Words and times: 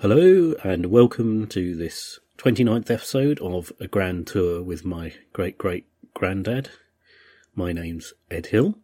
Hello, 0.00 0.54
and 0.64 0.86
welcome 0.86 1.46
to 1.48 1.76
this 1.76 2.20
29th 2.38 2.90
episode 2.90 3.38
of 3.40 3.70
A 3.80 3.86
Grand 3.86 4.26
Tour 4.26 4.62
with 4.62 4.82
my 4.82 5.12
great 5.34 5.58
great 5.58 5.84
granddad. 6.14 6.70
My 7.54 7.72
name's 7.74 8.14
Ed 8.30 8.46
Hill, 8.46 8.78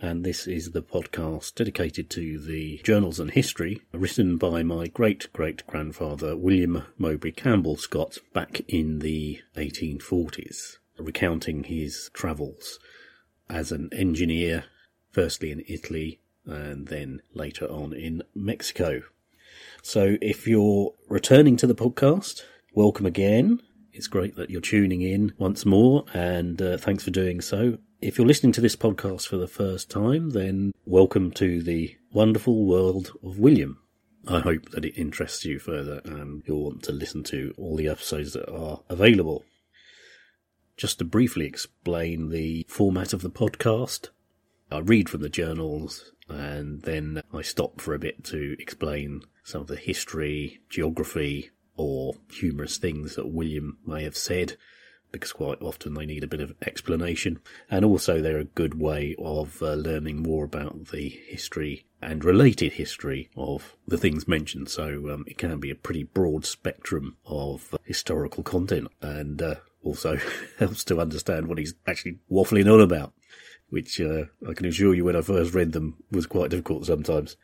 and 0.00 0.24
this 0.24 0.48
is 0.48 0.72
the 0.72 0.82
podcast 0.82 1.54
dedicated 1.54 2.10
to 2.10 2.40
the 2.40 2.80
journals 2.82 3.20
and 3.20 3.30
history 3.30 3.82
written 3.92 4.38
by 4.38 4.64
my 4.64 4.88
great 4.88 5.32
great 5.32 5.64
grandfather 5.68 6.36
William 6.36 6.82
Mowbray 6.98 7.30
Campbell 7.30 7.76
Scott 7.76 8.18
back 8.34 8.60
in 8.66 8.98
the 8.98 9.40
1840s, 9.54 10.78
recounting 10.98 11.62
his 11.62 12.10
travels 12.12 12.80
as 13.48 13.70
an 13.70 13.88
engineer, 13.92 14.64
firstly 15.12 15.52
in 15.52 15.62
Italy 15.68 16.18
and 16.44 16.88
then 16.88 17.22
later 17.34 17.66
on 17.66 17.92
in 17.92 18.24
Mexico. 18.34 19.02
So 19.82 20.18
if 20.20 20.46
you're 20.46 20.92
returning 21.08 21.56
to 21.56 21.66
the 21.66 21.74
podcast, 21.74 22.42
welcome 22.74 23.06
again. 23.06 23.60
It's 23.94 24.08
great 24.08 24.36
that 24.36 24.50
you're 24.50 24.60
tuning 24.60 25.00
in 25.00 25.32
once 25.38 25.64
more, 25.64 26.04
and 26.12 26.60
uh, 26.60 26.76
thanks 26.76 27.02
for 27.02 27.10
doing 27.10 27.40
so. 27.40 27.78
If 28.00 28.18
you're 28.18 28.26
listening 28.26 28.52
to 28.52 28.60
this 28.60 28.76
podcast 28.76 29.26
for 29.26 29.38
the 29.38 29.48
first 29.48 29.90
time, 29.90 30.30
then 30.30 30.72
welcome 30.84 31.30
to 31.32 31.62
the 31.62 31.96
wonderful 32.12 32.66
world 32.66 33.12
of 33.24 33.38
William. 33.38 33.78
I 34.28 34.40
hope 34.40 34.68
that 34.70 34.84
it 34.84 34.98
interests 34.98 35.46
you 35.46 35.58
further 35.58 36.02
and 36.04 36.42
you'll 36.46 36.64
want 36.64 36.82
to 36.84 36.92
listen 36.92 37.22
to 37.24 37.54
all 37.56 37.76
the 37.76 37.88
episodes 37.88 38.34
that 38.34 38.52
are 38.52 38.80
available. 38.90 39.44
Just 40.76 40.98
to 40.98 41.04
briefly 41.06 41.46
explain 41.46 42.28
the 42.28 42.66
format 42.68 43.14
of 43.14 43.22
the 43.22 43.30
podcast, 43.30 44.10
I 44.70 44.78
read 44.78 45.08
from 45.08 45.22
the 45.22 45.30
journals 45.30 46.12
and 46.28 46.82
then 46.82 47.22
I 47.32 47.40
stop 47.42 47.80
for 47.80 47.94
a 47.94 47.98
bit 47.98 48.22
to 48.24 48.56
explain 48.58 49.22
some 49.44 49.62
of 49.62 49.66
the 49.66 49.76
history, 49.76 50.60
geography, 50.68 51.50
or 51.76 52.14
humorous 52.30 52.76
things 52.76 53.16
that 53.16 53.28
William 53.28 53.78
may 53.86 54.04
have 54.04 54.16
said, 54.16 54.56
because 55.12 55.32
quite 55.32 55.60
often 55.60 55.94
they 55.94 56.06
need 56.06 56.22
a 56.22 56.28
bit 56.28 56.40
of 56.40 56.54
explanation. 56.62 57.40
And 57.70 57.84
also, 57.84 58.20
they're 58.20 58.38
a 58.38 58.44
good 58.44 58.80
way 58.80 59.16
of 59.18 59.62
uh, 59.62 59.74
learning 59.74 60.22
more 60.22 60.44
about 60.44 60.88
the 60.88 61.08
history 61.08 61.86
and 62.02 62.24
related 62.24 62.74
history 62.74 63.30
of 63.36 63.76
the 63.86 63.98
things 63.98 64.28
mentioned. 64.28 64.68
So 64.68 65.10
um, 65.10 65.24
it 65.26 65.38
can 65.38 65.58
be 65.58 65.70
a 65.70 65.74
pretty 65.74 66.04
broad 66.04 66.44
spectrum 66.44 67.16
of 67.26 67.74
uh, 67.74 67.78
historical 67.84 68.42
content 68.42 68.88
and 69.02 69.40
uh, 69.42 69.56
also 69.82 70.18
helps 70.58 70.84
to 70.84 71.00
understand 71.00 71.46
what 71.46 71.58
he's 71.58 71.74
actually 71.86 72.18
waffling 72.30 72.72
on 72.72 72.80
about, 72.80 73.12
which 73.68 74.00
uh, 74.00 74.24
I 74.48 74.54
can 74.54 74.66
assure 74.66 74.94
you 74.94 75.04
when 75.04 75.16
I 75.16 75.22
first 75.22 75.54
read 75.54 75.72
them 75.72 75.96
was 76.10 76.26
quite 76.26 76.50
difficult 76.50 76.86
sometimes. 76.86 77.36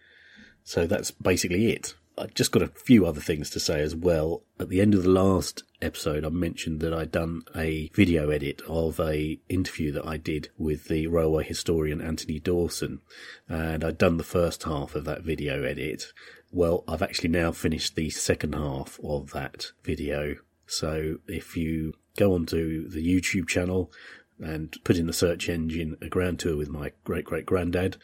So 0.67 0.85
that's 0.85 1.13
basically 1.13 1.71
it. 1.71 1.95
I've 2.19 2.35
just 2.35 2.51
got 2.51 2.63
a 2.63 2.67
few 2.67 3.07
other 3.07 3.21
things 3.21 3.51
to 3.51 3.61
say 3.61 3.81
as 3.83 3.95
well. 3.95 4.43
At 4.59 4.69
the 4.69 4.81
end 4.81 4.95
of 4.95 5.05
the 5.05 5.11
last 5.11 5.63
episode, 5.81 6.25
I 6.25 6.29
mentioned 6.29 6.81
that 6.81 6.93
I'd 6.93 7.13
done 7.13 7.43
a 7.55 7.89
video 7.95 8.31
edit 8.31 8.63
of 8.67 8.99
a 8.99 9.39
interview 9.49 9.93
that 9.93 10.05
I 10.05 10.17
did 10.17 10.49
with 10.59 10.89
the 10.89 11.07
railway 11.07 11.45
historian 11.45 12.01
Anthony 12.01 12.41
Dawson, 12.41 13.01
and 13.49 13.85
I'd 13.85 13.97
done 13.97 14.17
the 14.17 14.25
first 14.25 14.65
half 14.65 14.97
of 14.97 15.05
that 15.05 15.23
video 15.23 15.63
edit. 15.63 16.13
Well, 16.51 16.83
I've 16.89 17.03
actually 17.03 17.29
now 17.29 17.53
finished 17.53 17.95
the 17.95 18.11
second 18.11 18.57
half 18.57 18.99
of 19.05 19.31
that 19.31 19.67
video. 19.85 20.35
So 20.67 21.19
if 21.29 21.57
you 21.57 21.93
go 22.17 22.35
onto 22.35 22.89
the 22.89 23.07
YouTube 23.07 23.47
channel 23.47 23.93
and 24.41 24.77
put 24.83 24.97
in 24.97 25.07
the 25.07 25.13
search 25.13 25.49
engine 25.49 25.97
a 26.03 26.09
grand 26.09 26.41
tour 26.41 26.57
with 26.57 26.71
my 26.71 26.91
great 27.05 27.25
great 27.25 27.47
granddad, 27.47 27.99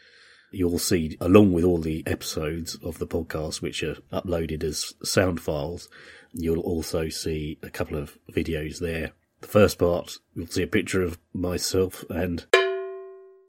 you'll 0.53 0.79
see, 0.79 1.17
along 1.19 1.53
with 1.53 1.63
all 1.63 1.79
the 1.79 2.03
episodes 2.05 2.75
of 2.83 2.99
the 2.99 3.07
podcast, 3.07 3.61
which 3.61 3.83
are 3.83 3.97
uploaded 4.11 4.63
as 4.63 4.93
sound 5.03 5.41
files, 5.41 5.89
you'll 6.33 6.59
also 6.59 7.09
see 7.09 7.57
a 7.63 7.69
couple 7.69 7.97
of 7.97 8.17
videos 8.31 8.79
there. 8.79 9.11
The 9.41 9.47
first 9.47 9.79
part, 9.79 10.19
you'll 10.33 10.47
see 10.47 10.63
a 10.63 10.67
picture 10.67 11.01
of 11.01 11.17
myself 11.33 12.03
and 12.09 12.45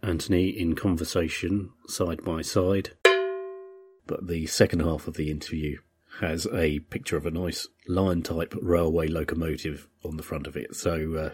Anthony 0.02 0.48
in 0.48 0.74
conversation 0.74 1.70
side 1.86 2.22
by 2.24 2.42
side. 2.42 2.90
But 4.06 4.26
the 4.26 4.46
second 4.46 4.80
half 4.80 5.08
of 5.08 5.14
the 5.14 5.30
interview 5.30 5.78
has 6.20 6.46
a 6.52 6.80
picture 6.80 7.16
of 7.16 7.26
a 7.26 7.30
nice 7.30 7.68
lion 7.88 8.22
type 8.22 8.54
railway 8.60 9.08
locomotive 9.08 9.88
on 10.04 10.16
the 10.16 10.22
front 10.22 10.46
of 10.46 10.56
it, 10.56 10.74
so, 10.76 11.14
uh, 11.14 11.30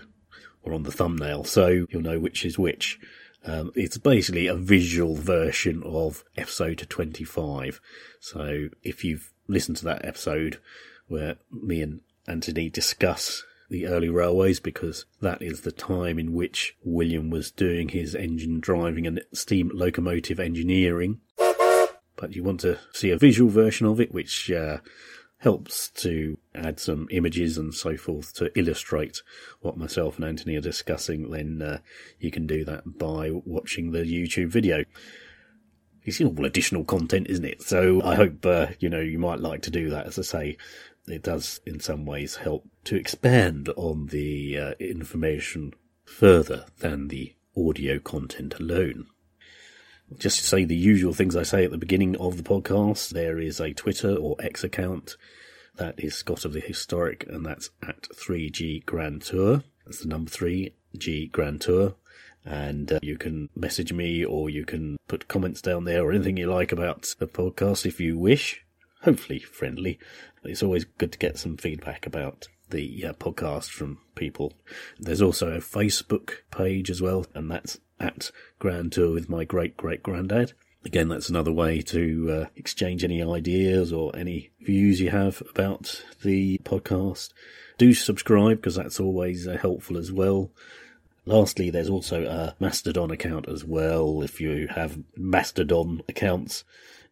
or 0.62 0.72
on 0.72 0.84
the 0.84 0.92
thumbnail, 0.92 1.44
so 1.44 1.86
you'll 1.90 2.02
know 2.02 2.18
which 2.18 2.44
is 2.44 2.58
which. 2.58 2.98
Um, 3.44 3.72
it's 3.74 3.96
basically 3.96 4.46
a 4.46 4.54
visual 4.54 5.16
version 5.16 5.82
of 5.84 6.24
episode 6.36 6.86
25. 6.88 7.80
So 8.20 8.68
if 8.82 9.04
you've 9.04 9.32
listened 9.48 9.78
to 9.78 9.84
that 9.86 10.04
episode 10.04 10.60
where 11.08 11.36
me 11.50 11.82
and 11.82 12.00
Anthony 12.26 12.68
discuss 12.68 13.42
the 13.70 13.86
early 13.86 14.08
railways, 14.08 14.60
because 14.60 15.06
that 15.22 15.40
is 15.40 15.62
the 15.62 15.72
time 15.72 16.18
in 16.18 16.34
which 16.34 16.76
William 16.84 17.30
was 17.30 17.50
doing 17.50 17.88
his 17.88 18.14
engine 18.14 18.60
driving 18.60 19.06
and 19.06 19.22
steam 19.32 19.70
locomotive 19.72 20.40
engineering. 20.40 21.20
But 22.16 22.34
you 22.34 22.42
want 22.42 22.60
to 22.60 22.78
see 22.92 23.10
a 23.10 23.16
visual 23.16 23.50
version 23.50 23.86
of 23.86 24.00
it, 24.00 24.12
which 24.12 24.50
uh, 24.50 24.78
helps 25.40 25.88
to 25.88 26.38
add 26.54 26.78
some 26.78 27.08
images 27.10 27.56
and 27.56 27.74
so 27.74 27.96
forth 27.96 28.34
to 28.34 28.56
illustrate 28.58 29.22
what 29.60 29.76
myself 29.76 30.16
and 30.16 30.24
Anthony 30.26 30.56
are 30.56 30.60
discussing, 30.60 31.30
then 31.30 31.62
uh, 31.62 31.78
you 32.18 32.30
can 32.30 32.46
do 32.46 32.64
that 32.64 32.98
by 32.98 33.30
watching 33.30 33.90
the 33.90 34.00
YouTube 34.00 34.48
video. 34.48 34.84
It's 36.04 36.20
all 36.20 36.44
additional 36.44 36.84
content, 36.84 37.26
isn't 37.28 37.44
it? 37.44 37.62
So 37.62 38.02
I 38.02 38.14
hope, 38.16 38.44
uh, 38.44 38.68
you 38.80 38.90
know, 38.90 39.00
you 39.00 39.18
might 39.18 39.40
like 39.40 39.62
to 39.62 39.70
do 39.70 39.88
that. 39.90 40.06
As 40.06 40.18
I 40.18 40.22
say, 40.22 40.56
it 41.06 41.22
does 41.22 41.60
in 41.64 41.80
some 41.80 42.04
ways 42.04 42.36
help 42.36 42.68
to 42.84 42.96
expand 42.96 43.70
on 43.76 44.06
the 44.06 44.58
uh, 44.58 44.74
information 44.78 45.72
further 46.04 46.66
than 46.78 47.08
the 47.08 47.34
audio 47.56 47.98
content 47.98 48.54
alone. 48.60 49.06
Just 50.18 50.40
to 50.40 50.44
say 50.44 50.64
the 50.64 50.76
usual 50.76 51.14
things 51.14 51.36
I 51.36 51.44
say 51.44 51.64
at 51.64 51.70
the 51.70 51.78
beginning 51.78 52.16
of 52.16 52.36
the 52.36 52.42
podcast, 52.42 53.10
there 53.10 53.38
is 53.38 53.60
a 53.60 53.72
Twitter 53.72 54.14
or 54.14 54.36
X 54.40 54.64
account. 54.64 55.16
That 55.76 56.00
is 56.00 56.14
Scott 56.14 56.44
of 56.44 56.52
the 56.52 56.60
Historic, 56.60 57.24
and 57.28 57.46
that's 57.46 57.70
at 57.86 58.02
3G 58.02 58.84
Grand 58.84 59.22
Tour. 59.22 59.62
That's 59.84 60.00
the 60.00 60.08
number 60.08 60.30
3G 60.30 61.30
Grand 61.30 61.60
Tour. 61.60 61.94
And 62.44 62.90
uh, 62.90 62.98
you 63.02 63.18
can 63.18 63.50
message 63.54 63.92
me 63.92 64.24
or 64.24 64.50
you 64.50 64.64
can 64.64 64.96
put 65.08 65.28
comments 65.28 65.62
down 65.62 65.84
there 65.84 66.02
or 66.02 66.12
anything 66.12 66.36
you 66.36 66.50
like 66.50 66.72
about 66.72 67.14
the 67.18 67.26
podcast 67.26 67.86
if 67.86 68.00
you 68.00 68.18
wish. 68.18 68.64
Hopefully 69.02 69.38
friendly. 69.38 69.98
It's 70.44 70.62
always 70.62 70.84
good 70.84 71.12
to 71.12 71.18
get 71.18 71.38
some 71.38 71.56
feedback 71.56 72.06
about 72.06 72.48
the 72.70 73.06
uh, 73.06 73.12
podcast 73.14 73.70
from 73.70 73.98
people. 74.14 74.54
There's 74.98 75.22
also 75.22 75.52
a 75.52 75.58
Facebook 75.58 76.38
page 76.50 76.90
as 76.90 77.02
well, 77.02 77.26
and 77.34 77.50
that's 77.50 77.78
at 78.00 78.30
Grand 78.58 78.92
Tour 78.92 79.12
with 79.12 79.28
my 79.28 79.44
great 79.44 79.76
great 79.76 80.02
granddad. 80.02 80.54
Again, 80.84 81.08
that's 81.08 81.28
another 81.28 81.52
way 81.52 81.82
to 81.82 82.30
uh, 82.30 82.46
exchange 82.56 83.04
any 83.04 83.22
ideas 83.22 83.92
or 83.92 84.16
any 84.16 84.50
views 84.60 84.98
you 85.00 85.10
have 85.10 85.42
about 85.50 86.02
the 86.22 86.58
podcast. 86.64 87.32
Do 87.76 87.92
subscribe 87.92 88.58
because 88.58 88.76
that's 88.76 88.98
always 88.98 89.46
uh, 89.46 89.58
helpful 89.58 89.98
as 89.98 90.10
well. 90.10 90.50
Lastly, 91.26 91.68
there's 91.68 91.90
also 91.90 92.24
a 92.24 92.56
Mastodon 92.58 93.10
account 93.10 93.46
as 93.46 93.62
well 93.62 94.22
if 94.22 94.40
you 94.40 94.68
have 94.68 94.98
Mastodon 95.16 96.02
accounts, 96.08 96.64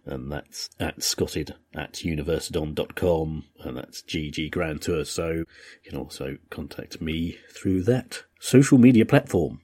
and 0.07 0.33
that's 0.33 0.71
at 0.81 1.03
scotted 1.03 1.55
at 1.75 1.93
universeodon.com, 1.95 3.45
and 3.61 3.77
that's 3.77 4.03
GG 4.03 4.51
Grand 4.51 4.81
Tour. 4.81 5.05
So 5.05 5.29
you 5.31 5.45
can 5.85 5.99
also 5.99 6.39
contact 6.49 7.03
me 7.03 7.39
through 7.53 7.83
that 7.83 8.25
social 8.41 8.79
media 8.79 9.05
platform. 9.05 9.61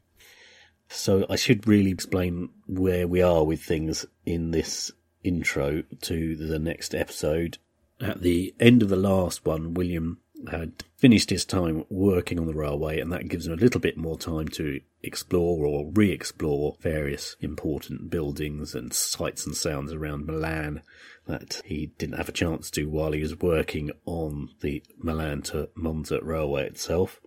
So 0.95 1.27
I 1.29 1.37
should 1.37 1.67
really 1.67 1.91
explain 1.91 2.51
where 2.67 3.07
we 3.07 3.21
are 3.21 3.45
with 3.45 3.63
things 3.63 4.07
in 4.25 4.53
this 4.53 4.93
intro 5.23 5.83
to 6.03 6.37
the 6.37 6.59
next 6.59 6.95
episode. 6.95 7.59
At 8.01 8.23
the 8.23 8.55
end 8.61 8.83
of 8.83 8.89
the 8.89 8.97
last 8.97 9.45
one, 9.45 9.75
William 9.75 10.19
had 10.51 10.85
finished 10.97 11.31
his 11.31 11.45
time 11.45 11.85
working 11.91 12.39
on 12.39 12.47
the 12.47 12.55
railway, 12.55 13.01
and 13.01 13.13
that 13.13 13.29
gives 13.29 13.47
him 13.47 13.53
a 13.53 13.57
little 13.57 13.81
bit 13.81 13.97
more 13.97 14.19
time 14.19 14.49
to 14.49 14.81
explore 15.03 15.67
or 15.67 15.91
re 15.93 16.11
explore 16.11 16.77
various 16.81 17.37
important 17.41 18.09
buildings 18.09 18.75
and 18.75 18.93
sights 18.93 19.47
and 19.47 19.57
sounds 19.57 19.93
around 19.93 20.27
Milan 20.27 20.83
that 21.27 21.61
he 21.65 21.87
didn't 21.99 22.19
have 22.19 22.29
a 22.29 22.33
chance 22.33 22.71
to 22.71 22.89
while 22.89 23.13
he 23.13 23.21
was 23.21 23.41
working 23.41 23.91
on 24.05 24.51
the 24.61 24.83
Milan 24.99 25.43
to 25.43 25.71
Monza 25.75 26.21
railway 26.23 26.67
itself. 26.67 27.21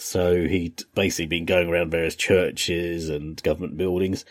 So 0.00 0.46
he'd 0.46 0.82
basically 0.94 1.26
been 1.26 1.44
going 1.44 1.68
around 1.68 1.90
various 1.90 2.16
churches 2.16 3.10
and 3.10 3.40
government 3.42 3.76
buildings. 3.76 4.24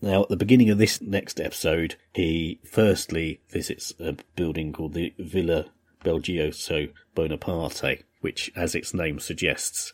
Now, 0.00 0.22
at 0.22 0.30
the 0.30 0.36
beginning 0.36 0.70
of 0.70 0.78
this 0.78 1.02
next 1.02 1.38
episode, 1.38 1.96
he 2.14 2.58
firstly 2.64 3.42
visits 3.50 3.92
a 4.00 4.16
building 4.34 4.72
called 4.72 4.94
the 4.94 5.12
Villa 5.18 5.66
Belgiojoso 6.02 6.90
Bonaparte, 7.14 8.02
which, 8.22 8.50
as 8.56 8.74
its 8.74 8.94
name 8.94 9.20
suggests, 9.20 9.92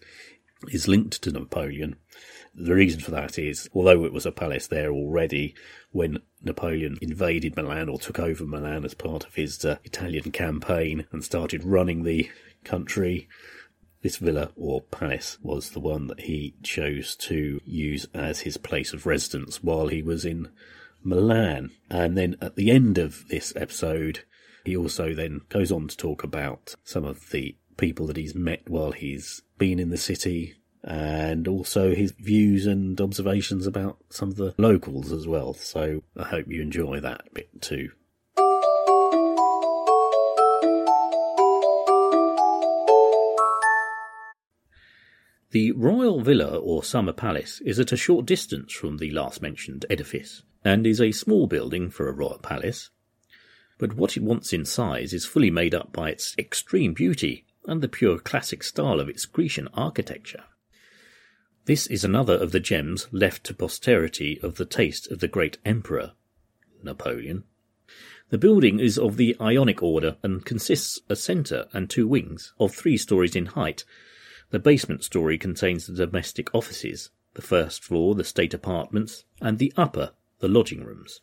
is 0.68 0.86
linked 0.86 1.20
to 1.22 1.32
Napoleon. 1.32 1.96
The 2.54 2.76
reason 2.76 3.00
for 3.00 3.10
that 3.10 3.36
is, 3.36 3.68
although 3.74 4.04
it 4.04 4.12
was 4.12 4.26
a 4.26 4.32
palace 4.32 4.68
there 4.68 4.92
already 4.92 5.56
when 5.90 6.22
Napoleon 6.40 6.98
invaded 7.02 7.56
Milan 7.56 7.88
or 7.88 7.98
took 7.98 8.20
over 8.20 8.44
Milan 8.44 8.84
as 8.84 8.94
part 8.94 9.24
of 9.24 9.34
his 9.34 9.64
uh, 9.64 9.78
Italian 9.82 10.30
campaign 10.30 11.04
and 11.10 11.24
started 11.24 11.64
running 11.64 12.04
the 12.04 12.30
country, 12.62 13.28
this 14.06 14.18
villa 14.18 14.52
or 14.54 14.82
palace 14.82 15.36
was 15.42 15.70
the 15.70 15.80
one 15.80 16.06
that 16.06 16.20
he 16.20 16.54
chose 16.62 17.16
to 17.16 17.60
use 17.64 18.06
as 18.14 18.38
his 18.42 18.56
place 18.56 18.92
of 18.92 19.04
residence 19.04 19.64
while 19.64 19.88
he 19.88 20.00
was 20.00 20.24
in 20.24 20.48
Milan. 21.02 21.72
And 21.90 22.16
then 22.16 22.36
at 22.40 22.54
the 22.54 22.70
end 22.70 22.98
of 22.98 23.26
this 23.26 23.52
episode, 23.56 24.20
he 24.64 24.76
also 24.76 25.12
then 25.12 25.40
goes 25.48 25.72
on 25.72 25.88
to 25.88 25.96
talk 25.96 26.22
about 26.22 26.76
some 26.84 27.04
of 27.04 27.30
the 27.30 27.56
people 27.76 28.06
that 28.06 28.16
he's 28.16 28.36
met 28.36 28.70
while 28.70 28.92
he's 28.92 29.42
been 29.58 29.80
in 29.80 29.90
the 29.90 29.96
city 29.96 30.54
and 30.84 31.48
also 31.48 31.92
his 31.92 32.12
views 32.12 32.64
and 32.64 33.00
observations 33.00 33.66
about 33.66 33.98
some 34.08 34.28
of 34.28 34.36
the 34.36 34.54
locals 34.56 35.10
as 35.10 35.26
well. 35.26 35.52
So 35.52 36.04
I 36.16 36.28
hope 36.28 36.46
you 36.46 36.62
enjoy 36.62 37.00
that 37.00 37.34
bit 37.34 37.60
too. 37.60 37.90
The 45.56 45.72
Royal 45.72 46.20
Villa 46.20 46.58
or 46.58 46.84
Summer 46.84 47.14
Palace 47.14 47.62
is 47.62 47.80
at 47.80 47.90
a 47.90 47.96
short 47.96 48.26
distance 48.26 48.74
from 48.74 48.98
the 48.98 49.10
last 49.10 49.40
mentioned 49.40 49.86
edifice, 49.88 50.42
and 50.62 50.86
is 50.86 51.00
a 51.00 51.12
small 51.12 51.46
building 51.46 51.88
for 51.88 52.10
a 52.10 52.12
royal 52.12 52.38
palace, 52.38 52.90
but 53.78 53.94
what 53.94 54.18
it 54.18 54.22
wants 54.22 54.52
in 54.52 54.66
size 54.66 55.14
is 55.14 55.24
fully 55.24 55.50
made 55.50 55.74
up 55.74 55.94
by 55.94 56.10
its 56.10 56.36
extreme 56.38 56.92
beauty 56.92 57.46
and 57.64 57.80
the 57.80 57.88
pure 57.88 58.18
classic 58.18 58.62
style 58.62 59.00
of 59.00 59.08
its 59.08 59.24
Grecian 59.24 59.66
architecture. 59.72 60.44
This 61.64 61.86
is 61.86 62.04
another 62.04 62.34
of 62.34 62.52
the 62.52 62.60
gems 62.60 63.08
left 63.10 63.42
to 63.44 63.54
posterity 63.54 64.38
of 64.42 64.56
the 64.56 64.66
taste 64.66 65.10
of 65.10 65.20
the 65.20 65.26
great 65.26 65.56
emperor, 65.64 66.12
Napoleon. 66.82 67.44
The 68.28 68.36
building 68.36 68.78
is 68.78 68.98
of 68.98 69.16
the 69.16 69.34
Ionic 69.40 69.82
order 69.82 70.18
and 70.22 70.44
consists 70.44 71.00
a 71.08 71.16
centre 71.16 71.64
and 71.72 71.88
two 71.88 72.06
wings 72.06 72.52
of 72.60 72.74
three 72.74 72.98
stories 72.98 73.34
in 73.34 73.46
height. 73.46 73.84
The 74.50 74.58
basement 74.58 75.02
story 75.02 75.38
contains 75.38 75.86
the 75.86 76.06
domestic 76.06 76.54
offices, 76.54 77.10
the 77.34 77.42
first 77.42 77.82
floor 77.82 78.14
the 78.14 78.24
state 78.24 78.54
apartments, 78.54 79.24
and 79.40 79.58
the 79.58 79.72
upper 79.76 80.12
the 80.38 80.48
lodging 80.48 80.84
rooms. 80.84 81.20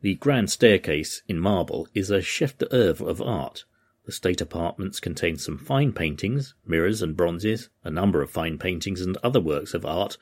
The 0.00 0.16
grand 0.16 0.50
staircase 0.50 1.22
in 1.28 1.38
marble 1.38 1.88
is 1.94 2.10
a 2.10 2.20
chef 2.20 2.58
d'oeuvre 2.58 3.06
of 3.06 3.22
art. 3.22 3.64
The 4.04 4.12
state 4.12 4.40
apartments 4.40 5.00
contain 5.00 5.38
some 5.38 5.56
fine 5.56 5.92
paintings, 5.92 6.54
mirrors 6.66 7.00
and 7.00 7.16
bronzes, 7.16 7.70
a 7.84 7.90
number 7.90 8.20
of 8.20 8.30
fine 8.30 8.58
paintings 8.58 9.00
and 9.00 9.16
other 9.22 9.40
works 9.40 9.72
of 9.72 9.86
art, 9.86 10.18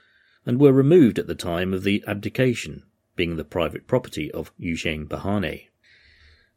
and 0.47 0.61
were 0.61 0.73
removed 0.73 1.19
at 1.19 1.27
the 1.27 1.35
time 1.35 1.75
of 1.75 1.83
the 1.83 2.05
abdication, 2.07 2.85
being 3.17 3.37
the 3.37 3.45
private 3.45 3.87
property 3.87 4.31
of 4.31 4.57
Eugène 4.59 5.09
Beauharnais. 5.09 5.69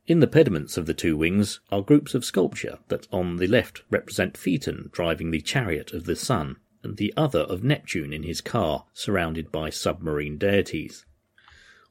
In 0.07 0.19
the 0.19 0.27
pediments 0.27 0.77
of 0.77 0.85
the 0.85 0.93
two 0.93 1.17
wings 1.17 1.61
are 1.71 1.81
groups 1.81 2.13
of 2.13 2.23
sculpture 2.23 2.77
that 2.89 3.07
on 3.11 3.37
the 3.37 3.47
left 3.47 3.81
represent 3.89 4.37
Phaeton 4.37 4.91
driving 4.91 5.31
the 5.31 5.41
chariot 5.41 5.93
of 5.93 6.05
the 6.05 6.15
sun, 6.15 6.57
and 6.83 6.97
the 6.97 7.11
other 7.17 7.39
of 7.39 7.63
Neptune 7.63 8.13
in 8.13 8.21
his 8.21 8.39
car, 8.39 8.85
surrounded 8.93 9.51
by 9.51 9.71
submarine 9.71 10.37
deities. 10.37 11.05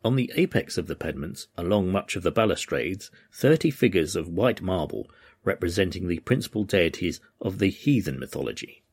On 0.04 0.14
the 0.14 0.30
apex 0.36 0.78
of 0.78 0.86
the 0.86 0.94
pediments, 0.94 1.48
along 1.56 1.90
much 1.90 2.14
of 2.14 2.22
the 2.22 2.30
balustrades, 2.30 3.10
thirty 3.32 3.72
figures 3.72 4.14
of 4.14 4.28
white 4.28 4.62
marble 4.62 5.10
representing 5.42 6.06
the 6.06 6.20
principal 6.20 6.62
deities 6.62 7.18
of 7.40 7.58
the 7.58 7.68
heathen 7.68 8.20
mythology. 8.20 8.84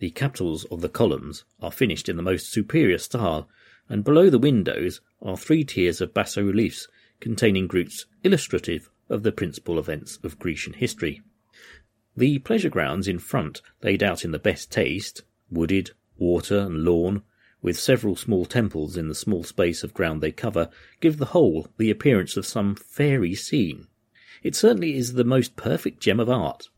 The 0.00 0.10
capitals 0.10 0.66
of 0.66 0.82
the 0.82 0.90
columns 0.90 1.44
are 1.60 1.72
finished 1.72 2.10
in 2.10 2.16
the 2.16 2.22
most 2.22 2.52
superior 2.52 2.98
style, 2.98 3.48
and 3.88 4.04
below 4.04 4.28
the 4.28 4.38
windows 4.38 5.00
are 5.22 5.38
three 5.38 5.64
tiers 5.64 6.02
of 6.02 6.12
bas 6.12 6.36
reliefs 6.36 6.88
containing 7.20 7.66
groups 7.66 8.06
illustrative 8.22 8.90
of 9.08 9.22
the 9.22 9.32
principal 9.32 9.78
events 9.78 10.18
of 10.22 10.38
Grecian 10.38 10.74
history. 10.74 11.22
The 12.16 12.38
pleasure 12.40 12.68
grounds 12.68 13.08
in 13.08 13.18
front, 13.18 13.62
laid 13.82 14.02
out 14.02 14.24
in 14.24 14.32
the 14.32 14.38
best 14.38 14.70
taste, 14.70 15.22
wooded, 15.50 15.92
water 16.16 16.58
and 16.58 16.84
lawn, 16.84 17.22
with 17.62 17.78
several 17.78 18.16
small 18.16 18.44
temples 18.44 18.96
in 18.96 19.08
the 19.08 19.14
small 19.14 19.44
space 19.44 19.82
of 19.82 19.94
ground 19.94 20.20
they 20.20 20.32
cover, 20.32 20.68
give 21.00 21.18
the 21.18 21.26
whole 21.26 21.68
the 21.76 21.90
appearance 21.90 22.36
of 22.36 22.46
some 22.46 22.74
fairy 22.74 23.34
scene. 23.34 23.86
It 24.42 24.54
certainly 24.54 24.96
is 24.96 25.14
the 25.14 25.24
most 25.24 25.56
perfect 25.56 26.00
gem 26.00 26.20
of 26.20 26.28
art. 26.28 26.68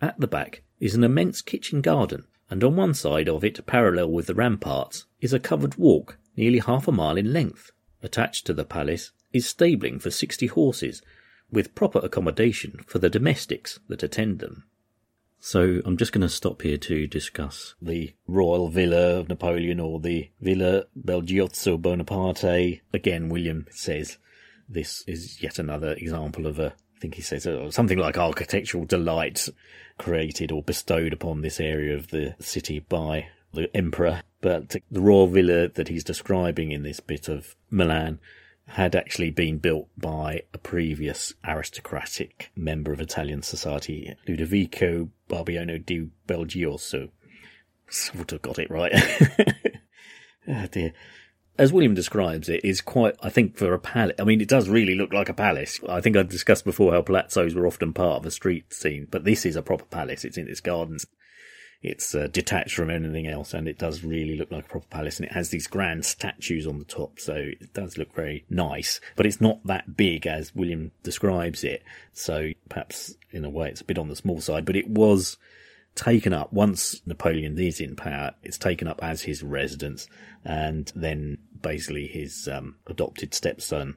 At 0.00 0.18
the 0.18 0.26
back 0.26 0.62
is 0.80 0.94
an 0.94 1.04
immense 1.04 1.42
kitchen 1.42 1.80
garden, 1.80 2.26
and 2.48 2.64
on 2.64 2.74
one 2.74 2.94
side 2.94 3.28
of 3.28 3.44
it, 3.44 3.64
parallel 3.66 4.10
with 4.10 4.26
the 4.26 4.34
ramparts, 4.34 5.06
is 5.20 5.32
a 5.32 5.38
covered 5.38 5.76
walk 5.76 6.18
nearly 6.36 6.58
half 6.58 6.88
a 6.88 6.92
mile 6.92 7.16
in 7.16 7.32
length. 7.32 7.70
Attached 8.02 8.46
to 8.46 8.54
the 8.54 8.64
palace 8.64 9.12
is 9.32 9.48
stabling 9.48 9.98
for 9.98 10.10
sixty 10.10 10.46
horses, 10.46 11.02
with 11.50 11.74
proper 11.74 11.98
accommodation 12.00 12.80
for 12.86 12.98
the 12.98 13.10
domestics 13.10 13.80
that 13.88 14.02
attend 14.02 14.38
them. 14.38 14.64
So 15.42 15.80
I'm 15.86 15.96
just 15.96 16.12
going 16.12 16.20
to 16.20 16.28
stop 16.28 16.60
here 16.62 16.76
to 16.76 17.06
discuss 17.06 17.74
the 17.80 18.12
royal 18.26 18.68
villa 18.68 19.18
of 19.18 19.28
Napoleon 19.28 19.80
or 19.80 19.98
the 19.98 20.28
Villa 20.40 20.84
Belgiojoso 20.94 21.80
Bonaparte. 21.80 22.82
Again, 22.92 23.30
William 23.30 23.66
says 23.70 24.18
this 24.68 25.02
is 25.06 25.42
yet 25.42 25.58
another 25.58 25.94
example 25.94 26.46
of 26.46 26.58
a, 26.58 26.74
I 26.96 27.00
think 27.00 27.14
he 27.14 27.22
says 27.22 27.46
uh, 27.46 27.70
something 27.70 27.98
like 27.98 28.18
architectural 28.18 28.84
delight 28.84 29.48
created 29.98 30.52
or 30.52 30.62
bestowed 30.62 31.14
upon 31.14 31.40
this 31.40 31.58
area 31.58 31.96
of 31.96 32.08
the 32.08 32.34
city 32.38 32.80
by 32.80 33.28
the 33.54 33.74
emperor. 33.74 34.22
But 34.42 34.76
the 34.90 35.00
royal 35.00 35.26
villa 35.26 35.68
that 35.68 35.88
he's 35.88 36.04
describing 36.04 36.70
in 36.70 36.82
this 36.82 37.00
bit 37.00 37.28
of 37.28 37.56
Milan 37.70 38.20
had 38.74 38.94
actually 38.94 39.30
been 39.30 39.58
built 39.58 39.88
by 39.98 40.42
a 40.54 40.58
previous 40.58 41.34
aristocratic 41.44 42.52
member 42.54 42.92
of 42.92 43.00
Italian 43.00 43.42
society, 43.42 44.14
Ludovico 44.28 45.08
Barbiano 45.28 45.84
di 45.84 46.08
Belgiojoso. 46.28 47.10
Sort 47.88 48.32
of 48.32 48.42
got 48.42 48.60
it 48.60 48.70
right. 48.70 48.92
oh 50.48 50.66
dear. 50.70 50.92
As 51.58 51.72
William 51.72 51.94
describes 51.94 52.48
it, 52.48 52.64
is 52.64 52.80
quite, 52.80 53.16
I 53.20 53.28
think, 53.28 53.56
for 53.56 53.74
a 53.74 53.78
palace. 53.78 54.14
I 54.20 54.24
mean, 54.24 54.40
it 54.40 54.48
does 54.48 54.68
really 54.68 54.94
look 54.94 55.12
like 55.12 55.28
a 55.28 55.34
palace. 55.34 55.80
I 55.88 56.00
think 56.00 56.16
I 56.16 56.22
discussed 56.22 56.64
before 56.64 56.92
how 56.92 57.02
palazzos 57.02 57.54
were 57.54 57.66
often 57.66 57.92
part 57.92 58.20
of 58.20 58.26
a 58.26 58.30
street 58.30 58.72
scene, 58.72 59.08
but 59.10 59.24
this 59.24 59.44
is 59.44 59.56
a 59.56 59.62
proper 59.62 59.84
palace. 59.86 60.24
It's 60.24 60.38
in 60.38 60.48
its 60.48 60.60
gardens 60.60 61.06
it's 61.82 62.14
uh, 62.14 62.28
detached 62.30 62.74
from 62.74 62.90
anything 62.90 63.26
else 63.26 63.54
and 63.54 63.66
it 63.66 63.78
does 63.78 64.04
really 64.04 64.36
look 64.36 64.50
like 64.50 64.66
a 64.66 64.68
proper 64.68 64.86
palace 64.88 65.16
and 65.16 65.26
it 65.26 65.32
has 65.32 65.48
these 65.48 65.66
grand 65.66 66.04
statues 66.04 66.66
on 66.66 66.78
the 66.78 66.84
top 66.84 67.18
so 67.18 67.34
it 67.34 67.72
does 67.72 67.96
look 67.96 68.14
very 68.14 68.44
nice. 68.50 69.00
But 69.16 69.26
it's 69.26 69.40
not 69.40 69.64
that 69.66 69.96
big 69.96 70.26
as 70.26 70.54
william 70.54 70.92
describes 71.02 71.64
it 71.64 71.82
so 72.12 72.50
perhaps 72.68 73.14
in 73.30 73.44
a 73.44 73.50
way 73.50 73.68
it's 73.68 73.80
a 73.80 73.84
bit 73.84 73.98
on 73.98 74.08
the 74.08 74.16
small 74.16 74.40
side. 74.40 74.66
But 74.66 74.76
it 74.76 74.88
was 74.88 75.38
taken 75.94 76.32
up 76.32 76.52
once 76.52 77.00
napoleon 77.04 77.58
is 77.58 77.80
in 77.80 77.96
power 77.96 78.32
it's 78.42 78.58
taken 78.58 78.86
up 78.86 79.02
as 79.02 79.22
his 79.22 79.42
residence 79.42 80.06
and 80.44 80.92
then 80.94 81.36
basically 81.60 82.06
his 82.06 82.46
um, 82.46 82.76
adopted 82.86 83.34
stepson 83.34 83.96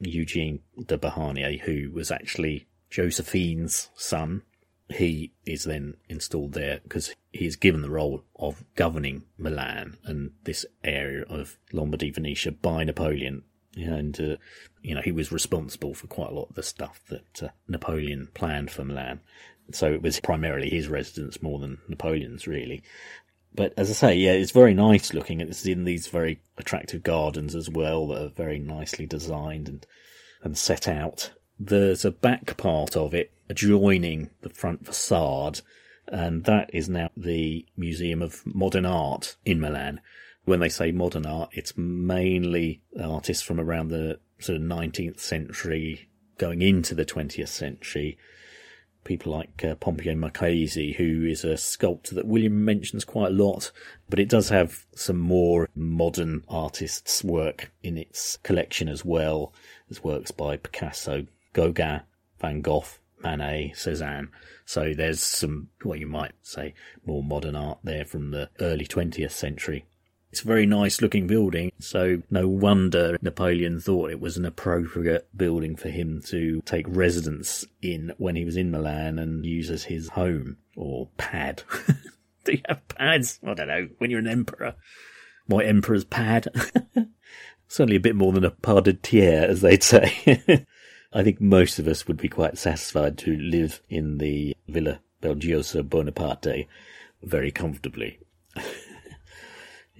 eugene 0.00 0.60
de 0.86 0.98
beauharnais 0.98 1.58
who 1.58 1.90
was 1.92 2.10
actually 2.10 2.66
josephine's 2.90 3.88
son 3.94 4.42
he 4.90 5.32
is 5.44 5.64
then 5.64 5.94
installed 6.08 6.54
there 6.54 6.80
because 6.82 7.14
he 7.32 7.46
is 7.46 7.56
given 7.56 7.82
the 7.82 7.90
role 7.90 8.24
of 8.36 8.64
governing 8.74 9.24
Milan 9.36 9.98
and 10.04 10.30
this 10.44 10.64
area 10.82 11.24
of 11.28 11.58
Lombardy, 11.72 12.10
Venetia 12.10 12.52
by 12.52 12.84
Napoleon. 12.84 13.42
And, 13.76 14.18
uh, 14.20 14.36
you 14.82 14.94
know, 14.94 15.02
he 15.02 15.12
was 15.12 15.30
responsible 15.30 15.94
for 15.94 16.06
quite 16.06 16.30
a 16.30 16.34
lot 16.34 16.48
of 16.48 16.54
the 16.54 16.62
stuff 16.62 17.02
that 17.10 17.42
uh, 17.42 17.48
Napoleon 17.68 18.28
planned 18.34 18.70
for 18.70 18.84
Milan. 18.84 19.20
So 19.72 19.92
it 19.92 20.02
was 20.02 20.20
primarily 20.20 20.70
his 20.70 20.88
residence 20.88 21.42
more 21.42 21.58
than 21.58 21.78
Napoleon's, 21.86 22.46
really. 22.46 22.82
But 23.54 23.74
as 23.76 23.90
I 23.90 23.92
say, 23.92 24.14
yeah, 24.16 24.32
it's 24.32 24.52
very 24.52 24.72
nice 24.72 25.12
looking. 25.12 25.40
It's 25.40 25.66
in 25.66 25.84
these 25.84 26.06
very 26.06 26.40
attractive 26.56 27.02
gardens 27.02 27.54
as 27.54 27.68
well 27.68 28.08
that 28.08 28.22
are 28.22 28.28
very 28.30 28.58
nicely 28.58 29.04
designed 29.04 29.68
and, 29.68 29.86
and 30.42 30.56
set 30.56 30.88
out. 30.88 31.30
There's 31.58 32.04
a 32.04 32.10
back 32.10 32.56
part 32.56 32.96
of 32.96 33.14
it 33.14 33.32
adjoining 33.48 34.30
the 34.42 34.50
front 34.50 34.86
facade, 34.86 35.60
and 36.06 36.44
that 36.44 36.70
is 36.72 36.88
now 36.88 37.10
the 37.16 37.66
Museum 37.76 38.22
of 38.22 38.46
Modern 38.46 38.86
Art 38.86 39.36
in 39.44 39.60
Milan. 39.60 40.00
When 40.44 40.60
they 40.60 40.68
say 40.68 40.92
modern 40.92 41.26
art, 41.26 41.50
it's 41.52 41.76
mainly 41.76 42.80
artists 42.98 43.42
from 43.42 43.60
around 43.60 43.88
the 43.88 44.18
sort 44.38 44.56
of 44.56 44.62
19th 44.62 45.20
century 45.20 46.08
going 46.38 46.62
into 46.62 46.94
the 46.94 47.04
20th 47.04 47.48
century 47.48 48.16
people 49.08 49.32
like 49.32 49.64
uh, 49.64 49.74
Pompeo 49.76 50.14
Marchesi, 50.14 50.94
who 50.96 51.24
is 51.24 51.42
a 51.42 51.56
sculptor 51.56 52.14
that 52.14 52.26
William 52.26 52.64
mentions 52.64 53.04
quite 53.04 53.28
a 53.28 53.34
lot, 53.34 53.72
but 54.08 54.18
it 54.18 54.28
does 54.28 54.50
have 54.50 54.84
some 54.94 55.18
more 55.18 55.68
modern 55.74 56.44
artists' 56.46 57.24
work 57.24 57.72
in 57.82 57.96
its 57.96 58.36
collection 58.42 58.86
as 58.86 59.04
well. 59.04 59.52
There's 59.88 60.04
works 60.04 60.30
by 60.30 60.58
Picasso, 60.58 61.26
Gauguin, 61.58 62.02
Van 62.40 62.60
Gogh, 62.60 62.84
Manet, 63.20 63.72
Cezanne. 63.74 64.28
So 64.64 64.94
there's 64.94 65.20
some, 65.20 65.70
what 65.82 65.98
you 65.98 66.06
might 66.06 66.34
say, 66.40 66.74
more 67.04 67.22
modern 67.22 67.56
art 67.56 67.78
there 67.82 68.04
from 68.04 68.30
the 68.30 68.48
early 68.60 68.86
20th 68.86 69.32
century. 69.32 69.84
It's 70.30 70.42
a 70.42 70.46
very 70.46 70.66
nice 70.66 71.00
looking 71.00 71.26
building, 71.26 71.72
so 71.80 72.22
no 72.30 72.46
wonder 72.46 73.16
Napoleon 73.20 73.80
thought 73.80 74.10
it 74.10 74.20
was 74.20 74.36
an 74.36 74.44
appropriate 74.44 75.26
building 75.36 75.74
for 75.74 75.88
him 75.88 76.22
to 76.26 76.60
take 76.66 76.84
residence 76.86 77.64
in 77.82 78.12
when 78.18 78.36
he 78.36 78.44
was 78.44 78.56
in 78.56 78.70
Milan 78.70 79.18
and 79.18 79.44
use 79.44 79.68
as 79.68 79.84
his 79.84 80.10
home 80.10 80.58
or 80.76 81.08
pad. 81.16 81.62
Do 82.44 82.52
you 82.52 82.60
have 82.68 82.86
pads? 82.88 83.40
I 83.44 83.54
don't 83.54 83.68
know. 83.68 83.88
When 83.98 84.10
you're 84.10 84.20
an 84.20 84.28
emperor, 84.28 84.74
my 85.48 85.64
emperor's 85.64 86.04
pad. 86.04 86.46
Certainly 87.68 87.96
a 87.96 88.00
bit 88.00 88.14
more 88.14 88.32
than 88.32 88.44
a 88.44 88.50
pied-à-terre, 88.50 89.48
as 89.48 89.62
they'd 89.62 89.82
say. 89.82 90.66
I 91.12 91.22
think 91.22 91.40
most 91.40 91.78
of 91.78 91.88
us 91.88 92.06
would 92.06 92.18
be 92.18 92.28
quite 92.28 92.58
satisfied 92.58 93.16
to 93.18 93.36
live 93.36 93.82
in 93.88 94.18
the 94.18 94.54
Villa 94.68 95.00
Belgiojoso 95.22 95.88
Bonaparte 95.88 96.66
very 97.22 97.50
comfortably. 97.50 98.18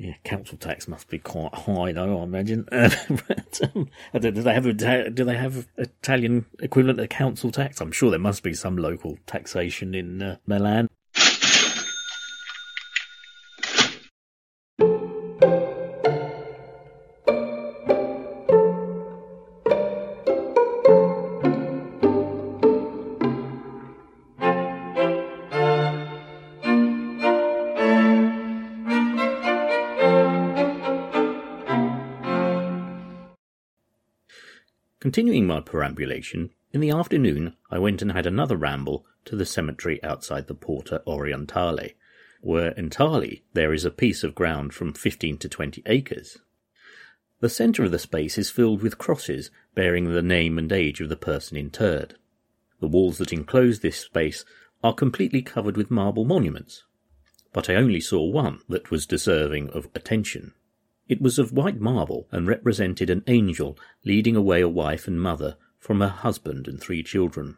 Yeah, 0.00 0.15
council 0.23 0.57
tax 0.57 0.87
must 0.87 1.09
be 1.09 1.19
quite 1.19 1.53
high, 1.53 1.91
though. 1.91 2.21
I 2.21 2.23
imagine. 2.23 2.69
but, 2.71 3.61
um, 3.75 3.88
do 4.12 4.31
they 4.31 4.55
have 4.55 4.67
a, 4.67 4.73
do 5.11 5.25
they 5.25 5.37
have 5.37 5.67
Italian 5.77 6.47
equivalent 6.61 7.00
of 7.00 7.09
council 7.09 7.50
tax? 7.50 7.81
I'm 7.81 7.91
sure 7.91 8.09
there 8.09 8.21
must 8.21 8.45
be 8.45 8.55
some 8.55 8.77
local 8.77 9.19
taxation 9.27 9.97
in 9.97 10.23
uh, 10.23 10.37
Milan. 10.47 10.88
Continuing 35.19 35.49
my 35.49 35.59
perambulation, 35.61 36.51
in 36.73 36.81
the 36.81 36.93
afternoon 36.93 37.57
I 37.73 37.81
went 37.81 38.03
and 38.03 38.13
had 38.13 38.25
another 38.25 38.57
ramble 38.57 39.05
to 39.25 39.35
the 39.35 39.45
cemetery 39.45 40.01
outside 40.05 40.47
the 40.47 40.55
Porta 40.55 41.03
Orientale, 41.09 41.95
where 42.41 42.71
entirely 42.71 43.43
there 43.53 43.73
is 43.73 43.85
a 43.85 43.91
piece 43.91 44.23
of 44.23 44.37
ground 44.37 44.75
from 44.75 44.93
fifteen 44.93 45.37
to 45.39 45.49
twenty 45.49 45.83
acres. 45.87 46.39
The 47.41 47.49
centre 47.49 47.83
of 47.83 47.91
the 47.91 47.99
space 47.99 48.39
is 48.39 48.53
filled 48.53 48.81
with 48.81 48.97
crosses 48.97 49.51
bearing 49.75 50.05
the 50.05 50.23
name 50.23 50.57
and 50.57 50.71
age 50.71 51.01
of 51.01 51.09
the 51.09 51.17
person 51.17 51.57
interred. 51.57 52.15
The 52.79 52.87
walls 52.87 53.19
that 53.19 53.33
enclose 53.33 53.81
this 53.81 53.99
space 53.99 54.45
are 54.85 54.95
completely 54.95 55.43
covered 55.43 55.77
with 55.77 55.91
marble 55.91 56.27
monuments, 56.27 56.85
but 57.53 57.69
I 57.69 57.75
only 57.75 58.01
saw 58.01 58.23
one 58.23 58.61
that 58.69 58.93
was 58.93 59.05
deserving 59.05 59.71
of 59.71 59.89
attention. 59.97 60.53
It 61.09 61.23
was 61.23 61.38
of 61.38 61.53
white 61.53 61.81
marble 61.81 62.29
and 62.31 62.47
represented 62.47 63.09
an 63.09 63.25
angel 63.27 63.79
leading 64.05 64.37
away 64.37 64.61
a 64.61 64.69
wife 64.69 65.09
and 65.09 65.21
mother 65.21 65.57
from 65.79 66.00
her 66.00 66.09
husband 66.09 66.69
and 66.69 66.79
three 66.79 67.03
children. 67.03 67.57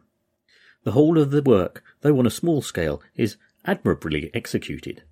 The 0.83 0.93
whole 0.93 1.17
of 1.17 1.31
the 1.31 1.43
work, 1.43 1.83
though 1.99 2.17
on 2.17 2.25
a 2.25 2.31
small 2.31 2.61
scale, 2.61 3.01
is 3.15 3.37
admirably 3.65 4.31
executed. 4.33 5.03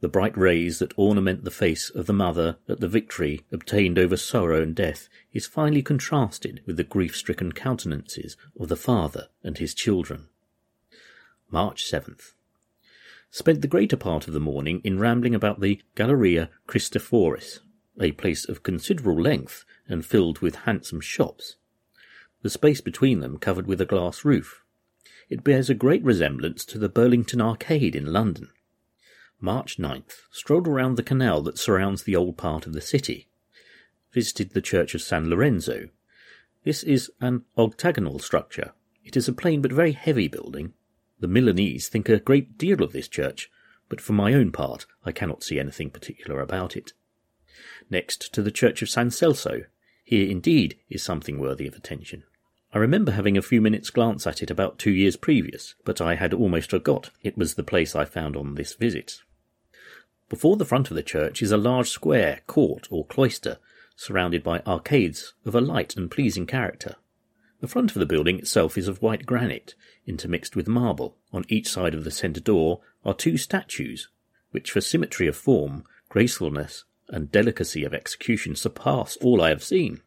The 0.00 0.08
bright 0.08 0.36
rays 0.36 0.78
that 0.78 0.98
ornament 0.98 1.44
the 1.44 1.50
face 1.50 1.90
of 1.90 2.06
the 2.06 2.12
mother 2.12 2.56
at 2.68 2.80
the 2.80 2.88
victory 2.88 3.42
obtained 3.52 3.98
over 3.98 4.16
sorrow 4.16 4.62
and 4.62 4.74
death 4.74 5.08
is 5.32 5.46
finely 5.46 5.82
contrasted 5.82 6.62
with 6.66 6.76
the 6.76 6.84
grief-stricken 6.84 7.52
countenances 7.52 8.36
of 8.58 8.68
the 8.68 8.76
father 8.76 9.28
and 9.44 9.58
his 9.58 9.74
children. 9.74 10.28
March 11.50 11.88
7th 11.90 12.32
spent 13.30 13.62
the 13.62 13.68
greater 13.68 13.96
part 13.96 14.26
of 14.26 14.34
the 14.34 14.40
morning 14.40 14.80
in 14.82 14.98
rambling 14.98 15.34
about 15.34 15.60
the 15.60 15.80
Galleria 15.94 16.50
Cristoforis, 16.66 17.60
a 18.00 18.12
place 18.12 18.48
of 18.48 18.62
considerable 18.62 19.20
length 19.20 19.64
and 19.88 20.04
filled 20.04 20.40
with 20.40 20.64
handsome 20.66 21.00
shops. 21.00 21.56
The 22.42 22.50
space 22.50 22.80
between 22.80 23.20
them 23.20 23.38
covered 23.38 23.66
with 23.66 23.80
a 23.80 23.86
glass 23.86 24.24
roof. 24.24 24.64
It 25.28 25.44
bears 25.44 25.70
a 25.70 25.74
great 25.74 26.02
resemblance 26.02 26.64
to 26.66 26.78
the 26.78 26.88
Burlington 26.88 27.40
Arcade 27.40 27.94
in 27.94 28.12
London. 28.12 28.48
March 29.40 29.78
9th, 29.78 30.22
strolled 30.30 30.66
around 30.66 30.96
the 30.96 31.02
canal 31.02 31.40
that 31.42 31.58
surrounds 31.58 32.02
the 32.02 32.16
old 32.16 32.36
part 32.36 32.66
of 32.66 32.72
the 32.72 32.80
city. 32.80 33.28
Visited 34.12 34.50
the 34.50 34.60
church 34.60 34.94
of 34.94 35.02
San 35.02 35.30
Lorenzo. 35.30 35.88
This 36.64 36.82
is 36.82 37.10
an 37.20 37.44
octagonal 37.56 38.18
structure. 38.18 38.72
It 39.04 39.16
is 39.16 39.28
a 39.28 39.32
plain 39.32 39.62
but 39.62 39.72
very 39.72 39.92
heavy 39.92 40.28
building, 40.28 40.74
the 41.20 41.28
Milanese 41.28 41.88
think 41.88 42.08
a 42.08 42.18
great 42.18 42.58
deal 42.58 42.82
of 42.82 42.92
this 42.92 43.08
church, 43.08 43.50
but 43.88 44.00
for 44.00 44.12
my 44.12 44.34
own 44.34 44.52
part 44.52 44.86
I 45.04 45.12
cannot 45.12 45.44
see 45.44 45.60
anything 45.60 45.90
particular 45.90 46.40
about 46.40 46.76
it. 46.76 46.92
Next 47.90 48.32
to 48.34 48.42
the 48.42 48.50
church 48.50 48.82
of 48.82 48.88
San 48.88 49.10
Celso. 49.10 49.66
Here 50.04 50.28
indeed 50.28 50.78
is 50.88 51.02
something 51.02 51.38
worthy 51.38 51.68
of 51.68 51.74
attention. 51.74 52.24
I 52.72 52.78
remember 52.78 53.12
having 53.12 53.36
a 53.36 53.42
few 53.42 53.60
minutes' 53.60 53.90
glance 53.90 54.26
at 54.26 54.42
it 54.42 54.50
about 54.50 54.78
two 54.78 54.92
years 54.92 55.16
previous, 55.16 55.74
but 55.84 56.00
I 56.00 56.14
had 56.14 56.32
almost 56.32 56.70
forgot 56.70 57.10
it 57.22 57.36
was 57.36 57.54
the 57.54 57.64
place 57.64 57.94
I 57.94 58.04
found 58.04 58.36
on 58.36 58.54
this 58.54 58.74
visit. 58.74 59.20
Before 60.28 60.56
the 60.56 60.64
front 60.64 60.90
of 60.90 60.94
the 60.94 61.02
church 61.02 61.42
is 61.42 61.50
a 61.50 61.56
large 61.56 61.90
square, 61.90 62.42
court, 62.46 62.86
or 62.90 63.04
cloister, 63.04 63.58
surrounded 63.96 64.44
by 64.44 64.62
arcades 64.66 65.34
of 65.44 65.54
a 65.56 65.60
light 65.60 65.96
and 65.96 66.10
pleasing 66.10 66.46
character. 66.46 66.94
The 67.60 67.68
front 67.68 67.90
of 67.90 68.00
the 68.00 68.06
building 68.06 68.38
itself 68.38 68.78
is 68.78 68.88
of 68.88 69.02
white 69.02 69.26
granite, 69.26 69.74
intermixed 70.06 70.56
with 70.56 70.66
marble. 70.66 71.18
On 71.30 71.44
each 71.48 71.68
side 71.68 71.94
of 71.94 72.04
the 72.04 72.10
centre 72.10 72.40
door 72.40 72.80
are 73.04 73.12
two 73.12 73.36
statues, 73.36 74.08
which 74.50 74.70
for 74.70 74.80
symmetry 74.80 75.26
of 75.26 75.36
form, 75.36 75.84
gracefulness, 76.08 76.84
and 77.08 77.30
delicacy 77.30 77.84
of 77.84 77.92
execution 77.92 78.56
surpass 78.56 79.16
all 79.18 79.42
I 79.42 79.50
have 79.50 79.62
seen. 79.62 80.00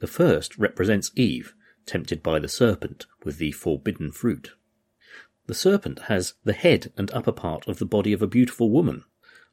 The 0.00 0.08
first 0.08 0.58
represents 0.58 1.12
Eve, 1.14 1.54
tempted 1.86 2.22
by 2.22 2.40
the 2.40 2.48
serpent 2.48 3.06
with 3.24 3.38
the 3.38 3.52
forbidden 3.52 4.10
fruit. 4.10 4.52
The 5.46 5.54
serpent 5.54 6.00
has 6.08 6.34
the 6.44 6.52
head 6.52 6.92
and 6.96 7.10
upper 7.12 7.32
part 7.32 7.68
of 7.68 7.78
the 7.78 7.86
body 7.86 8.12
of 8.12 8.20
a 8.20 8.26
beautiful 8.26 8.68
woman, 8.68 9.04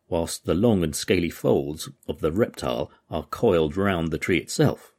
whilst 0.09 0.45
the 0.45 0.55
long 0.55 0.83
and 0.83 0.95
scaly 0.95 1.29
folds 1.29 1.87
of 2.07 2.21
the 2.21 2.31
reptile 2.31 2.91
are 3.11 3.27
coiled 3.27 3.77
round 3.77 4.09
the 4.09 4.17
tree 4.17 4.39
itself. 4.39 4.91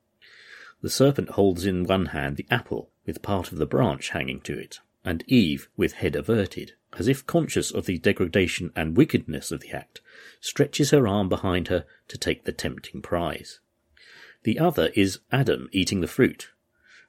The 0.83 0.91
serpent 0.91 1.31
holds 1.31 1.65
in 1.65 1.85
one 1.85 2.07
hand 2.07 2.37
the 2.37 2.47
apple, 2.51 2.91
with 3.07 3.23
part 3.23 3.51
of 3.51 3.59
the 3.59 3.67
branch 3.67 4.11
hanging 4.11 4.41
to 4.43 4.59
it, 4.59 4.81
and 5.05 5.25
Eve, 5.27 5.69
with 5.77 5.95
head 5.95 6.15
averted, 6.15 6.75
as 6.99 7.09
if 7.09 7.27
conscious 7.27 7.71
of 7.71 7.87
the 7.87 7.99
degradation 7.99 8.73
and 8.77 8.97
wickedness 8.97 9.51
of 9.51 9.61
the 9.61 9.71
act, 9.71 10.01
stretches 10.41 10.91
her 10.91 11.07
arm 11.07 11.29
behind 11.29 11.69
her 11.69 11.85
to 12.09 12.19
take 12.19 12.45
the 12.45 12.53
tempting 12.53 13.03
prize. 13.03 13.61
The 14.43 14.59
other 14.59 14.91
is 14.95 15.21
Adam 15.33 15.69
eating 15.73 16.01
the 16.01 16.07
fruit, 16.07 16.51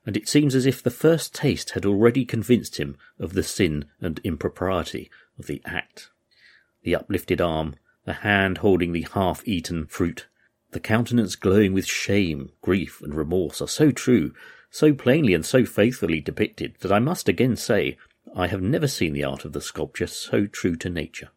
and 0.06 0.16
it 0.16 0.30
seems 0.30 0.56
as 0.56 0.66
if 0.66 0.82
the 0.82 0.90
first 0.90 1.36
taste 1.36 1.72
had 1.72 1.86
already 1.86 2.24
convinced 2.24 2.78
him 2.78 2.98
of 3.20 3.34
the 3.34 3.44
sin 3.44 3.86
and 4.00 4.20
impropriety 4.24 5.12
of 5.38 5.48
the 5.48 5.62
act. 5.66 6.10
The 6.84 6.96
uplifted 6.96 7.42
arm, 7.42 7.76
the 8.06 8.14
hand 8.14 8.60
holding 8.60 8.94
the 8.94 9.06
half-eaten 9.14 9.88
fruit, 9.88 10.28
the 10.78 10.82
countenance 10.82 11.36
glowing 11.36 11.74
with 11.74 11.88
shame, 11.88 12.52
grief, 12.62 13.02
and 13.02 13.16
remorse 13.16 13.64
are 13.64 13.68
so 13.68 13.90
true, 13.90 14.32
so 14.70 14.94
plainly 14.94 15.34
and 15.34 15.44
so 15.44 15.66
faithfully 15.66 16.22
depicted, 16.22 16.76
that 16.82 16.92
I 16.92 17.00
must 17.00 17.28
again 17.28 17.56
say 17.56 17.98
I 18.36 18.46
have 18.46 18.62
never 18.62 18.88
seen 18.88 19.14
the 19.14 19.24
art 19.24 19.44
of 19.44 19.54
the 19.54 19.60
sculpture 19.60 20.06
so 20.06 20.46
true 20.46 20.76
to 20.76 20.88
nature. 20.88 21.30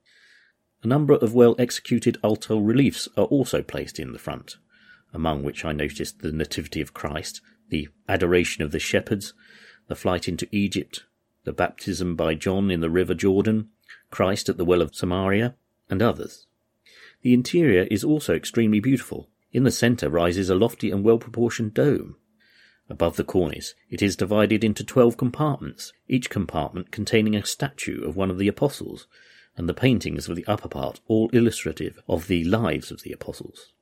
A 0.83 0.87
number 0.87 1.15
of 1.15 1.33
well 1.33 1.57
executed 1.59 2.19
alto 2.23 2.59
reliefs 2.59 3.09
are 3.17 3.25
also 3.25 3.63
placed 3.63 3.99
in 3.99 4.13
the 4.13 4.19
front, 4.19 4.59
among 5.15 5.43
which 5.43 5.65
I 5.65 5.73
noticed 5.73 6.19
the 6.19 6.33
Nativity 6.33 6.83
of 6.83 6.93
Christ, 6.93 7.41
the 7.71 7.89
Adoration 8.11 8.63
of 8.63 8.73
the 8.73 8.79
Shepherds, 8.79 9.33
the 9.89 9.97
Flight 9.97 10.29
into 10.29 10.49
Egypt, 10.53 11.05
the 11.45 11.55
Baptism 11.55 12.15
by 12.15 12.35
John 12.35 12.71
in 12.71 12.81
the 12.81 12.91
River 12.91 13.15
Jordan, 13.15 13.71
Christ 14.11 14.51
at 14.51 14.59
the 14.59 14.67
Well 14.67 14.83
of 14.83 14.95
Samaria, 14.95 15.55
and 15.89 16.03
others. 16.03 16.47
The 17.23 17.33
interior 17.33 17.85
is 17.91 18.05
also 18.05 18.35
extremely 18.35 18.81
beautiful. 18.81 19.30
In 19.53 19.65
the 19.65 19.71
centre 19.71 20.09
rises 20.09 20.49
a 20.49 20.55
lofty 20.55 20.91
and 20.91 21.03
well 21.03 21.19
proportioned 21.19 21.75
dome. 21.75 22.17
Above 22.89 23.17
the 23.17 23.25
cornice, 23.25 23.75
it 23.89 24.03
is 24.03 24.17
divided 24.17 24.65
into 24.65 24.85
twelve 24.85 25.17
compartments, 25.17 25.93
each 26.09 26.31
compartment 26.31 26.91
containing 26.91 27.35
a 27.35 27.45
statue 27.45 28.03
of 28.03 28.17
one 28.17 28.31
of 28.31 28.39
the 28.39 28.49
apostles, 28.49 29.07
and 29.57 29.69
the 29.69 29.75
paintings 29.75 30.29
of 30.29 30.37
the 30.37 30.47
upper 30.47 30.69
part 30.69 31.01
all 31.07 31.29
illustrative 31.33 32.01
of 32.09 32.27
the 32.27 32.45
lives 32.45 32.91
of 32.91 33.03
the 33.03 33.13
apostles. 33.13 33.73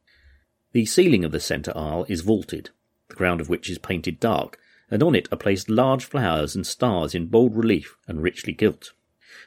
The 0.72 0.86
ceiling 0.86 1.24
of 1.24 1.32
the 1.32 1.40
centre 1.40 1.76
aisle 1.76 2.04
is 2.08 2.20
vaulted, 2.20 2.70
the 3.08 3.14
ground 3.14 3.40
of 3.40 3.48
which 3.48 3.70
is 3.70 3.78
painted 3.78 4.20
dark, 4.20 4.58
and 4.90 5.02
on 5.02 5.14
it 5.14 5.28
are 5.32 5.38
placed 5.38 5.68
large 5.68 6.04
flowers 6.04 6.54
and 6.54 6.66
stars 6.66 7.14
in 7.14 7.26
bold 7.26 7.56
relief 7.56 7.96
and 8.06 8.22
richly 8.22 8.52
gilt. 8.52 8.92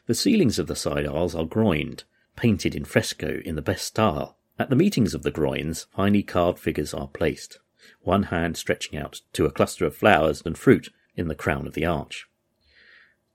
The 0.07 0.15
ceilings 0.15 0.59
of 0.59 0.67
the 0.67 0.75
side 0.75 1.05
aisles 1.05 1.35
are 1.35 1.45
groined, 1.45 2.03
painted 2.35 2.75
in 2.75 2.85
fresco 2.85 3.41
in 3.43 3.55
the 3.55 3.61
best 3.61 3.85
style. 3.85 4.37
At 4.61 4.69
the 4.69 4.75
meetings 4.75 5.15
of 5.15 5.23
the 5.23 5.31
groins, 5.31 5.87
finely 5.89 6.21
carved 6.21 6.59
figures 6.59 6.93
are 6.93 7.07
placed, 7.07 7.57
one 8.01 8.21
hand 8.21 8.57
stretching 8.57 8.95
out 8.95 9.21
to 9.33 9.45
a 9.45 9.51
cluster 9.51 9.87
of 9.87 9.95
flowers 9.95 10.43
and 10.45 10.55
fruit 10.55 10.93
in 11.15 11.29
the 11.29 11.33
crown 11.33 11.65
of 11.65 11.73
the 11.73 11.83
arch. 11.83 12.27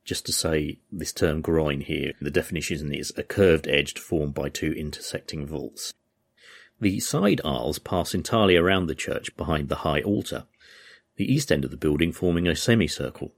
Just 0.04 0.24
to 0.26 0.32
say, 0.32 0.78
this 0.92 1.12
term 1.12 1.40
groin 1.40 1.80
here, 1.80 2.12
the 2.20 2.30
definition 2.30 2.94
is 2.94 3.12
a 3.16 3.24
curved 3.24 3.66
edge 3.66 3.98
formed 3.98 4.34
by 4.34 4.48
two 4.48 4.70
intersecting 4.74 5.44
vaults. 5.44 5.94
The 6.80 7.00
side 7.00 7.40
aisles 7.44 7.80
pass 7.80 8.14
entirely 8.14 8.54
around 8.54 8.86
the 8.86 8.94
church 8.94 9.36
behind 9.36 9.68
the 9.68 9.82
high 9.82 10.02
altar, 10.02 10.44
the 11.16 11.34
east 11.34 11.50
end 11.50 11.64
of 11.64 11.72
the 11.72 11.76
building 11.76 12.12
forming 12.12 12.46
a 12.46 12.54
semicircle. 12.54 13.34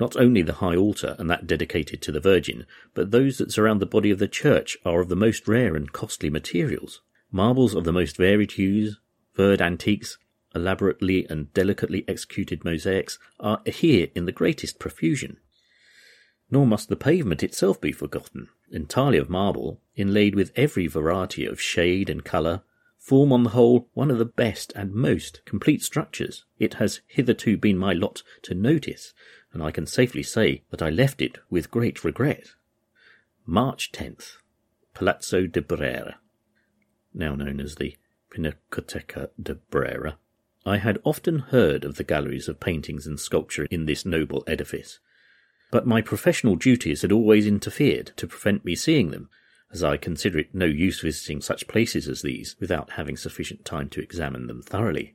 Not 0.00 0.16
only 0.16 0.40
the 0.40 0.54
high 0.64 0.76
altar 0.76 1.14
and 1.18 1.28
that 1.28 1.46
dedicated 1.46 2.00
to 2.00 2.10
the 2.10 2.20
Virgin, 2.20 2.64
but 2.94 3.10
those 3.10 3.36
that 3.36 3.52
surround 3.52 3.82
the 3.82 3.84
body 3.86 4.10
of 4.10 4.18
the 4.18 4.28
church 4.28 4.78
are 4.86 5.02
of 5.02 5.10
the 5.10 5.14
most 5.14 5.46
rare 5.46 5.76
and 5.76 5.92
costly 5.92 6.30
materials. 6.30 7.02
Marbles 7.30 7.74
of 7.74 7.84
the 7.84 7.92
most 7.92 8.16
varied 8.16 8.52
hues, 8.52 8.98
verd 9.34 9.60
antiques, 9.60 10.16
elaborately 10.54 11.26
and 11.28 11.52
delicately 11.52 12.04
executed 12.08 12.64
mosaics 12.64 13.18
are 13.38 13.60
here 13.66 14.08
in 14.14 14.24
the 14.24 14.32
greatest 14.32 14.78
profusion. 14.78 15.36
Nor 16.50 16.66
must 16.66 16.88
the 16.88 16.96
pavement 16.96 17.42
itself 17.42 17.80
be 17.80 17.92
forgotten, 17.92 18.48
entirely 18.70 19.18
of 19.18 19.28
marble, 19.28 19.82
inlaid 19.94 20.34
with 20.34 20.52
every 20.56 20.86
variety 20.86 21.44
of 21.44 21.60
shade 21.60 22.08
and 22.08 22.24
colour, 22.24 22.62
form 22.96 23.30
on 23.32 23.42
the 23.42 23.50
whole 23.50 23.90
one 23.92 24.10
of 24.10 24.18
the 24.18 24.24
best 24.24 24.72
and 24.74 24.94
most 24.94 25.42
complete 25.44 25.82
structures 25.82 26.44
it 26.58 26.74
has 26.74 27.02
hitherto 27.06 27.58
been 27.58 27.76
my 27.76 27.92
lot 27.92 28.22
to 28.42 28.54
notice, 28.54 29.12
and 29.52 29.62
I 29.62 29.70
can 29.70 29.86
safely 29.86 30.22
say 30.22 30.62
that 30.70 30.82
I 30.82 30.88
left 30.88 31.20
it 31.20 31.38
with 31.50 31.70
great 31.70 32.04
regret. 32.04 32.52
March 33.44 33.92
10th, 33.92 34.38
Palazzo 34.94 35.46
de 35.46 35.60
Brera, 35.60 36.18
now 37.18 37.34
known 37.34 37.60
as 37.60 37.74
the 37.74 37.96
Pinacoteca 38.30 39.30
de 39.40 39.54
Brera. 39.54 40.18
I 40.64 40.78
had 40.78 40.98
often 41.04 41.38
heard 41.38 41.84
of 41.84 41.96
the 41.96 42.04
galleries 42.04 42.48
of 42.48 42.60
paintings 42.60 43.06
and 43.06 43.18
sculpture 43.18 43.66
in 43.70 43.86
this 43.86 44.04
noble 44.04 44.44
edifice, 44.46 44.98
but 45.70 45.86
my 45.86 46.00
professional 46.00 46.56
duties 46.56 47.02
had 47.02 47.12
always 47.12 47.46
interfered 47.46 48.12
to 48.16 48.26
prevent 48.26 48.64
me 48.64 48.74
seeing 48.74 49.10
them, 49.10 49.28
as 49.72 49.84
I 49.84 49.96
consider 49.96 50.38
it 50.38 50.54
no 50.54 50.64
use 50.64 51.00
visiting 51.00 51.40
such 51.40 51.68
places 51.68 52.08
as 52.08 52.22
these 52.22 52.56
without 52.58 52.92
having 52.92 53.16
sufficient 53.16 53.64
time 53.64 53.88
to 53.90 54.00
examine 54.00 54.46
them 54.46 54.62
thoroughly. 54.62 55.14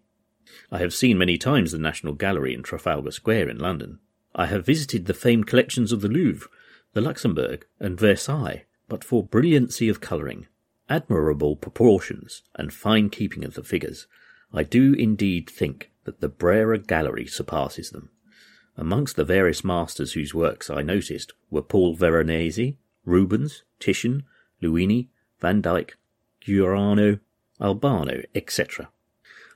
I 0.71 0.79
have 0.79 0.93
seen 0.93 1.17
many 1.17 1.37
times 1.37 1.71
the 1.71 1.79
National 1.79 2.13
Gallery 2.13 2.53
in 2.53 2.63
Trafalgar 2.63 3.11
Square 3.11 3.49
in 3.49 3.57
London. 3.57 3.99
I 4.35 4.47
have 4.47 4.65
visited 4.65 5.05
the 5.05 5.13
famed 5.13 5.47
collections 5.47 5.91
of 5.91 6.01
the 6.01 6.07
Louvre, 6.07 6.49
the 6.93 7.01
Luxembourg, 7.01 7.65
and 7.79 7.99
Versailles, 7.99 8.65
but 8.87 9.03
for 9.03 9.23
brilliancy 9.23 9.89
of 9.89 10.01
colouring, 10.01 10.47
admirable 10.93 11.55
proportions, 11.55 12.43
and 12.53 12.71
fine 12.71 13.09
keeping 13.09 13.43
of 13.43 13.55
the 13.55 13.63
figures, 13.63 14.05
I 14.53 14.61
do 14.61 14.93
indeed 14.93 15.49
think 15.49 15.89
that 16.03 16.21
the 16.21 16.29
Brera 16.29 16.77
Gallery 16.77 17.25
surpasses 17.25 17.89
them. 17.89 18.09
Amongst 18.77 19.15
the 19.15 19.25
various 19.25 19.63
masters 19.63 20.13
whose 20.13 20.35
works 20.35 20.69
I 20.69 20.83
noticed 20.83 21.33
were 21.49 21.63
Paul 21.63 21.95
Veronese, 21.95 22.75
Rubens, 23.05 23.63
Titian, 23.79 24.23
Luini, 24.61 25.07
Van 25.41 25.61
Dyck, 25.61 25.97
Giuliano, 26.41 27.17
Albano, 27.59 28.21
etc. 28.35 28.89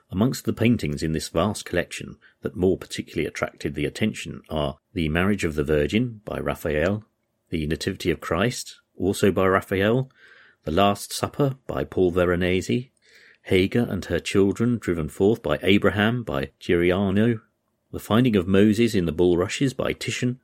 Amongst 0.10 0.45
the 0.45 0.54
paintings 0.54 1.04
in 1.04 1.12
this 1.12 1.30
vast 1.30 1.65
collection 1.65 2.17
that 2.41 2.56
more 2.56 2.80
particularly 2.80 3.28
attracted 3.28 3.76
the 3.76 3.86
attention 3.86 4.41
are 4.50 4.78
The 4.93 5.08
Marriage 5.10 5.43
of 5.43 5.54
the 5.54 5.63
Virgin 5.63 6.21
by 6.26 6.39
Raphael, 6.39 7.04
The 7.52 7.67
Nativity 7.67 8.10
of 8.10 8.21
Christ, 8.21 8.80
also 8.97 9.32
by 9.32 9.45
Raphael, 9.45 10.10
The 10.67 10.73
Last 10.73 11.13
Supper 11.13 11.56
by 11.65 11.86
Paul 11.86 12.12
Veronese, 12.12 12.89
Hagar 13.43 13.88
and 13.89 14.03
her 14.03 14.19
children 14.19 14.80
driven 14.80 15.08
forth 15.08 15.41
by 15.41 15.60
Abraham 15.63 16.23
by 16.23 16.49
Giuliano, 16.60 17.39
The 17.93 18.01
Finding 18.01 18.36
of 18.36 18.49
Moses 18.49 18.93
in 18.93 19.06
the 19.06 19.13
Bulrushes 19.13 19.73
by 19.73 19.93
Titian. 19.93 20.41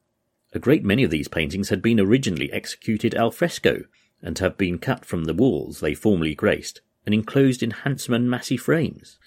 A 0.53 0.59
great 0.59 0.81
many 0.81 1.03
of 1.03 1.11
these 1.11 1.27
paintings 1.27 1.67
had 1.67 1.81
been 1.81 1.99
originally 1.99 2.49
executed 2.53 3.13
al 3.15 3.31
fresco 3.31 3.83
and 4.21 4.39
have 4.39 4.57
been 4.57 4.79
cut 4.79 5.03
from 5.03 5.25
the 5.25 5.33
walls 5.33 5.81
they 5.81 5.93
formerly 5.93 6.35
graced 6.35 6.79
and 7.05 7.13
enclosed 7.13 7.61
in 7.61 7.71
handsome 7.71 8.13
and 8.13 8.29
massy 8.29 8.55
frames. 8.55 9.19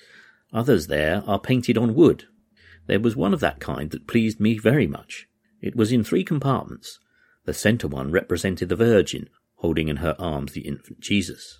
Others 0.54 0.86
there 0.86 1.22
are 1.26 1.38
painted 1.38 1.76
on 1.76 1.94
wood. 1.94 2.24
There 2.86 3.00
was 3.00 3.14
one 3.14 3.34
of 3.34 3.40
that 3.40 3.60
kind 3.60 3.90
that 3.90 4.06
pleased 4.06 4.40
me 4.40 4.56
very 4.56 4.86
much. 4.86 5.28
It 5.60 5.76
was 5.76 5.92
in 5.92 6.02
three 6.02 6.24
compartments. 6.24 7.00
The 7.44 7.52
centre 7.52 7.86
one 7.86 8.10
represented 8.10 8.70
the 8.70 8.76
Virgin, 8.76 9.28
holding 9.56 9.88
in 9.88 9.96
her 9.96 10.16
arms 10.18 10.52
the 10.52 10.66
infant 10.66 11.00
Jesus. 11.00 11.58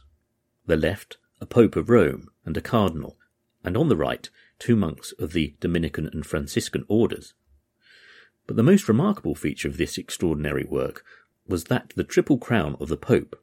The 0.67 0.77
left, 0.77 1.17
a 1.41 1.47
Pope 1.47 1.77
of 1.77 1.91
Rome 1.91 2.29
and 2.45 2.57
a 2.57 2.61
Cardinal, 2.61 3.17
and 3.65 3.77
on 3.77 3.89
the 3.89 3.97
right, 3.97 4.29
two 4.59 4.77
monks 4.77 5.13
of 5.19 5.33
the 5.33 5.55
Dominican 5.61 6.07
and 6.07 6.25
Franciscan 6.25 6.85
orders. 6.89 7.35
But 8.47 8.57
the 8.57 8.63
most 8.63 8.89
remarkable 8.89 9.35
feature 9.35 9.69
of 9.69 9.77
this 9.77 9.99
extraordinary 9.99 10.65
work 10.65 11.05
was 11.47 11.65
that 11.65 11.93
the 11.97 12.05
triple 12.05 12.39
crown 12.39 12.77
of 12.81 12.89
the 12.89 12.97
Pope, 12.97 13.41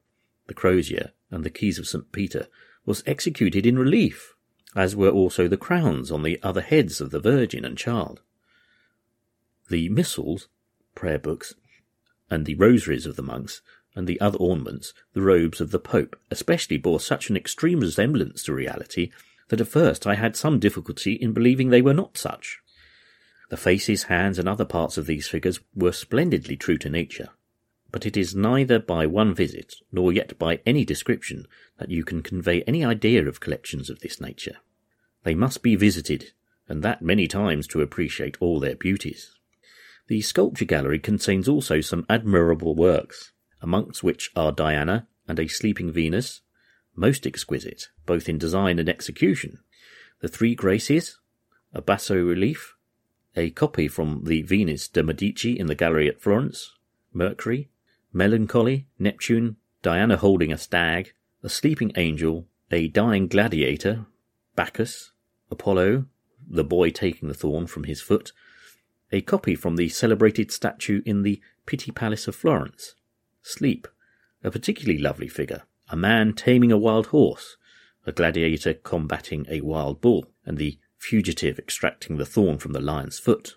the 0.48 0.54
crozier, 0.54 1.12
and 1.30 1.44
the 1.44 1.50
keys 1.50 1.80
of 1.80 1.88
St. 1.88 2.12
Peter 2.12 2.48
was 2.86 3.04
executed 3.06 3.66
in 3.66 3.78
relief, 3.78 4.36
as 4.76 4.96
were 4.96 5.10
also 5.10 5.48
the 5.48 5.58
crowns 5.58 6.12
on 6.12 6.24
the 6.24 6.40
other 6.44 6.62
heads 6.62 7.00
of 7.00 7.12
the 7.12 7.20
Virgin 7.20 7.64
and 7.66 7.78
Child. 7.78 8.22
The 9.70 9.90
missals, 9.90 10.48
prayer 10.96 11.20
books, 11.20 11.54
and 12.30 12.46
the 12.46 12.56
rosaries 12.56 13.06
of 13.06 13.16
the 13.16 13.24
monks, 13.24 13.62
and 13.96 14.08
the 14.08 14.20
other 14.20 14.38
ornaments, 14.38 14.94
the 15.14 15.22
robes 15.22 15.62
of 15.62 15.72
the 15.72 15.80
Pope, 15.80 16.20
especially 16.32 16.78
bore 16.78 17.00
such 17.00 17.30
an 17.30 17.38
extreme 17.38 17.80
resemblance 17.80 18.44
to 18.44 18.54
reality 18.54 19.12
that 19.50 19.62
at 19.62 19.68
first 19.68 20.08
I 20.08 20.16
had 20.16 20.36
some 20.36 20.60
difficulty 20.60 21.14
in 21.14 21.34
believing 21.34 21.70
they 21.70 21.82
were 21.82 21.94
not 21.94 22.18
such. 22.18 22.60
The 23.50 23.58
faces, 23.58 24.04
hands, 24.04 24.40
and 24.40 24.50
other 24.50 24.66
parts 24.66 24.98
of 24.98 25.06
these 25.06 25.28
figures 25.28 25.60
were 25.76 25.92
splendidly 25.92 26.56
true 26.56 26.78
to 26.80 26.90
nature, 26.90 27.30
but 27.92 28.06
it 28.06 28.18
is 28.18 28.34
neither 28.34 28.80
by 28.80 29.06
one 29.06 29.36
visit 29.36 29.76
nor 29.92 30.12
yet 30.12 30.40
by 30.40 30.60
any 30.66 30.84
description 30.84 31.46
that 31.78 31.92
you 31.92 32.04
can 32.04 32.24
convey 32.24 32.64
any 32.64 32.84
idea 32.84 33.28
of 33.28 33.40
collections 33.40 33.90
of 33.90 34.00
this 34.00 34.20
nature. 34.20 34.58
They 35.24 35.36
must 35.36 35.62
be 35.62 35.76
visited, 35.76 36.32
and 36.68 36.82
that 36.82 37.04
many 37.04 37.28
times 37.28 37.68
to 37.68 37.82
appreciate 37.82 38.38
all 38.40 38.60
their 38.60 38.76
beauties. 38.76 39.36
The 40.08 40.22
sculpture 40.22 40.66
gallery 40.66 41.00
contains 41.00 41.48
also 41.48 41.80
some 41.80 42.06
admirable 42.10 42.76
works, 42.76 43.32
amongst 43.64 44.04
which 44.04 44.30
are 44.36 44.52
Diana 44.52 45.08
and 45.28 45.40
a 45.40 45.48
sleeping 45.48 45.90
Venus, 45.92 46.42
most 46.96 47.26
exquisite, 47.26 47.88
both 48.06 48.30
in 48.30 48.38
design 48.38 48.78
and 48.78 48.90
execution, 48.90 49.60
the 50.20 50.28
Three 50.28 50.54
Graces, 50.54 51.18
a 51.74 51.82
basso 51.82 52.16
relief, 52.16 52.76
a 53.36 53.50
copy 53.50 53.88
from 53.88 54.26
the 54.26 54.44
Venus 54.44 54.88
de 54.88 55.02
Medici 55.02 55.58
in 55.58 55.68
the 55.68 55.76
gallery 55.76 56.08
at 56.08 56.22
Florence, 56.22 56.74
Mercury, 57.14 57.70
Melancholy, 58.12 58.88
Neptune, 59.00 59.56
Diana 59.82 60.18
holding 60.18 60.52
a 60.54 60.58
stag, 60.58 61.14
a 61.42 61.50
sleeping 61.50 61.92
angel, 61.96 62.48
a 62.70 62.88
dying 62.90 63.28
gladiator, 63.28 64.06
Bacchus, 64.56 65.12
Apollo, 65.50 66.06
the 66.48 66.64
boy 66.64 66.90
taking 66.90 67.28
the 67.28 67.34
thorn 67.34 67.66
from 67.66 67.86
his 67.86 68.02
foot, 68.02 68.34
a 69.12 69.22
copy 69.22 69.56
from 69.56 69.78
the 69.78 69.90
celebrated 69.90 70.52
statue 70.52 71.02
in 71.06 71.24
the 71.24 71.42
Pitti 71.66 71.92
Palace 71.92 72.28
of 72.28 72.36
Florence, 72.36 72.96
Sleep, 73.44 73.88
a 74.44 74.50
particularly 74.50 75.00
lovely 75.00 75.28
figure, 75.28 75.64
a 75.90 75.96
man 75.96 76.34
taming 76.34 76.72
a 76.72 76.78
wild 76.78 77.08
horse, 77.08 77.58
a 78.06 78.12
gladiator 78.12 78.74
combating 78.74 79.46
a 79.50 79.62
wild 79.62 80.02
bull, 80.02 80.32
and 80.46 80.58
the 80.58 80.80
fugitive 80.98 81.60
extracting 81.60 82.18
the 82.18 82.26
thorn 82.26 82.58
from 82.58 82.72
the 82.72 82.82
lion's 82.82 83.20
foot. 83.20 83.56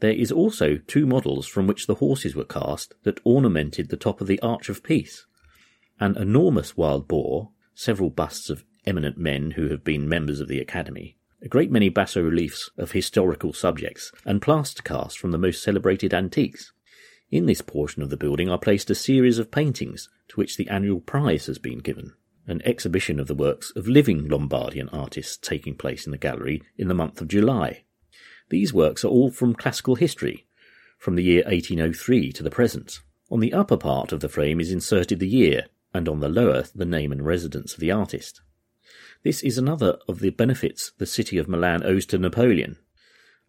There 0.00 0.12
is 0.12 0.30
also 0.30 0.76
two 0.76 1.06
models 1.06 1.46
from 1.46 1.66
which 1.66 1.86
the 1.86 1.96
horses 1.96 2.34
were 2.34 2.44
cast 2.44 2.94
that 3.04 3.20
ornamented 3.24 3.88
the 3.88 3.96
top 3.96 4.20
of 4.20 4.26
the 4.26 4.40
Arch 4.40 4.68
of 4.68 4.82
Peace. 4.82 5.26
An 5.98 6.16
enormous 6.16 6.76
wild 6.76 7.08
boar, 7.08 7.50
several 7.74 8.10
busts 8.10 8.50
of 8.50 8.64
eminent 8.84 9.16
men 9.16 9.52
who 9.52 9.68
have 9.68 9.84
been 9.84 10.08
members 10.08 10.40
of 10.40 10.48
the 10.48 10.60
Academy, 10.60 11.16
a 11.40 11.48
great 11.48 11.70
many 11.70 11.88
basso 11.88 12.20
reliefs 12.20 12.70
of 12.76 12.92
historical 12.92 13.52
subjects, 13.52 14.12
and 14.24 14.42
plaster 14.42 14.82
casts 14.82 15.14
from 15.14 15.30
the 15.30 15.38
most 15.38 15.62
celebrated 15.62 16.12
antiques. 16.12 16.72
In 17.32 17.46
this 17.46 17.62
portion 17.62 18.02
of 18.02 18.10
the 18.10 18.18
building 18.18 18.50
are 18.50 18.58
placed 18.58 18.90
a 18.90 18.94
series 18.94 19.38
of 19.38 19.50
paintings 19.50 20.10
to 20.28 20.36
which 20.36 20.58
the 20.58 20.68
annual 20.68 21.00
prize 21.00 21.46
has 21.46 21.58
been 21.58 21.78
given. 21.78 22.12
An 22.46 22.60
exhibition 22.66 23.18
of 23.18 23.26
the 23.26 23.34
works 23.34 23.72
of 23.74 23.88
living 23.88 24.28
Lombardian 24.28 24.90
artists 24.92 25.38
taking 25.38 25.74
place 25.74 26.04
in 26.04 26.12
the 26.12 26.18
gallery 26.18 26.62
in 26.76 26.88
the 26.88 26.94
month 26.94 27.22
of 27.22 27.28
July. 27.28 27.84
These 28.50 28.74
works 28.74 29.02
are 29.02 29.08
all 29.08 29.30
from 29.30 29.54
classical 29.54 29.94
history, 29.94 30.46
from 30.98 31.14
the 31.16 31.22
year 31.22 31.42
1803 31.44 32.32
to 32.32 32.42
the 32.42 32.50
present. 32.50 33.00
On 33.30 33.40
the 33.40 33.54
upper 33.54 33.78
part 33.78 34.12
of 34.12 34.20
the 34.20 34.28
frame 34.28 34.60
is 34.60 34.70
inserted 34.70 35.18
the 35.18 35.26
year, 35.26 35.68
and 35.94 36.10
on 36.10 36.20
the 36.20 36.28
lower 36.28 36.64
the 36.74 36.84
name 36.84 37.12
and 37.12 37.24
residence 37.24 37.72
of 37.72 37.80
the 37.80 37.90
artist. 37.90 38.42
This 39.22 39.42
is 39.42 39.56
another 39.56 39.96
of 40.06 40.18
the 40.18 40.28
benefits 40.28 40.92
the 40.98 41.06
city 41.06 41.38
of 41.38 41.48
Milan 41.48 41.82
owes 41.82 42.04
to 42.06 42.18
Napoleon. 42.18 42.76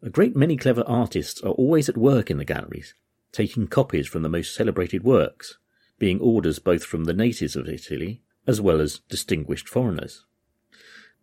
A 0.02 0.10
great 0.10 0.38
many 0.38 0.56
clever 0.56 0.86
artists 0.88 1.41
are 1.41 1.52
always 1.52 1.89
at 1.89 1.98
work 1.98 2.32
in 2.32 2.38
the 2.38 2.46
galleries, 2.46 2.93
taking 3.34 3.67
copies 3.67 4.08
from 4.08 4.22
the 4.22 4.30
most 4.30 4.56
celebrated 4.56 5.04
works, 5.04 5.58
being 6.00 6.19
orders 6.22 6.60
both 6.60 6.86
from 6.86 7.04
the 7.04 7.13
natives 7.13 7.58
of 7.58 7.67
Italy 7.67 8.22
as 8.48 8.62
well 8.62 8.82
as 8.82 9.00
distinguished 9.10 9.67
foreigners. 9.67 10.26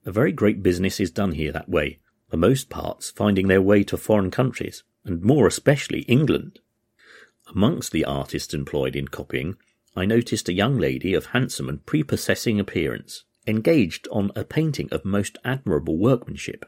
A 0.04 0.12
very 0.12 0.32
great 0.32 0.62
business 0.62 1.00
is 1.00 1.10
done 1.10 1.32
here 1.32 1.52
that 1.52 1.68
way, 1.68 2.00
the 2.30 2.36
most 2.36 2.70
parts 2.70 3.10
finding 3.10 3.48
their 3.48 3.62
way 3.62 3.82
to 3.84 3.96
foreign 3.96 4.30
countries, 4.30 4.82
and 5.04 5.22
more 5.22 5.46
especially 5.46 6.00
England. 6.02 6.58
Amongst 7.48 7.92
the 7.92 8.04
artists 8.04 8.54
employed 8.54 8.96
in 8.96 9.08
copying, 9.08 9.56
I 9.94 10.06
noticed 10.06 10.48
a 10.48 10.54
young 10.54 10.78
lady 10.78 11.14
of 11.14 11.26
handsome 11.26 11.68
and 11.68 11.84
prepossessing 11.84 12.58
appearance, 12.58 13.24
engaged 13.46 14.08
on 14.10 14.30
a 14.36 14.44
painting 14.44 14.88
of 14.92 15.04
most 15.04 15.36
admirable 15.44 15.98
workmanship, 15.98 16.64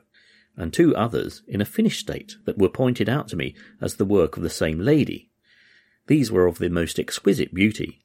and 0.57 0.73
two 0.73 0.95
others 0.95 1.43
in 1.47 1.61
a 1.61 1.67
finished 1.67 2.01
state 2.01 2.37
that 2.45 2.59
were 2.59 2.69
pointed 2.69 3.09
out 3.09 3.29
to 3.29 3.37
me 3.37 3.55
as 3.81 3.97
the 3.97 4.05
work 4.05 4.37
of 4.37 4.43
the 4.43 4.51
same 4.51 4.81
lady. 4.81 5.31
These 6.07 6.33
were 6.33 6.47
of 6.47 6.59
the 6.59 6.69
most 6.69 6.99
exquisite 6.99 7.55
beauty. 7.55 8.05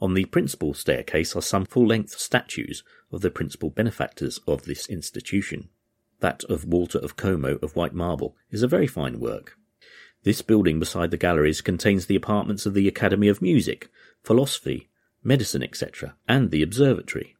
On 0.00 0.14
the 0.14 0.24
principal 0.26 0.74
staircase 0.74 1.34
are 1.34 1.42
some 1.42 1.64
full 1.64 1.86
length 1.86 2.18
statues 2.18 2.82
of 3.10 3.20
the 3.22 3.30
principal 3.30 3.70
benefactors 3.70 4.40
of 4.46 4.64
this 4.64 4.88
institution. 4.88 5.68
That 6.20 6.44
of 6.44 6.64
Walter 6.64 6.98
of 6.98 7.16
Como 7.16 7.56
of 7.62 7.76
white 7.76 7.94
marble 7.94 8.36
is 8.50 8.62
a 8.62 8.68
very 8.68 8.86
fine 8.86 9.20
work. 9.20 9.56
This 10.22 10.42
building 10.42 10.80
beside 10.80 11.10
the 11.10 11.16
galleries 11.16 11.60
contains 11.60 12.06
the 12.06 12.16
apartments 12.16 12.66
of 12.66 12.74
the 12.74 12.88
Academy 12.88 13.28
of 13.28 13.40
Music, 13.40 13.88
Philosophy, 14.22 14.88
Medicine, 15.22 15.62
etc., 15.62 16.16
and 16.26 16.50
the 16.50 16.62
observatory. 16.62 17.36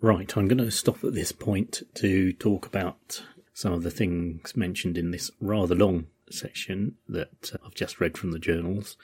Right, 0.00 0.36
I'm 0.36 0.48
going 0.48 0.58
to 0.58 0.70
stop 0.70 1.02
at 1.04 1.14
this 1.14 1.32
point 1.32 1.82
to 1.94 2.32
talk 2.34 2.66
about 2.66 3.22
some 3.52 3.72
of 3.72 3.82
the 3.82 3.90
things 3.90 4.56
mentioned 4.56 4.96
in 4.96 5.10
this 5.10 5.30
rather 5.40 5.74
long 5.74 6.06
section 6.32 6.96
that 7.08 7.52
uh, 7.52 7.58
I've 7.64 7.74
just 7.74 8.00
read 8.00 8.16
from 8.16 8.32
the 8.32 8.38
journals. 8.38 8.96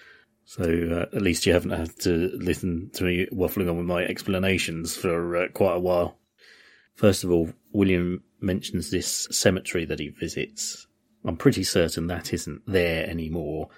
So 0.45 0.63
uh, 0.63 1.17
at 1.17 1.23
least 1.23 1.45
you 1.45 1.53
haven't 1.53 1.71
had 1.73 1.99
to 2.01 2.31
listen 2.35 2.91
to 2.95 3.05
me 3.05 3.27
waffling 3.33 3.69
on 3.69 3.77
with 3.77 3.87
my 3.87 4.05
explanations 4.05 4.97
for 4.97 5.37
uh, 5.37 5.49
quite 5.49 5.75
a 5.75 5.81
while. 5.81 6.19
First 6.95 7.25
of 7.25 7.31
all, 7.31 7.53
William 7.73 8.23
mentions 8.41 8.91
this 8.91 9.29
cemetery 9.31 9.85
that 9.85 9.99
he 9.99 10.09
visits. 10.09 10.87
I'm 11.25 11.37
pretty 11.37 11.65
certain 11.65 12.07
that 12.07 12.33
isn't 12.33 12.63
there 12.67 13.09
anymore. 13.09 13.71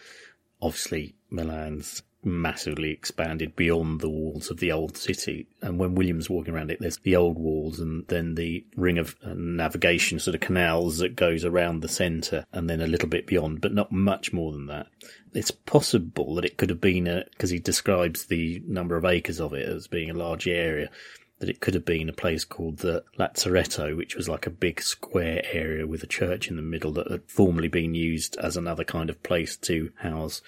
Obviously, 0.61 1.15
Milan's 1.31 2.03
massively 2.25 2.91
expanded 2.91 3.55
beyond 3.55 4.01
the 4.01 4.09
walls 4.09 4.51
of 4.51 4.59
the 4.59 4.73
old 4.73 4.97
city. 4.97 5.47
And 5.63 5.79
when 5.79 5.95
William's 5.95 6.29
walking 6.29 6.55
around 6.55 6.71
it, 6.71 6.79
there's 6.81 6.99
the 6.99 7.17
old 7.17 7.39
walls 7.39 7.79
and 7.79 8.07
then 8.09 8.35
the 8.35 8.65
ring 8.77 8.99
of 8.99 9.17
uh, 9.25 9.35
navigation 9.35 10.19
sort 10.19 10.35
of 10.35 10.41
canals 10.41 10.99
that 10.99 11.17
goes 11.17 11.45
around 11.45 11.81
the 11.81 11.89
centre 11.89 12.45
and 12.53 12.69
then 12.69 12.81
a 12.81 12.87
little 12.87 13.09
bit 13.09 13.27
beyond, 13.27 13.61
but 13.61 13.73
not 13.73 13.93
much 13.93 14.33
more 14.33 14.53
than 14.53 14.67
that. 14.67 14.89
It's 15.33 15.51
possible 15.51 16.35
that 16.35 16.45
it 16.45 16.57
could 16.57 16.71
have 16.71 16.81
been 16.81 17.07
a, 17.07 17.25
because 17.31 17.51
he 17.51 17.59
describes 17.59 18.27
the 18.27 18.63
number 18.67 18.97
of 18.97 19.05
acres 19.05 19.41
of 19.41 19.53
it 19.53 19.69
as 19.69 19.87
being 19.87 20.11
a 20.11 20.15
large 20.15 20.49
area, 20.49 20.91
that 21.39 21.49
it 21.49 21.61
could 21.61 21.75
have 21.75 21.85
been 21.85 22.09
a 22.09 22.13
place 22.15 22.45
called 22.45 22.79
the 22.79 23.05
Lazzaretto, 23.17 23.97
which 23.97 24.17
was 24.17 24.29
like 24.29 24.47
a 24.47 24.51
big 24.51 24.83
square 24.83 25.43
area 25.53 25.87
with 25.87 26.03
a 26.03 26.09
church 26.09 26.49
in 26.49 26.57
the 26.57 26.63
middle 26.63 26.91
that 26.93 27.11
had 27.11 27.31
formerly 27.31 27.69
been 27.69 27.95
used 27.95 28.37
as 28.39 28.57
another 28.57 28.83
kind 28.83 29.09
of 29.09 29.23
place 29.23 29.57
to 29.57 29.93
house 29.99 30.43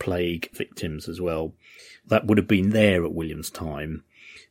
plague 0.00 0.50
victims 0.52 1.08
as 1.08 1.20
well. 1.20 1.54
That 2.08 2.26
would 2.26 2.38
have 2.38 2.48
been 2.48 2.70
there 2.70 3.04
at 3.04 3.14
William's 3.14 3.50
time 3.50 4.02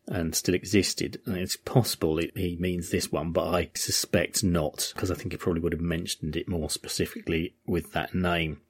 and 0.07 0.33
still 0.33 0.55
existed. 0.55 1.19
And 1.25 1.37
it's 1.37 1.57
possible 1.57 2.17
he 2.17 2.57
means 2.59 2.89
this 2.89 3.11
one, 3.11 3.31
but 3.31 3.53
I 3.53 3.69
suspect 3.75 4.43
not, 4.43 4.91
because 4.95 5.11
I 5.11 5.15
think 5.15 5.33
he 5.33 5.37
probably 5.37 5.61
would 5.61 5.73
have 5.73 5.81
mentioned 5.81 6.35
it 6.35 6.47
more 6.47 6.69
specifically 6.69 7.53
with 7.67 7.91
that 7.91 8.15
name. 8.15 8.61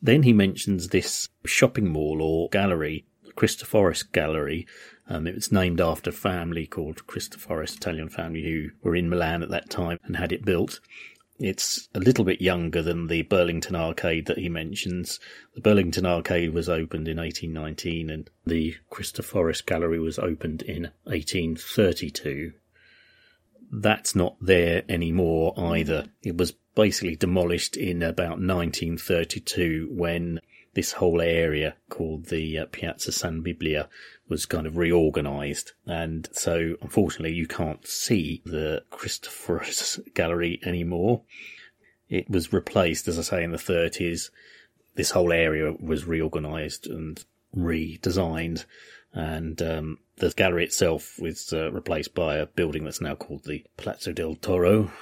Then 0.00 0.22
he 0.22 0.32
mentions 0.32 0.88
this 0.88 1.28
shopping 1.44 1.88
mall 1.88 2.22
or 2.22 2.48
gallery, 2.50 3.04
Cristoforis 3.36 4.10
Gallery. 4.10 4.66
Um, 5.08 5.26
it 5.26 5.34
was 5.34 5.52
named 5.52 5.80
after 5.80 6.10
a 6.10 6.12
family 6.12 6.66
called 6.66 7.06
Cristoforis, 7.06 7.76
Italian 7.76 8.08
family 8.08 8.42
who 8.42 8.70
were 8.82 8.96
in 8.96 9.08
Milan 9.08 9.42
at 9.42 9.50
that 9.50 9.70
time 9.70 9.98
and 10.04 10.16
had 10.16 10.32
it 10.32 10.44
built. 10.44 10.80
It's 11.38 11.88
a 11.94 12.00
little 12.00 12.24
bit 12.24 12.40
younger 12.40 12.82
than 12.82 13.06
the 13.06 13.22
Burlington 13.22 13.76
Arcade 13.76 14.26
that 14.26 14.38
he 14.38 14.48
mentions. 14.48 15.20
The 15.54 15.60
Burlington 15.60 16.04
Arcade 16.04 16.52
was 16.52 16.68
opened 16.68 17.06
in 17.06 17.18
1819 17.18 18.10
and 18.10 18.28
the 18.44 18.74
Cristoforis 18.90 19.64
Gallery 19.64 20.00
was 20.00 20.18
opened 20.18 20.62
in 20.62 20.90
1832. 21.04 22.52
That's 23.70 24.16
not 24.16 24.36
there 24.40 24.82
anymore 24.88 25.54
either. 25.56 26.06
It 26.22 26.36
was 26.36 26.52
basically 26.74 27.16
demolished 27.16 27.76
in 27.76 28.02
about 28.02 28.40
1932 28.40 29.88
when 29.92 30.40
this 30.78 30.92
whole 30.92 31.20
area 31.20 31.74
called 31.90 32.26
the 32.26 32.56
uh, 32.56 32.66
Piazza 32.70 33.10
San 33.10 33.42
Babila 33.42 33.88
was 34.28 34.46
kind 34.46 34.64
of 34.64 34.76
reorganized. 34.76 35.72
And 35.86 36.28
so 36.30 36.76
unfortunately 36.80 37.34
you 37.34 37.48
can't 37.48 37.84
see 37.84 38.42
the 38.44 38.84
Christopher's 38.88 39.98
gallery 40.14 40.60
anymore. 40.64 41.22
It 42.08 42.30
was 42.30 42.52
replaced, 42.52 43.08
as 43.08 43.18
I 43.18 43.22
say, 43.22 43.42
in 43.42 43.50
the 43.50 43.58
30s. 43.58 44.30
This 44.94 45.10
whole 45.10 45.32
area 45.32 45.72
was 45.72 46.04
reorganized 46.04 46.86
and 46.86 47.24
redesigned 47.56 48.64
and 49.12 49.60
um, 49.60 49.98
the 50.18 50.30
gallery 50.30 50.62
itself 50.62 51.18
was 51.18 51.52
uh, 51.52 51.72
replaced 51.72 52.14
by 52.14 52.36
a 52.36 52.46
building 52.46 52.84
that's 52.84 53.00
now 53.00 53.16
called 53.16 53.42
the 53.46 53.64
Palazzo 53.76 54.12
del 54.12 54.36
Toro, 54.36 54.92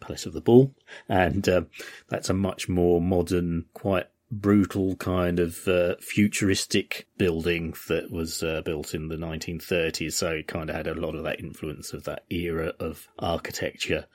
Palace 0.00 0.24
of 0.24 0.32
the 0.32 0.40
Bull, 0.40 0.72
and 1.10 1.46
uh, 1.46 1.62
that's 2.08 2.30
a 2.30 2.32
much 2.34 2.70
more 2.70 3.02
modern, 3.02 3.66
quite 3.74 4.06
brutal 4.30 4.96
kind 4.96 5.40
of 5.40 5.66
uh, 5.66 5.96
futuristic 6.00 7.06
building 7.18 7.74
that 7.88 8.10
was 8.10 8.42
uh, 8.42 8.62
built 8.64 8.94
in 8.94 9.08
the 9.08 9.16
1930s. 9.16 10.12
So 10.12 10.30
it 10.30 10.46
kind 10.46 10.70
of 10.70 10.76
had 10.76 10.86
a 10.86 10.94
lot 10.94 11.14
of 11.14 11.24
that 11.24 11.40
influence 11.40 11.92
of 11.92 12.04
that 12.04 12.24
era 12.30 12.72
of 12.78 13.08
architecture. 13.18 14.06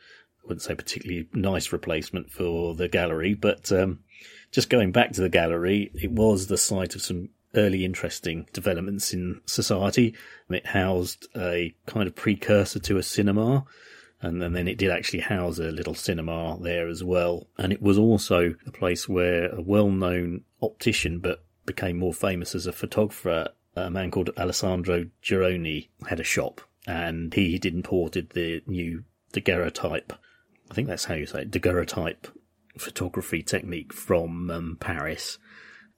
I 0.44 0.48
wouldn't 0.48 0.62
say 0.62 0.76
particularly 0.76 1.28
nice 1.34 1.72
replacement 1.72 2.32
for 2.32 2.76
the 2.76 2.88
gallery, 2.88 3.34
but 3.34 3.72
um, 3.72 4.00
just 4.52 4.70
going 4.70 4.92
back 4.92 5.12
to 5.14 5.22
the 5.22 5.30
gallery, 5.30 5.92
it 5.96 6.12
was 6.12 6.48
the 6.48 6.58
site 6.58 6.96
of 6.96 7.02
some 7.02 7.30
early 7.56 7.84
interesting 7.84 8.48
developments 8.54 9.14
in 9.14 9.42
society. 9.46 10.16
It 10.50 10.68
housed 10.68 11.28
a 11.36 11.74
kind 11.86 12.08
of 12.08 12.16
precursor 12.16 12.80
to 12.80 12.98
a 12.98 13.04
cinema 13.04 13.66
and, 14.22 14.42
then 14.42 14.68
it 14.68 14.78
did 14.78 14.92
actually 14.92 15.20
house 15.20 15.60
a 15.60 15.72
little 15.72 15.94
cinema 15.94 16.58
there 16.62 16.88
as 16.88 17.04
well. 17.04 17.48
And 17.58 17.72
it 17.72 17.82
was 17.82 17.98
also 17.98 18.56
a 18.66 18.72
place 18.72 19.08
where 19.08 19.50
a 19.50 19.62
well-known 19.62 20.42
optician, 20.62 21.20
but 21.20 21.44
became 21.66 21.98
more 21.98 22.14
famous 22.14 22.56
as 22.56 22.68
a 22.68 22.72
photographer, 22.72 23.50
a 23.76 23.90
man 23.90 24.12
called 24.12 24.30
Alessandro 24.38 25.06
Duroni, 25.24 25.90
had 26.08 26.20
a 26.20 26.24
shop, 26.24 26.62
and 26.88 27.34
he 27.34 27.60
imported 27.64 28.32
the 28.32 28.62
new 28.68 29.04
daguerreotype. 29.34 30.14
I 30.70 30.74
think 30.74 30.88
that's 30.88 31.06
how 31.06 31.16
you 31.16 31.26
say 31.26 31.42
it, 31.42 31.52
daguerreotype 31.52 32.28
photography 32.78 33.42
technique 33.42 33.94
from 33.94 34.50
um, 34.52 34.78
Paris. 34.80 35.38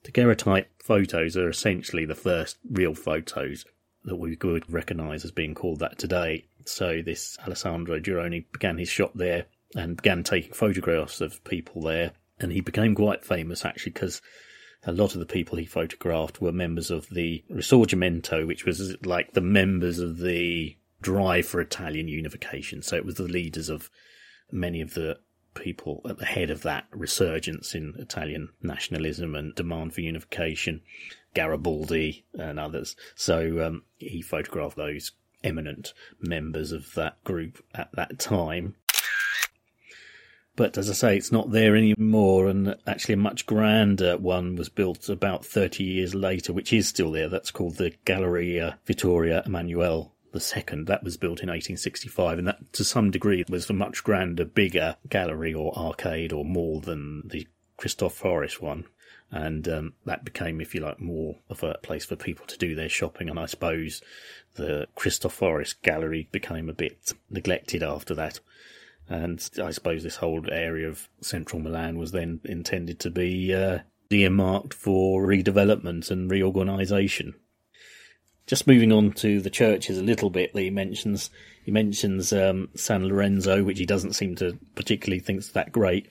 Daguerreotype 0.03 0.67
photos 0.79 1.35
are 1.35 1.49
essentially 1.49 2.05
the 2.05 2.15
first 2.15 2.57
real 2.69 2.93
photos 2.93 3.65
that 4.03 4.15
we 4.15 4.37
would 4.41 4.71
recognise 4.71 5.25
as 5.25 5.31
being 5.31 5.53
called 5.53 5.79
that 5.79 5.97
today. 5.97 6.45
So 6.67 7.01
this 7.01 7.37
Alessandro 7.45 7.99
Duroni 7.99 8.45
began 8.51 8.77
his 8.77 8.89
shop 8.89 9.11
there 9.15 9.45
and 9.75 9.97
began 9.97 10.23
taking 10.23 10.53
photographs 10.53 11.21
of 11.21 11.43
people 11.43 11.81
there. 11.81 12.11
And 12.39 12.51
he 12.51 12.61
became 12.61 12.95
quite 12.95 13.25
famous 13.25 13.65
actually 13.65 13.93
because 13.93 14.21
a 14.85 14.91
lot 14.91 15.13
of 15.13 15.19
the 15.19 15.25
people 15.25 15.57
he 15.57 15.65
photographed 15.65 16.39
were 16.39 16.51
members 16.51 16.91
of 16.91 17.09
the 17.09 17.43
Risorgimento, 17.51 18.45
which 18.45 18.65
was 18.65 18.95
like 19.05 19.33
the 19.33 19.41
members 19.41 19.99
of 19.99 20.19
the 20.19 20.77
drive 21.01 21.45
for 21.45 21.59
Italian 21.59 22.07
unification. 22.07 22.81
So 22.81 22.95
it 22.95 23.05
was 23.05 23.15
the 23.15 23.23
leaders 23.23 23.69
of 23.69 23.89
many 24.51 24.81
of 24.81 24.93
the 24.93 25.19
people 25.55 26.01
at 26.07 26.19
the 26.19 26.25
head 26.25 26.49
of 26.51 26.61
that 26.61 26.85
resurgence 26.91 27.73
in 27.73 27.95
Italian 27.97 28.49
nationalism 28.61 29.35
and 29.35 29.55
demand 29.55 29.93
for 29.93 30.01
unification, 30.01 30.81
Garibaldi 31.33 32.25
and 32.33 32.59
others. 32.59 32.95
So 33.15 33.65
um, 33.65 33.83
he 33.97 34.21
photographed 34.21 34.77
those 34.77 35.11
eminent 35.43 35.93
members 36.19 36.71
of 36.71 36.93
that 36.95 37.23
group 37.23 37.63
at 37.73 37.89
that 37.93 38.19
time. 38.19 38.75
But 40.55 40.75
as 40.75 40.89
I 40.89 40.93
say, 40.93 41.17
it's 41.17 41.31
not 41.31 41.51
there 41.51 41.75
anymore, 41.75 42.47
and 42.47 42.75
actually 42.87 43.13
a 43.13 43.17
much 43.17 43.45
grander 43.45 44.17
one 44.17 44.55
was 44.55 44.69
built 44.69 45.07
about 45.07 45.45
30 45.45 45.83
years 45.83 46.15
later, 46.15 46.51
which 46.51 46.73
is 46.73 46.87
still 46.87 47.11
there. 47.11 47.29
That's 47.29 47.51
called 47.51 47.75
the 47.75 47.93
Galleria 48.05 48.79
Vittorio 48.85 49.43
Emanuele 49.45 50.11
II. 50.33 50.83
That 50.85 51.03
was 51.03 51.15
built 51.15 51.41
in 51.41 51.49
1865, 51.49 52.39
and 52.39 52.47
that 52.47 52.73
to 52.73 52.83
some 52.83 53.11
degree 53.11 53.45
was 53.47 53.69
a 53.69 53.73
much 53.73 54.03
grander, 54.03 54.45
bigger 54.45 54.97
gallery 55.07 55.53
or 55.53 55.77
arcade 55.77 56.33
or 56.33 56.43
mall 56.43 56.79
than 56.79 57.27
the 57.27 57.47
Cristoforis 57.79 58.59
one 58.59 58.85
and 59.31 59.67
um, 59.67 59.93
that 60.05 60.23
became, 60.23 60.61
if 60.61 60.73
you 60.73 60.81
like, 60.81 60.99
more 60.99 61.35
of 61.49 61.63
a 61.63 61.77
place 61.83 62.05
for 62.05 62.15
people 62.15 62.45
to 62.45 62.57
do 62.57 62.75
their 62.75 62.89
shopping. 62.89 63.29
And 63.29 63.37
I 63.37 63.45
suppose 63.45 64.01
the 64.55 64.87
Cristoforis 64.95 65.75
Gallery 65.81 66.29
became 66.31 66.69
a 66.69 66.73
bit 66.73 67.13
neglected 67.29 67.83
after 67.83 68.15
that. 68.15 68.39
And 69.09 69.49
I 69.61 69.71
suppose 69.71 70.03
this 70.03 70.17
whole 70.17 70.43
area 70.51 70.87
of 70.87 71.09
central 71.21 71.61
Milan 71.61 71.97
was 71.97 72.11
then 72.11 72.41
intended 72.43 72.99
to 73.01 73.09
be 73.09 73.53
uh, 73.53 73.79
earmarked 74.09 74.73
for 74.73 75.25
redevelopment 75.25 76.11
and 76.11 76.29
reorganisation. 76.29 77.35
Just 78.45 78.67
moving 78.67 78.93
on 78.93 79.11
to 79.13 79.41
the 79.41 79.49
churches 79.49 79.97
a 79.97 80.03
little 80.03 80.29
bit, 80.29 80.55
he 80.55 80.69
mentions 80.69 81.29
he 81.65 81.71
mentions 81.71 82.31
um, 82.31 82.69
San 82.75 83.05
Lorenzo, 83.05 83.61
which 83.61 83.77
he 83.77 83.85
doesn't 83.85 84.13
seem 84.13 84.35
to 84.35 84.57
particularly 84.73 85.19
think's 85.19 85.49
that 85.49 85.73
great, 85.73 86.07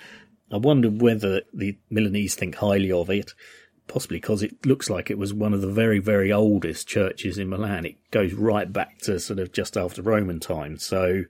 I 0.50 0.56
wonder 0.58 0.88
whether 0.88 1.42
the 1.52 1.78
Milanese 1.90 2.34
think 2.34 2.56
highly 2.56 2.92
of 2.92 3.10
it, 3.10 3.32
possibly 3.88 4.18
because 4.18 4.42
it 4.42 4.64
looks 4.64 4.88
like 4.88 5.10
it 5.10 5.18
was 5.18 5.34
one 5.34 5.52
of 5.52 5.60
the 5.60 5.70
very, 5.70 5.98
very 5.98 6.32
oldest 6.32 6.86
churches 6.86 7.38
in 7.38 7.48
Milan. 7.48 7.86
It 7.86 7.96
goes 8.10 8.32
right 8.32 8.72
back 8.72 8.98
to 9.00 9.18
sort 9.18 9.38
of 9.38 9.52
just 9.52 9.76
after 9.76 10.02
Roman 10.02 10.40
times, 10.40 10.84
so 10.84 11.24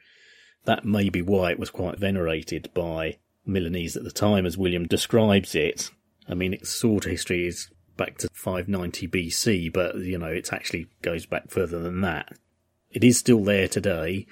that 0.64 0.84
may 0.84 1.08
be 1.08 1.22
why 1.22 1.50
it 1.50 1.58
was 1.58 1.70
quite 1.70 1.98
venerated 1.98 2.70
by 2.74 3.18
Milanese 3.46 3.96
at 3.96 4.04
the 4.04 4.10
time, 4.10 4.44
as 4.44 4.58
William 4.58 4.86
describes 4.86 5.54
it. 5.54 5.90
I 6.28 6.34
mean, 6.34 6.52
its 6.52 6.70
sort 6.70 7.06
of 7.06 7.12
history 7.12 7.46
is 7.46 7.70
back 7.96 8.18
to 8.18 8.28
590 8.32 9.08
BC, 9.08 9.72
but 9.72 9.96
you 9.96 10.18
know, 10.18 10.26
it 10.26 10.52
actually 10.52 10.88
goes 11.02 11.24
back 11.24 11.50
further 11.50 11.78
than 11.78 12.00
that. 12.02 12.32
It 12.90 13.04
is 13.04 13.18
still 13.18 13.44
there 13.44 13.68
today. 13.68 14.26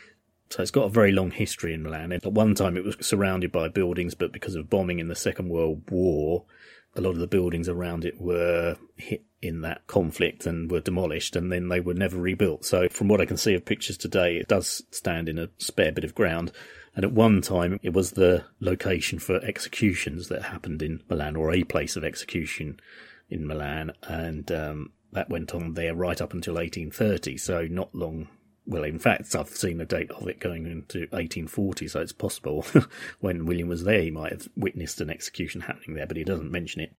So 0.55 0.62
it's 0.62 0.71
got 0.71 0.85
a 0.85 0.88
very 0.88 1.11
long 1.11 1.33
history 1.33 1.75
in 1.75 1.83
Milan. 1.83 2.12
At 2.12 2.25
one 2.25 2.55
time 2.55 2.77
it 2.77 2.85
was 2.85 2.97
surrounded 3.01 3.51
by 3.51 3.67
buildings, 3.67 4.14
but 4.14 4.31
because 4.31 4.55
of 4.55 4.71
bombing 4.71 5.01
in 5.01 5.09
the 5.09 5.17
Second 5.17 5.49
World 5.49 5.83
War, 5.90 6.45
a 6.95 7.01
lot 7.01 7.11
of 7.11 7.19
the 7.19 7.27
buildings 7.27 7.69
around 7.69 8.05
it 8.05 8.21
were 8.21 8.77
hit 8.95 9.25
in 9.43 9.62
that 9.62 9.85
conflict 9.88 10.47
and 10.47 10.71
were 10.71 10.79
demolished 10.79 11.35
and 11.35 11.51
then 11.51 11.71
they 11.71 11.81
were 11.81 11.93
never 11.93 12.19
rebuilt. 12.19 12.64
So 12.64 12.88
from 12.88 13.09
what 13.09 13.21
I 13.21 13.25
can 13.25 13.37
see 13.37 13.55
of 13.55 13.64
pictures 13.64 13.97
today, 13.97 14.37
it 14.37 14.47
does 14.47 14.81
stand 14.93 15.29
in 15.29 15.40
a 15.40 15.49
spare 15.59 15.90
bit 15.90 16.05
of 16.05 16.14
ground. 16.14 16.53
And 16.95 17.05
at 17.05 17.11
one 17.11 17.40
time, 17.43 17.81
it 17.83 17.93
was 17.93 18.12
the 18.12 18.45
location 18.61 19.19
for 19.19 19.45
executions 19.45 20.29
that 20.29 20.43
happened 20.43 20.83
in 20.83 21.03
Milan, 21.11 21.35
or 21.35 21.53
a 21.53 21.64
place 21.64 21.97
of 21.97 22.05
execution 22.05 22.79
in 23.29 23.45
Milan. 23.45 23.90
And 24.05 24.53
um, 24.53 24.93
that 25.11 25.29
went 25.29 25.53
on 25.53 25.75
there 25.75 25.97
right 25.97 26.21
up 26.21 26.33
until 26.33 26.55
1830. 26.55 27.38
So 27.38 27.67
not 27.69 27.93
long 27.93 28.29
well, 28.66 28.85
in 28.85 28.98
fact, 28.98 29.35
I've 29.35 29.48
seen 29.48 29.81
a 29.81 29.85
date 29.85 30.11
of 30.11 30.29
it 30.29 30.40
going 30.40 30.66
into 30.66 31.00
1840, 31.11 31.88
so 31.88 32.00
it's 32.00 32.12
possible 32.12 32.64
when 33.20 33.46
William 33.46 33.68
was 33.68 33.85
there, 33.85 34.03
he 34.03 34.11
might 34.11 34.33
have 34.33 34.48
witnessed 34.57 35.00
an 35.00 35.11
execution 35.11 35.62
happening 35.62 35.96
there, 35.96 36.07
but 36.07 36.16
he 36.16 36.24
doesn't 36.24 36.50
mention 36.50 36.81
it. 36.83 36.94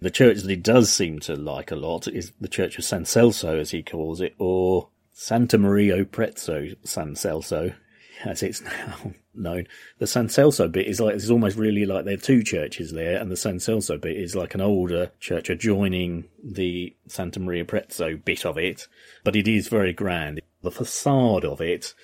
The 0.00 0.10
church 0.10 0.42
that 0.42 0.50
he 0.50 0.56
does 0.56 0.92
seem 0.92 1.20
to 1.20 1.34
like 1.34 1.70
a 1.70 1.76
lot 1.76 2.08
is 2.08 2.32
the 2.38 2.48
Church 2.48 2.76
of 2.76 2.84
San 2.84 3.04
Celso, 3.04 3.58
as 3.58 3.70
he 3.70 3.82
calls 3.82 4.20
it, 4.20 4.34
or 4.38 4.88
Santa 5.12 5.56
Maria 5.56 6.04
Presso 6.04 6.74
San 6.84 7.14
Celso, 7.14 7.74
as 8.24 8.42
it's 8.42 8.60
now 8.62 9.12
known. 9.34 9.66
The 9.98 10.06
San 10.06 10.28
Celso 10.28 10.70
bit 10.70 10.86
is 10.86 11.00
like, 11.00 11.14
it's 11.14 11.30
almost 11.30 11.56
really 11.56 11.86
like 11.86 12.04
there 12.04 12.14
are 12.14 12.18
two 12.18 12.42
churches 12.42 12.92
there, 12.92 13.18
and 13.18 13.30
the 13.30 13.36
San 13.36 13.56
Celso 13.56 14.00
bit 14.00 14.16
is 14.16 14.34
like 14.34 14.54
an 14.54 14.60
older 14.60 15.12
church 15.20 15.50
adjoining 15.50 16.24
the 16.42 16.94
Santa 17.06 17.40
Maria 17.40 17.64
Presso 17.64 18.16
bit 18.16 18.44
of 18.44 18.58
it, 18.58 18.86
but 19.22 19.36
it 19.36 19.48
is 19.48 19.68
very 19.68 19.92
grand. 19.92 20.40
The 20.62 20.70
facade 20.70 21.44
of 21.44 21.60
it, 21.60 21.94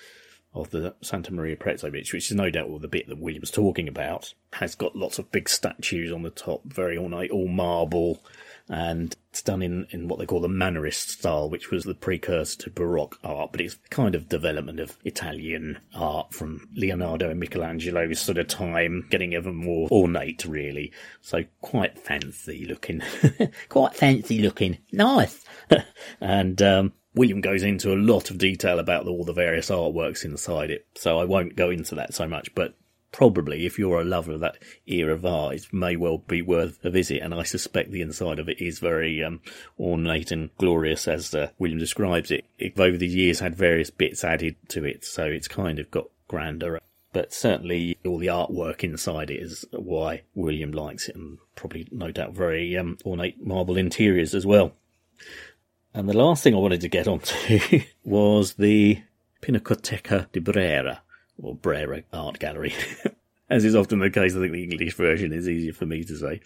of 0.53 0.69
the 0.71 0.93
Santa 1.01 1.33
Maria 1.33 1.55
Presso 1.55 1.89
bit, 1.89 2.11
which 2.11 2.29
is 2.29 2.35
no 2.35 2.49
doubt 2.49 2.81
the 2.81 2.87
bit 2.87 3.07
that 3.07 3.19
William's 3.19 3.51
talking 3.51 3.87
about, 3.87 4.33
has 4.53 4.75
got 4.75 4.95
lots 4.95 5.17
of 5.17 5.31
big 5.31 5.47
statues 5.47 6.11
on 6.11 6.23
the 6.23 6.29
top, 6.29 6.61
very 6.65 6.97
ornate, 6.97 7.31
all 7.31 7.47
marble, 7.47 8.21
and 8.71 9.17
it's 9.29 9.41
done 9.41 9.61
in, 9.61 9.85
in 9.91 10.07
what 10.07 10.17
they 10.17 10.25
call 10.25 10.39
the 10.39 10.47
Mannerist 10.47 11.09
style, 11.09 11.49
which 11.49 11.71
was 11.71 11.83
the 11.83 11.93
precursor 11.93 12.57
to 12.59 12.69
Baroque 12.69 13.19
art, 13.21 13.51
but 13.51 13.59
it's 13.59 13.75
kind 13.89 14.15
of 14.15 14.29
development 14.29 14.79
of 14.79 14.97
Italian 15.03 15.77
art 15.93 16.33
from 16.33 16.69
Leonardo 16.73 17.29
and 17.29 17.39
Michelangelo's 17.39 18.21
sort 18.21 18.37
of 18.37 18.47
time, 18.47 19.05
getting 19.09 19.35
ever 19.35 19.51
more 19.51 19.89
ornate, 19.91 20.45
really. 20.45 20.93
So 21.19 21.43
quite 21.59 21.99
fancy 21.99 22.65
looking. 22.65 23.01
quite 23.69 23.93
fancy 23.93 24.41
looking. 24.41 24.77
Nice. 24.93 25.43
and, 26.21 26.61
um, 26.61 26.93
William 27.13 27.41
goes 27.41 27.63
into 27.63 27.91
a 27.91 27.99
lot 27.99 28.31
of 28.31 28.37
detail 28.37 28.79
about 28.79 29.05
all 29.05 29.25
the 29.25 29.33
various 29.33 29.69
artworks 29.69 30.23
inside 30.23 30.71
it, 30.71 30.87
so 30.95 31.19
I 31.19 31.25
won't 31.25 31.57
go 31.57 31.69
into 31.69 31.95
that 31.95 32.13
so 32.13 32.25
much, 32.25 32.55
but 32.55 32.75
probably, 33.11 33.65
if 33.65 33.77
you're 33.77 34.01
a 34.01 34.05
lover 34.05 34.33
of 34.33 34.39
that 34.39 34.57
era 34.85 35.13
of 35.13 35.25
art, 35.25 35.55
it 35.55 35.73
may 35.73 35.95
well 35.95 36.19
be 36.19 36.41
worth 36.41 36.83
a 36.83 36.89
visit. 36.89 37.21
And 37.21 37.33
I 37.33 37.43
suspect 37.43 37.91
the 37.91 38.01
inside 38.01 38.39
of 38.39 38.49
it 38.49 38.61
is 38.61 38.79
very 38.79 39.23
um, 39.23 39.41
ornate 39.79 40.31
and 40.31 40.55
glorious, 40.57 41.07
as 41.07 41.33
uh, 41.33 41.49
William 41.59 41.79
describes 41.79 42.31
it. 42.31 42.45
it. 42.57 42.79
Over 42.79 42.97
the 42.97 43.07
years, 43.07 43.39
had 43.39 43.55
various 43.55 43.89
bits 43.89 44.23
added 44.23 44.55
to 44.69 44.85
it, 44.85 45.05
so 45.05 45.25
it's 45.25 45.47
kind 45.47 45.79
of 45.79 45.91
got 45.91 46.07
grander. 46.27 46.79
But 47.13 47.33
certainly, 47.33 47.97
all 48.05 48.17
the 48.17 48.27
artwork 48.27 48.83
inside 48.83 49.29
it 49.29 49.41
is 49.41 49.65
why 49.71 50.23
William 50.33 50.71
likes 50.71 51.09
it, 51.09 51.15
and 51.15 51.39
probably, 51.55 51.87
no 51.91 52.11
doubt, 52.11 52.33
very 52.33 52.77
um, 52.77 52.97
ornate 53.05 53.45
marble 53.45 53.77
interiors 53.77 54.33
as 54.33 54.45
well. 54.45 54.73
And 55.93 56.07
the 56.07 56.17
last 56.17 56.41
thing 56.41 56.55
I 56.55 56.59
wanted 56.59 56.81
to 56.81 56.87
get 56.87 57.07
onto 57.07 57.59
was 58.05 58.53
the 58.53 59.01
Pinacoteca 59.41 60.31
di 60.31 60.39
Brera, 60.39 61.01
or 61.41 61.55
Brera 61.55 62.03
Art 62.13 62.39
Gallery. 62.39 62.73
As 63.49 63.65
is 63.65 63.75
often 63.75 63.99
the 63.99 64.09
case, 64.09 64.35
I 64.35 64.39
think 64.39 64.53
the 64.53 64.63
English 64.63 64.95
version 64.95 65.33
is 65.33 65.47
easier 65.47 65.73
for 65.73 65.85
me 65.85 66.03
to 66.03 66.15
say. 66.15 66.41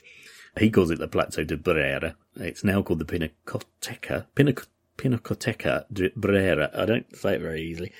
He 0.57 0.71
calls 0.71 0.89
it 0.89 0.99
the 0.99 1.07
Palazzo 1.07 1.43
de 1.43 1.57
Brera. 1.57 2.15
It's 2.35 2.63
now 2.63 2.81
called 2.81 2.99
the 2.99 3.05
Pinacoteca. 3.05 4.25
Pinac- 4.35 4.67
Pinacoteca 4.97 5.85
de 5.91 6.09
Brera. 6.15 6.71
I 6.73 6.85
don't 6.85 7.15
say 7.15 7.35
it 7.35 7.41
very 7.41 7.61
easily. 7.61 7.91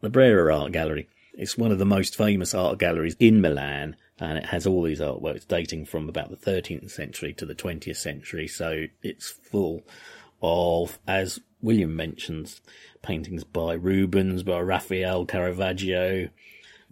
The 0.00 0.08
Brera 0.08 0.56
Art 0.56 0.72
Gallery. 0.72 1.08
It's 1.34 1.58
one 1.58 1.72
of 1.72 1.78
the 1.78 1.84
most 1.84 2.16
famous 2.16 2.54
art 2.54 2.78
galleries 2.78 3.16
in 3.18 3.40
Milan, 3.40 3.96
and 4.18 4.38
it 4.38 4.46
has 4.46 4.66
all 4.66 4.82
these 4.82 5.00
artworks 5.00 5.46
dating 5.46 5.86
from 5.86 6.08
about 6.08 6.30
the 6.30 6.36
13th 6.36 6.90
century 6.90 7.32
to 7.34 7.46
the 7.46 7.54
20th 7.54 7.96
century. 7.96 8.48
So 8.48 8.86
it's 9.02 9.28
full 9.28 9.82
of, 10.42 10.98
as 11.06 11.40
William 11.62 11.94
mentions, 11.94 12.60
paintings 13.02 13.44
by 13.44 13.74
Rubens, 13.74 14.42
by 14.42 14.60
Raphael, 14.60 15.26
Caravaggio, 15.26 16.28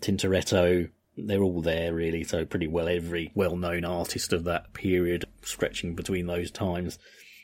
Tintoretto. 0.01 0.91
They're 1.17 1.43
all 1.43 1.63
there 1.63 1.95
really, 1.95 2.23
so 2.25 2.45
pretty 2.45 2.69
well 2.69 2.89
every 2.89 3.33
well-known 3.35 3.85
artist 3.85 4.33
of 4.33 4.45
that 4.45 4.73
period 4.73 5.25
stretching 5.43 5.95
between 5.95 6.27
those 6.27 6.51
times. 6.51 6.99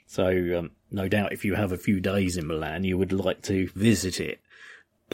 So 0.06 0.58
um, 0.58 0.70
no 0.90 1.08
doubt 1.08 1.32
if 1.32 1.44
you 1.44 1.54
have 1.54 1.72
a 1.72 1.78
few 1.78 1.98
days 1.98 2.36
in 2.36 2.46
Milan, 2.46 2.84
you 2.84 2.98
would 2.98 3.12
like 3.12 3.42
to 3.42 3.68
visit 3.74 4.20
it. 4.20 4.40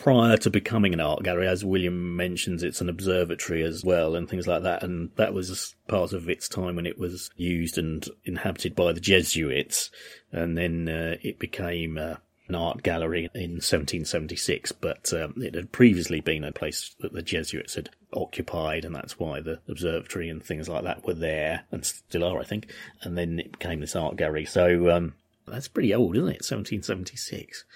Prior 0.01 0.39
to 0.39 0.49
becoming 0.49 0.95
an 0.95 1.01
art 1.01 1.23
gallery, 1.25 1.47
as 1.47 1.63
William 1.63 2.17
mentions, 2.17 2.63
it's 2.63 2.81
an 2.81 2.89
observatory 2.89 3.63
as 3.63 3.85
well 3.85 4.17
and 4.17 4.27
things 4.27 4.47
like 4.47 4.63
that. 4.63 4.83
And 4.83 5.11
that 5.17 5.35
was 5.35 5.75
part 5.89 6.15
of 6.15 6.27
its 6.27 6.49
time 6.49 6.77
when 6.77 6.87
it 6.87 6.99
was 6.99 7.31
used 7.37 7.77
and 7.77 8.09
inhabited 8.25 8.75
by 8.75 8.95
the 8.95 9.01
Jesuits. 9.01 9.91
And 10.33 10.57
then 10.57 10.89
uh, 10.89 11.17
it 11.21 11.39
became 11.39 11.99
uh, 11.99 12.15
an 12.49 12.55
art 12.55 12.83
gallery 12.83 13.29
in 13.35 13.61
1776, 13.61 14.73
but 14.73 15.13
um, 15.13 15.35
it 15.37 15.55
had 15.55 15.71
previously 15.71 16.23
been 16.23 16.45
a 16.45 16.53
place 16.53 16.97
that 17.01 17.13
the 17.13 17.21
Jesuits 17.21 17.75
had 17.75 17.91
occupied, 18.15 18.87
and 18.87 18.95
that's 18.95 19.19
why 19.19 19.43
the 19.43 19.61
observatory 19.69 20.31
and 20.31 20.43
things 20.43 20.67
like 20.67 20.85
that 20.85 21.07
were 21.07 21.13
there, 21.13 21.65
and 21.71 21.85
still 21.85 22.25
are, 22.25 22.41
I 22.41 22.45
think. 22.45 22.73
And 23.03 23.19
then 23.19 23.39
it 23.39 23.53
became 23.53 23.81
this 23.81 23.95
art 23.95 24.17
gallery. 24.17 24.47
So 24.47 24.89
um, 24.97 25.13
that's 25.47 25.69
pretty 25.69 25.95
old, 25.95 26.17
isn't 26.17 26.27
it? 26.27 26.49
1776 26.49 27.67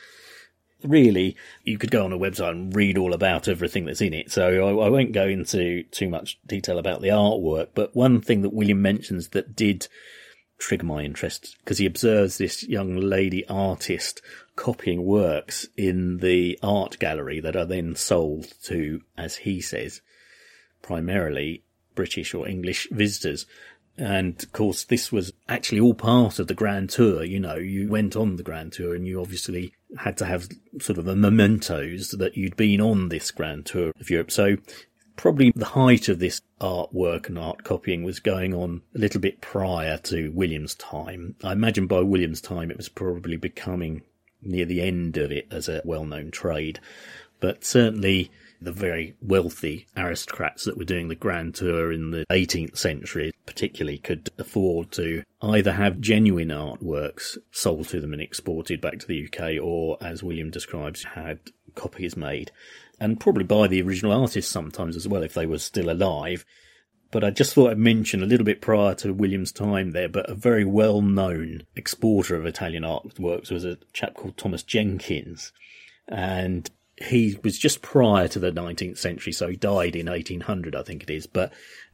really, 0.84 1.36
you 1.64 1.78
could 1.78 1.90
go 1.90 2.04
on 2.04 2.12
a 2.12 2.18
website 2.18 2.50
and 2.50 2.74
read 2.74 2.98
all 2.98 3.14
about 3.14 3.48
everything 3.48 3.84
that's 3.84 4.00
in 4.00 4.14
it. 4.14 4.30
So 4.30 4.66
I, 4.66 4.86
I, 4.86 4.88
won't 4.88 5.12
go 5.12 5.26
into 5.26 5.84
too 5.84 6.08
much 6.08 6.38
detail 6.46 6.78
about 6.78 7.00
the 7.00 7.08
artwork. 7.08 7.68
But 7.74 7.94
one 7.94 8.20
thing 8.20 8.42
that 8.42 8.52
William 8.52 8.82
mentions 8.82 9.28
that 9.28 9.56
did 9.56 9.88
trigger 10.58 10.86
my 10.86 11.02
interest 11.02 11.56
because 11.60 11.78
he 11.78 11.86
observes 11.86 12.38
this 12.38 12.62
young 12.62 12.96
lady 12.96 13.46
artist 13.48 14.22
copying 14.56 15.04
works 15.04 15.66
in 15.76 16.18
the 16.18 16.58
art 16.62 16.98
gallery 16.98 17.40
that 17.40 17.56
are 17.56 17.66
then 17.66 17.94
sold 17.96 18.52
to, 18.62 19.02
as 19.16 19.36
he 19.36 19.60
says, 19.60 20.00
primarily 20.80 21.64
British 21.94 22.34
or 22.34 22.48
English 22.48 22.88
visitors. 22.90 23.46
And 23.96 24.42
of 24.42 24.52
course, 24.52 24.84
this 24.84 25.12
was 25.12 25.32
actually 25.48 25.80
all 25.80 25.94
part 25.94 26.38
of 26.38 26.46
the 26.46 26.54
Grand 26.54 26.90
Tour. 26.90 27.24
You 27.24 27.40
know, 27.40 27.56
you 27.56 27.88
went 27.88 28.16
on 28.16 28.36
the 28.36 28.42
Grand 28.42 28.72
Tour 28.72 28.94
and 28.94 29.06
you 29.06 29.20
obviously 29.20 29.74
had 29.98 30.16
to 30.18 30.24
have 30.24 30.48
sort 30.80 30.98
of 30.98 31.06
a 31.06 31.16
mementos 31.16 32.10
that 32.10 32.36
you'd 32.36 32.56
been 32.56 32.80
on 32.80 33.08
this 33.08 33.30
grand 33.30 33.66
tour 33.66 33.92
of 34.00 34.10
Europe. 34.10 34.30
So 34.30 34.56
probably 35.16 35.52
the 35.54 35.64
height 35.64 36.08
of 36.08 36.18
this 36.18 36.40
artwork 36.60 37.28
and 37.28 37.38
art 37.38 37.64
copying 37.64 38.02
was 38.02 38.20
going 38.20 38.54
on 38.54 38.82
a 38.94 38.98
little 38.98 39.20
bit 39.20 39.40
prior 39.40 39.98
to 39.98 40.30
William's 40.30 40.74
time. 40.74 41.36
I 41.44 41.52
imagine 41.52 41.86
by 41.86 42.00
William's 42.00 42.40
time 42.40 42.70
it 42.70 42.76
was 42.76 42.88
probably 42.88 43.36
becoming 43.36 44.02
near 44.42 44.64
the 44.64 44.80
end 44.80 45.16
of 45.16 45.30
it 45.30 45.46
as 45.50 45.68
a 45.68 45.82
well-known 45.84 46.30
trade. 46.30 46.80
But 47.40 47.64
certainly 47.64 48.30
the 48.60 48.72
very 48.72 49.14
wealthy 49.20 49.86
aristocrats 49.96 50.64
that 50.64 50.76
were 50.76 50.84
doing 50.84 51.08
the 51.08 51.14
grand 51.14 51.54
tour 51.54 51.92
in 51.92 52.10
the 52.10 52.24
18th 52.30 52.76
century 52.76 53.32
particularly 53.46 53.98
could 53.98 54.30
afford 54.38 54.90
to 54.92 55.22
either 55.42 55.72
have 55.72 56.00
genuine 56.00 56.48
artworks 56.48 57.36
sold 57.50 57.88
to 57.88 58.00
them 58.00 58.12
and 58.12 58.22
exported 58.22 58.80
back 58.80 58.98
to 58.98 59.06
the 59.06 59.26
UK 59.26 59.62
or 59.62 59.98
as 60.00 60.22
William 60.22 60.50
describes 60.50 61.04
had 61.04 61.38
copies 61.74 62.16
made 62.16 62.50
and 63.00 63.20
probably 63.20 63.44
by 63.44 63.66
the 63.66 63.82
original 63.82 64.12
artist 64.12 64.50
sometimes 64.50 64.96
as 64.96 65.08
well 65.08 65.22
if 65.22 65.34
they 65.34 65.46
were 65.46 65.58
still 65.58 65.90
alive 65.90 66.44
but 67.14 67.22
I 67.22 67.30
just 67.30 67.54
thought 67.54 67.70
I'd 67.70 67.78
mention 67.78 68.24
a 68.24 68.26
little 68.26 68.44
bit 68.44 68.60
prior 68.60 68.92
to 68.96 69.14
William's 69.14 69.52
time 69.52 69.92
there, 69.92 70.08
but 70.08 70.28
a 70.28 70.34
very 70.34 70.64
well 70.64 71.00
known 71.00 71.62
exporter 71.76 72.34
of 72.34 72.44
Italian 72.44 72.82
artworks 72.82 73.52
was 73.52 73.64
a 73.64 73.78
chap 73.92 74.14
called 74.14 74.36
Thomas 74.36 74.64
Jenkins. 74.64 75.52
And 76.08 76.68
he 76.96 77.38
was 77.42 77.58
just 77.58 77.82
prior 77.82 78.28
to 78.28 78.38
the 78.38 78.52
19th 78.52 78.98
century, 78.98 79.32
so 79.32 79.48
he 79.48 79.56
died 79.56 79.96
in 79.96 80.06
1800, 80.06 80.76
I 80.76 80.82
think 80.82 81.02
it 81.02 81.10
is, 81.10 81.26
but 81.26 81.52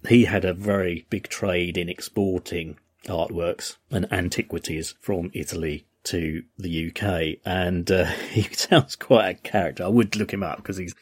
he 0.09 0.25
had 0.25 0.45
a 0.45 0.55
very 0.55 1.07
big 1.11 1.29
trade 1.29 1.79
in 1.79 1.89
exporting 1.89 2.79
artworks 3.07 3.77
and 3.91 4.13
antiquities 4.13 4.95
from 5.01 5.31
Italy 5.33 5.87
to 6.05 6.43
the 6.59 6.89
UK, 6.89 7.41
and 7.45 7.91
uh, 7.91 8.05
he 8.31 8.43
sounds 8.43 8.97
quite 8.97 9.29
a 9.29 9.35
character. 9.35 9.85
I 9.85 9.89
would 9.89 10.17
look 10.17 10.33
him 10.33 10.43
up 10.43 10.59
because 10.59 10.77
he's 10.77 10.95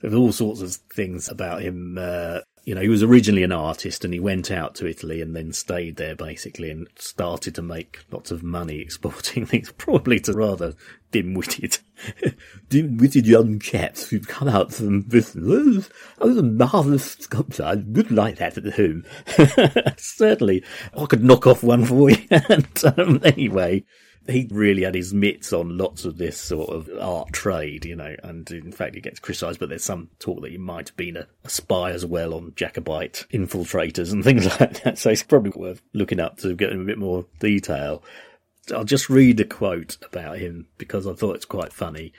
there's 0.00 0.14
all 0.14 0.32
sorts 0.32 0.60
of 0.60 0.74
things 0.74 1.28
about 1.28 1.62
him 1.62 1.96
uh, 1.98 2.40
you 2.64 2.74
know, 2.74 2.80
he 2.80 2.88
was 2.88 3.02
originally 3.02 3.42
an 3.42 3.52
artist 3.52 4.04
and 4.04 4.14
he 4.14 4.20
went 4.20 4.50
out 4.50 4.74
to 4.76 4.86
Italy 4.86 5.20
and 5.20 5.36
then 5.36 5.52
stayed 5.52 5.96
there 5.96 6.16
basically 6.16 6.70
and 6.70 6.88
started 6.96 7.54
to 7.54 7.62
make 7.62 8.00
lots 8.10 8.30
of 8.30 8.42
money 8.42 8.78
exporting 8.80 9.44
things, 9.44 9.70
probably 9.72 10.18
to 10.20 10.32
rather 10.32 10.74
dim-witted, 11.10 11.78
dim-witted 12.70 13.26
young 13.26 13.58
chaps 13.58 14.08
who've 14.08 14.26
come 14.26 14.48
out 14.48 14.72
from 14.72 15.02
Britain. 15.02 15.84
Oh, 16.20 16.26
was 16.26 16.38
a 16.38 16.42
marvellous 16.42 17.12
sculptor. 17.12 17.64
I 17.64 17.74
would 17.74 18.10
like 18.10 18.36
that 18.36 18.56
at 18.56 18.74
home. 18.74 19.04
Certainly, 19.98 20.64
I 20.98 21.06
could 21.06 21.22
knock 21.22 21.46
off 21.46 21.62
one 21.62 21.84
for 21.84 22.10
you. 22.10 22.26
and, 22.30 22.84
um, 22.96 23.20
anyway, 23.24 23.84
he 24.26 24.48
really 24.50 24.82
had 24.82 24.94
his 24.94 25.12
mitts 25.12 25.52
on 25.52 25.76
lots 25.76 26.04
of 26.04 26.16
this 26.16 26.40
sort 26.40 26.70
of 26.70 26.88
art 27.00 27.32
trade, 27.32 27.84
you 27.84 27.96
know, 27.96 28.14
and 28.22 28.50
in 28.50 28.72
fact 28.72 28.94
he 28.94 29.00
gets 29.00 29.20
criticised, 29.20 29.60
but 29.60 29.68
there's 29.68 29.84
some 29.84 30.08
talk 30.18 30.40
that 30.42 30.50
he 30.50 30.58
might 30.58 30.88
have 30.88 30.96
been 30.96 31.16
a, 31.16 31.26
a, 31.44 31.48
spy 31.48 31.90
as 31.90 32.06
well 32.06 32.34
on 32.34 32.52
Jacobite 32.56 33.26
infiltrators 33.32 34.12
and 34.12 34.24
things 34.24 34.46
like 34.58 34.82
that. 34.82 34.98
So 34.98 35.10
it's 35.10 35.22
probably 35.22 35.52
worth 35.54 35.82
looking 35.92 36.20
up 36.20 36.38
to 36.38 36.54
get 36.54 36.72
in 36.72 36.80
a 36.80 36.84
bit 36.84 36.98
more 36.98 37.26
detail. 37.38 38.02
I'll 38.74 38.84
just 38.84 39.10
read 39.10 39.40
a 39.40 39.44
quote 39.44 39.98
about 40.02 40.38
him 40.38 40.68
because 40.78 41.06
I 41.06 41.12
thought 41.12 41.36
it's 41.36 41.44
quite 41.44 41.72
funny. 41.72 42.12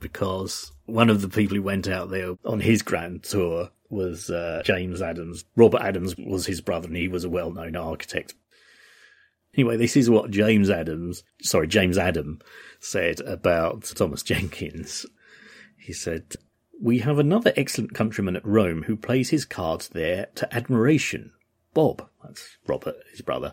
Because 0.00 0.72
one 0.86 1.10
of 1.10 1.22
the 1.22 1.28
people 1.28 1.56
who 1.56 1.62
went 1.62 1.86
out 1.86 2.10
there 2.10 2.34
on 2.44 2.58
his 2.58 2.82
grand 2.82 3.22
tour 3.22 3.70
was 3.88 4.30
uh, 4.30 4.62
James 4.64 5.00
Adams. 5.00 5.44
Robert 5.54 5.82
Adams 5.82 6.16
was 6.16 6.46
his 6.46 6.60
brother, 6.60 6.88
and 6.88 6.96
he 6.96 7.06
was 7.06 7.22
a 7.22 7.28
well-known 7.28 7.76
architect. 7.76 8.34
Anyway, 9.54 9.76
this 9.76 9.96
is 9.96 10.08
what 10.08 10.30
James 10.30 10.70
Adams, 10.70 11.24
sorry, 11.42 11.68
James 11.68 11.98
Adam 11.98 12.40
said 12.80 13.20
about 13.20 13.84
Thomas 13.94 14.22
Jenkins. 14.22 15.04
He 15.76 15.92
said, 15.92 16.36
We 16.80 17.00
have 17.00 17.18
another 17.18 17.52
excellent 17.54 17.92
countryman 17.92 18.36
at 18.36 18.46
Rome 18.46 18.84
who 18.84 18.96
plays 18.96 19.28
his 19.28 19.44
cards 19.44 19.88
there 19.88 20.28
to 20.36 20.54
admiration. 20.54 21.32
Bob, 21.74 22.08
that's 22.24 22.56
Robert, 22.66 22.96
his 23.10 23.20
brother. 23.20 23.52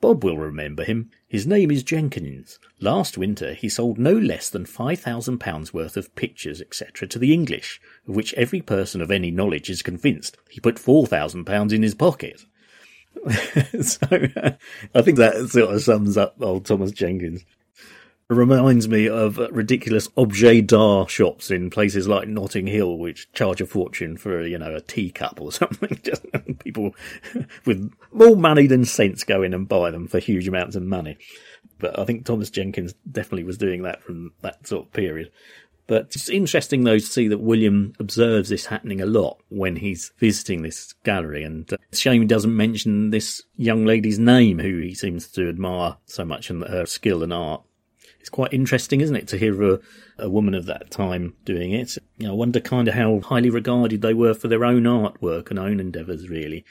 Bob 0.00 0.24
will 0.24 0.38
remember 0.38 0.84
him. 0.84 1.10
His 1.28 1.46
name 1.46 1.70
is 1.70 1.82
Jenkins. 1.82 2.58
Last 2.80 3.18
winter 3.18 3.52
he 3.54 3.68
sold 3.68 3.98
no 3.98 4.12
less 4.12 4.48
than 4.48 4.64
five 4.64 5.00
thousand 5.00 5.38
pounds 5.38 5.74
worth 5.74 5.96
of 5.96 6.14
pictures, 6.14 6.60
etc., 6.60 7.08
to 7.08 7.18
the 7.18 7.32
English, 7.32 7.80
of 8.06 8.14
which 8.14 8.34
every 8.34 8.60
person 8.60 9.00
of 9.00 9.10
any 9.10 9.30
knowledge 9.30 9.70
is 9.70 9.82
convinced. 9.82 10.36
He 10.48 10.60
put 10.60 10.78
four 10.78 11.06
thousand 11.06 11.46
pounds 11.46 11.72
in 11.72 11.82
his 11.82 11.94
pocket. 11.94 12.44
so 13.82 14.06
I 14.94 15.02
think 15.02 15.18
that 15.18 15.48
sort 15.50 15.74
of 15.74 15.82
sums 15.82 16.16
up 16.16 16.36
old 16.40 16.66
Thomas 16.66 16.92
Jenkins. 16.92 17.44
It 18.30 18.34
reminds 18.34 18.88
me 18.88 19.08
of 19.08 19.38
ridiculous 19.38 20.10
objet 20.14 20.66
d'art 20.66 21.08
shops 21.08 21.50
in 21.50 21.70
places 21.70 22.06
like 22.06 22.28
Notting 22.28 22.66
Hill, 22.66 22.98
which 22.98 23.32
charge 23.32 23.62
a 23.62 23.66
fortune 23.66 24.18
for, 24.18 24.46
you 24.46 24.58
know, 24.58 24.74
a 24.74 24.82
teacup 24.82 25.40
or 25.40 25.50
something. 25.52 25.98
Just 26.02 26.26
people 26.58 26.94
with 27.64 27.90
more 28.12 28.36
money 28.36 28.66
than 28.66 28.84
sense 28.84 29.24
go 29.24 29.42
in 29.42 29.54
and 29.54 29.68
buy 29.68 29.90
them 29.90 30.08
for 30.08 30.18
huge 30.18 30.46
amounts 30.46 30.76
of 30.76 30.82
money. 30.82 31.16
But 31.78 31.98
I 31.98 32.04
think 32.04 32.26
Thomas 32.26 32.50
Jenkins 32.50 32.94
definitely 33.10 33.44
was 33.44 33.56
doing 33.56 33.82
that 33.84 34.02
from 34.02 34.32
that 34.42 34.66
sort 34.66 34.86
of 34.86 34.92
period. 34.92 35.30
But 35.88 36.14
it's 36.14 36.28
interesting 36.28 36.84
though 36.84 36.98
to 36.98 37.04
see 37.04 37.28
that 37.28 37.40
William 37.40 37.94
observes 37.98 38.50
this 38.50 38.66
happening 38.66 39.00
a 39.00 39.06
lot 39.06 39.42
when 39.48 39.74
he's 39.76 40.12
visiting 40.18 40.62
this 40.62 40.92
gallery 41.02 41.42
and 41.42 41.72
uh, 41.72 41.78
it's 41.90 41.98
shame 41.98 42.20
he 42.20 42.28
doesn't 42.28 42.54
mention 42.54 43.10
this 43.10 43.42
young 43.56 43.86
lady's 43.86 44.18
name 44.18 44.58
who 44.58 44.80
he 44.80 44.94
seems 44.94 45.26
to 45.28 45.48
admire 45.48 45.96
so 46.04 46.26
much 46.26 46.50
and 46.50 46.62
her 46.64 46.84
skill 46.84 47.22
and 47.22 47.32
art. 47.32 47.62
It's 48.20 48.28
quite 48.28 48.52
interesting, 48.52 49.00
isn't 49.00 49.16
it, 49.16 49.28
to 49.28 49.38
hear 49.38 49.62
a, 49.62 49.80
a 50.18 50.28
woman 50.28 50.54
of 50.54 50.66
that 50.66 50.90
time 50.90 51.34
doing 51.46 51.72
it. 51.72 51.96
You 52.18 52.26
know, 52.26 52.32
I 52.32 52.36
wonder 52.36 52.60
kind 52.60 52.86
of 52.86 52.92
how 52.92 53.20
highly 53.20 53.48
regarded 53.48 54.02
they 54.02 54.12
were 54.12 54.34
for 54.34 54.48
their 54.48 54.66
own 54.66 54.82
artwork 54.82 55.48
and 55.48 55.58
own 55.58 55.80
endeavours 55.80 56.28
really 56.28 56.66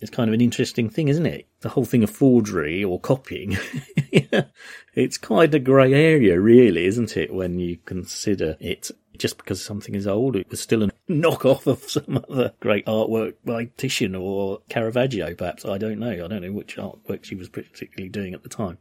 it's 0.00 0.10
kind 0.10 0.28
of 0.28 0.34
an 0.34 0.40
interesting 0.40 0.88
thing, 0.88 1.08
isn't 1.08 1.26
it? 1.26 1.48
The 1.60 1.70
whole 1.70 1.84
thing 1.84 2.04
of 2.04 2.10
forgery 2.10 2.84
or 2.84 3.00
copying. 3.00 3.58
it's 4.94 5.18
quite 5.18 5.54
a 5.54 5.58
grey 5.58 5.92
area, 5.92 6.40
really, 6.40 6.86
isn't 6.86 7.16
it? 7.16 7.34
When 7.34 7.58
you 7.58 7.78
consider 7.84 8.56
it 8.60 8.90
just 9.16 9.38
because 9.38 9.64
something 9.64 9.96
is 9.96 10.06
old, 10.06 10.36
it 10.36 10.48
was 10.50 10.60
still 10.60 10.84
a 10.84 10.90
knockoff 11.10 11.66
of 11.66 11.82
some 11.90 12.24
other 12.30 12.52
great 12.60 12.86
artwork 12.86 13.34
by 13.44 13.64
Titian 13.76 14.14
or 14.14 14.60
Caravaggio, 14.68 15.34
perhaps. 15.34 15.64
I 15.64 15.78
don't 15.78 15.98
know. 15.98 16.12
I 16.12 16.28
don't 16.28 16.42
know 16.42 16.52
which 16.52 16.76
artwork 16.76 17.24
she 17.24 17.34
was 17.34 17.48
particularly 17.48 18.08
doing 18.08 18.34
at 18.34 18.44
the 18.44 18.48
time. 18.48 18.78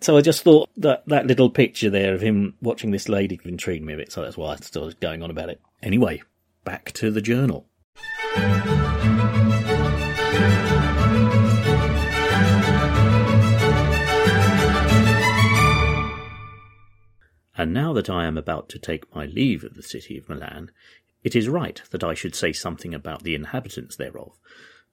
So 0.00 0.16
I 0.16 0.20
just 0.20 0.42
thought 0.42 0.68
that 0.76 1.04
that 1.06 1.26
little 1.26 1.50
picture 1.50 1.90
there 1.90 2.14
of 2.14 2.20
him 2.20 2.54
watching 2.60 2.92
this 2.92 3.08
lady 3.08 3.40
intrigued 3.44 3.84
me 3.84 3.94
a 3.94 3.96
bit, 3.96 4.12
so 4.12 4.22
that's 4.22 4.36
why 4.36 4.52
I 4.52 4.56
started 4.56 5.00
going 5.00 5.22
on 5.22 5.30
about 5.30 5.48
it. 5.48 5.60
Anyway, 5.82 6.22
back 6.64 6.92
to 6.92 7.10
the 7.10 7.20
journal. 7.20 7.66
And 17.62 17.72
now 17.72 17.92
that 17.92 18.10
I 18.10 18.26
am 18.26 18.36
about 18.36 18.68
to 18.70 18.78
take 18.80 19.14
my 19.14 19.24
leave 19.24 19.62
of 19.62 19.74
the 19.74 19.84
city 19.84 20.18
of 20.18 20.28
Milan, 20.28 20.72
it 21.22 21.36
is 21.36 21.48
right 21.48 21.80
that 21.90 22.02
I 22.02 22.12
should 22.12 22.34
say 22.34 22.52
something 22.52 22.92
about 22.92 23.22
the 23.22 23.36
inhabitants 23.36 23.94
thereof, 23.94 24.36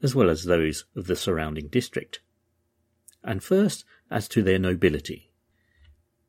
as 0.03 0.13
well 0.13 0.29
as 0.29 0.43
those 0.43 0.85
of 0.95 1.07
the 1.07 1.15
surrounding 1.15 1.67
district. 1.67 2.19
And 3.23 3.43
first, 3.43 3.85
as 4.12 4.27
to 4.29 4.43
their 4.43 4.59
nobility. 4.59 5.31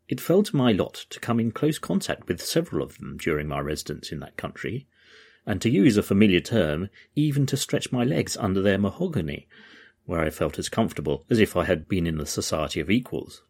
It 0.09 0.18
fell 0.18 0.42
to 0.44 0.56
my 0.56 0.72
lot 0.72 1.04
to 1.11 1.20
come 1.20 1.40
in 1.40 1.52
close 1.52 1.78
contact 1.78 2.26
with 2.26 2.42
several 2.42 2.83
of 2.83 2.96
them 2.96 3.18
during 3.18 3.46
my 3.46 3.61
residence 3.61 4.11
in 4.11 4.20
that 4.20 4.38
country, 4.38 4.87
and 5.46 5.61
to 5.62 5.70
use 5.70 5.96
a 5.96 6.03
familiar 6.03 6.40
term, 6.40 6.88
even 7.14 7.46
to 7.46 7.57
stretch 7.57 7.92
my 7.92 8.05
legs 8.05 8.37
under 8.37 8.61
their 8.61 8.79
mahogany, 8.79 9.48
where 10.05 10.20
I 10.20 10.31
felt 10.31 10.59
as 10.59 10.68
comfortable 10.68 11.24
as 11.31 11.38
if 11.38 11.57
I 11.57 11.64
had 11.64 11.88
been 11.88 12.07
in 12.07 12.18
the 12.18 12.26
society 12.26 12.81
of 12.81 12.90
equals. 12.90 13.42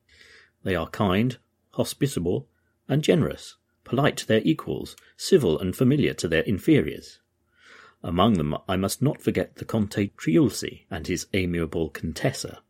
They 0.63 0.75
are 0.75 0.89
kind, 0.89 1.39
hospitable, 1.73 2.49
and 2.89 3.03
generous, 3.03 3.57
polite 3.85 4.17
to 4.19 4.27
their 4.27 4.43
equals, 4.45 4.97
civil 5.17 5.59
and 5.59 5.75
familiar 5.75 6.15
to 6.15 6.29
their 6.29 6.43
inferiors. 6.43 7.21
Among 8.03 8.35
them 8.35 8.57
I 8.69 8.77
must 8.77 9.03
not 9.03 9.21
forget 9.21 9.57
the 9.57 9.65
Conte 9.65 10.11
Triulci 10.17 10.87
and 10.91 11.07
his 11.07 11.27
amiable 11.33 11.91
Contessa, 11.91 12.63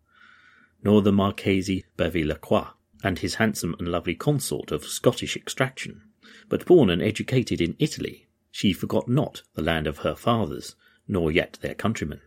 nor 0.83 1.03
the 1.03 1.13
Marchese 1.13 1.85
Bevilacqua 1.97 2.75
and 3.03 3.19
his 3.19 3.37
handsome 3.37 3.75
and 3.79 3.89
lovely 3.89 4.15
consort 4.15 4.73
of 4.73 4.85
Scottish 4.85 5.37
extraction. 5.37 6.03
But 6.49 6.67
born 6.67 6.91
and 6.91 7.01
educated 7.01 7.61
in 7.61 7.77
Italy, 7.79 8.27
she 8.51 8.73
forgot 8.73 9.09
not 9.09 9.43
the 9.55 9.63
land 9.63 9.87
of 9.87 9.99
her 9.99 10.15
fathers, 10.15 10.75
nor 11.07 11.31
yet 11.31 11.59
their 11.61 11.75
countrymen. 11.75 12.21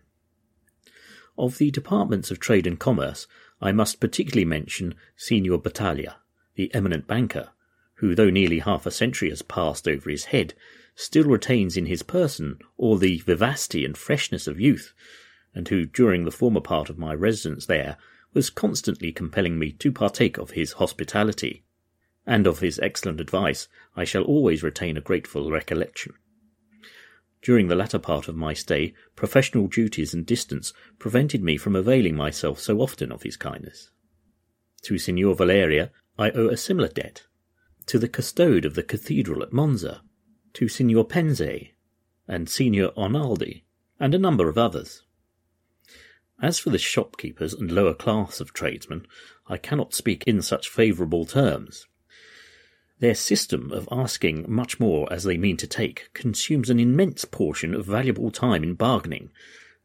Of 1.37 1.57
the 1.57 1.71
departments 1.71 2.31
of 2.31 2.39
trade 2.39 2.67
and 2.67 2.79
commerce, 2.79 3.27
I 3.61 3.71
must 3.71 3.99
particularly 3.99 4.45
mention 4.45 4.95
Signor 5.15 5.57
Battaglia, 5.57 6.17
the 6.55 6.73
eminent 6.73 7.07
banker, 7.07 7.49
who, 7.95 8.13
though 8.13 8.29
nearly 8.29 8.59
half 8.59 8.85
a 8.85 8.91
century 8.91 9.29
has 9.29 9.41
passed 9.41 9.87
over 9.87 10.09
his 10.09 10.25
head, 10.25 10.53
still 10.95 11.23
retains 11.23 11.75
in 11.75 11.87
his 11.87 12.03
person 12.03 12.59
all 12.77 12.97
the 12.97 13.19
vivacity 13.19 13.83
and 13.85 13.97
freshness 13.97 14.47
of 14.47 14.59
youth, 14.59 14.93
and 15.55 15.67
who, 15.69 15.85
during 15.85 16.25
the 16.25 16.31
former 16.31 16.61
part 16.61 16.89
of 16.89 16.97
my 16.97 17.13
residence 17.13 17.65
there, 17.65 17.97
was 18.33 18.49
constantly 18.49 19.11
compelling 19.11 19.57
me 19.57 19.71
to 19.71 19.91
partake 19.91 20.37
of 20.37 20.51
his 20.51 20.73
hospitality. 20.73 21.63
And 22.25 22.47
of 22.47 22.59
his 22.59 22.79
excellent 22.79 23.19
advice 23.19 23.67
I 23.95 24.03
shall 24.03 24.23
always 24.23 24.63
retain 24.63 24.97
a 24.97 25.01
grateful 25.01 25.51
recollection. 25.51 26.13
During 27.41 27.67
the 27.67 27.75
latter 27.75 27.99
part 27.99 28.29
of 28.29 28.37
my 28.37 28.53
stay, 28.53 28.93
professional 29.15 29.67
duties 29.67 30.13
and 30.13 30.25
distance 30.25 30.73
prevented 30.97 31.43
me 31.43 31.57
from 31.57 31.75
availing 31.75 32.15
myself 32.15 32.59
so 32.59 32.79
often 32.79 33.11
of 33.11 33.23
his 33.23 33.35
kindness. 33.35 33.89
To 34.83 34.97
Signor 34.97 35.35
Valeria 35.35 35.91
I 36.17 36.31
owe 36.31 36.47
a 36.47 36.55
similar 36.55 36.87
debt, 36.87 37.23
to 37.87 37.99
the 37.99 38.07
custode 38.07 38.63
of 38.63 38.75
the 38.75 38.83
cathedral 38.83 39.43
at 39.43 39.51
Monza, 39.51 40.01
to 40.53 40.69
Signor 40.69 41.05
Penze, 41.05 41.71
and 42.27 42.49
Signor 42.49 42.91
Arnaldi, 42.95 43.63
and 43.99 44.15
a 44.15 44.19
number 44.19 44.47
of 44.47 44.57
others. 44.57 45.03
As 46.41 46.59
for 46.59 46.69
the 46.69 46.77
shopkeepers 46.77 47.53
and 47.53 47.71
lower 47.71 47.93
class 47.93 48.39
of 48.39 48.53
tradesmen, 48.53 49.05
I 49.47 49.57
cannot 49.57 49.93
speak 49.93 50.23
in 50.25 50.41
such 50.41 50.69
favourable 50.69 51.25
terms. 51.25 51.87
Their 52.99 53.15
system 53.15 53.71
of 53.71 53.89
asking 53.91 54.45
much 54.47 54.79
more 54.79 55.11
as 55.11 55.23
they 55.23 55.37
mean 55.37 55.57
to 55.57 55.67
take 55.67 56.09
consumes 56.13 56.69
an 56.69 56.79
immense 56.79 57.25
portion 57.25 57.73
of 57.73 57.85
valuable 57.85 58.31
time 58.31 58.63
in 58.63 58.75
bargaining, 58.75 59.31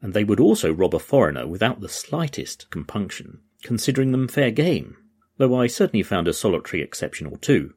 and 0.01 0.15
they 0.15 0.25
would 0.25 0.41
also 0.41 0.73
rob 0.73 0.95
a 0.95 0.99
foreigner 0.99 1.47
without 1.47 1.81
the 1.81 1.89
slightest 1.89 2.71
compunction, 2.71 3.41
considering 3.63 4.13
them 4.13 4.29
fair 4.29 4.51
game, 4.51 4.97
though 5.39 5.57
I 5.57 5.67
certainly 5.67 6.03
found 6.03 6.29
a 6.29 6.33
solitary 6.33 6.83
exception 6.83 7.27
or 7.27 7.39
two. 7.39 7.75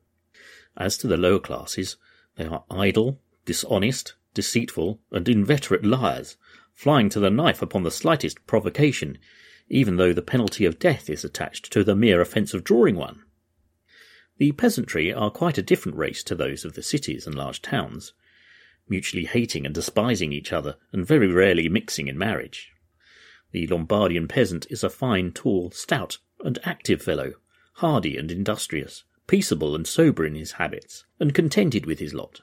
As 0.78 0.98
to 1.00 1.08
the 1.08 1.18
lower 1.18 1.40
classes, 1.40 1.98
they 2.36 2.46
are 2.46 2.64
idle, 2.70 3.20
dishonest, 3.46 4.16
deceitful, 4.34 5.00
and 5.12 5.28
inveterate 5.28 5.84
liars, 5.84 6.38
flying 6.74 7.10
to 7.10 7.20
the 7.20 7.30
knife 7.30 7.62
upon 7.62 7.84
the 7.84 7.92
slightest 7.92 8.46
provocation, 8.48 9.18
even 9.70 9.98
though 9.98 10.14
the 10.14 10.22
penalty 10.22 10.66
of 10.66 10.80
death 10.80 11.10
is 11.10 11.24
attached 11.24 11.72
to 11.72 11.84
the 11.84 11.96
mere 11.96 12.22
offence 12.22 12.54
of 12.54 12.64
drawing 12.64 12.96
one. 12.96 13.24
The 14.42 14.54
peasantry 14.54 15.14
are 15.14 15.30
quite 15.30 15.60
a 15.60 15.62
different 15.62 16.00
race 16.00 16.24
to 16.24 16.34
those 16.34 16.66
of 16.66 16.74
the 16.74 16.82
cities 16.82 17.28
and 17.28 17.36
large 17.36 17.62
towns, 17.62 18.14
mutually 18.90 19.26
hating 19.26 19.68
and 19.68 19.76
despising 19.76 20.34
each 20.34 20.52
other, 20.52 20.78
and 20.92 21.06
very 21.06 21.28
rarely 21.28 21.70
mixing 21.70 22.08
in 22.08 22.18
marriage. 22.18 22.72
The 23.52 23.68
Lombardian 23.68 24.28
peasant 24.28 24.66
is 24.72 24.84
a 24.84 24.90
fine, 24.90 25.32
tall, 25.32 25.70
stout, 25.70 26.18
and 26.44 26.58
active 26.64 27.04
fellow, 27.04 27.34
hardy 27.74 28.18
and 28.18 28.32
industrious, 28.32 29.04
peaceable 29.28 29.76
and 29.76 29.86
sober 29.86 30.26
in 30.26 30.34
his 30.34 30.54
habits, 30.54 31.06
and 31.20 31.36
contented 31.36 31.86
with 31.86 32.00
his 32.00 32.16
lot. 32.16 32.42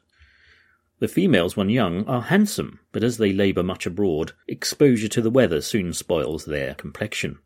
The 1.01 1.09
females, 1.09 1.57
when 1.57 1.69
young, 1.69 2.05
are 2.05 2.23
handsome, 2.23 2.79
but 2.93 3.03
as 3.03 3.17
they 3.17 3.33
labour 3.33 3.65
much 3.65 3.87
abroad, 3.87 4.35
exposure 4.47 5.09
to 5.09 5.21
the 5.21 5.31
weather 5.31 5.61
soon 5.61 5.93
spoils 5.93 6.45
their 6.45 6.75
complexion. 6.75 7.41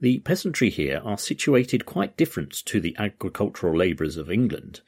The 0.00 0.20
peasantry 0.20 0.70
here 0.70 1.00
are 1.04 1.18
situated 1.18 1.84
quite 1.84 2.16
different 2.16 2.52
to 2.66 2.80
the 2.80 2.94
agricultural 2.98 3.76
labourers 3.76 4.16
of 4.16 4.30
England, 4.30 4.80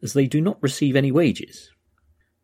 as 0.00 0.14
they 0.14 0.26
do 0.26 0.40
not 0.40 0.62
receive 0.62 0.96
any 0.96 1.12
wages. 1.12 1.70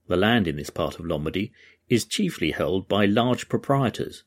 The 0.07 0.17
land 0.17 0.47
in 0.47 0.57
this 0.57 0.69
part 0.69 0.99
of 0.99 1.07
Lombardy 1.07 1.51
is 1.89 2.05
chiefly 2.05 2.51
held 2.51 2.89
by 2.89 3.07
large 3.07 3.49
proprietors, 3.49 4.23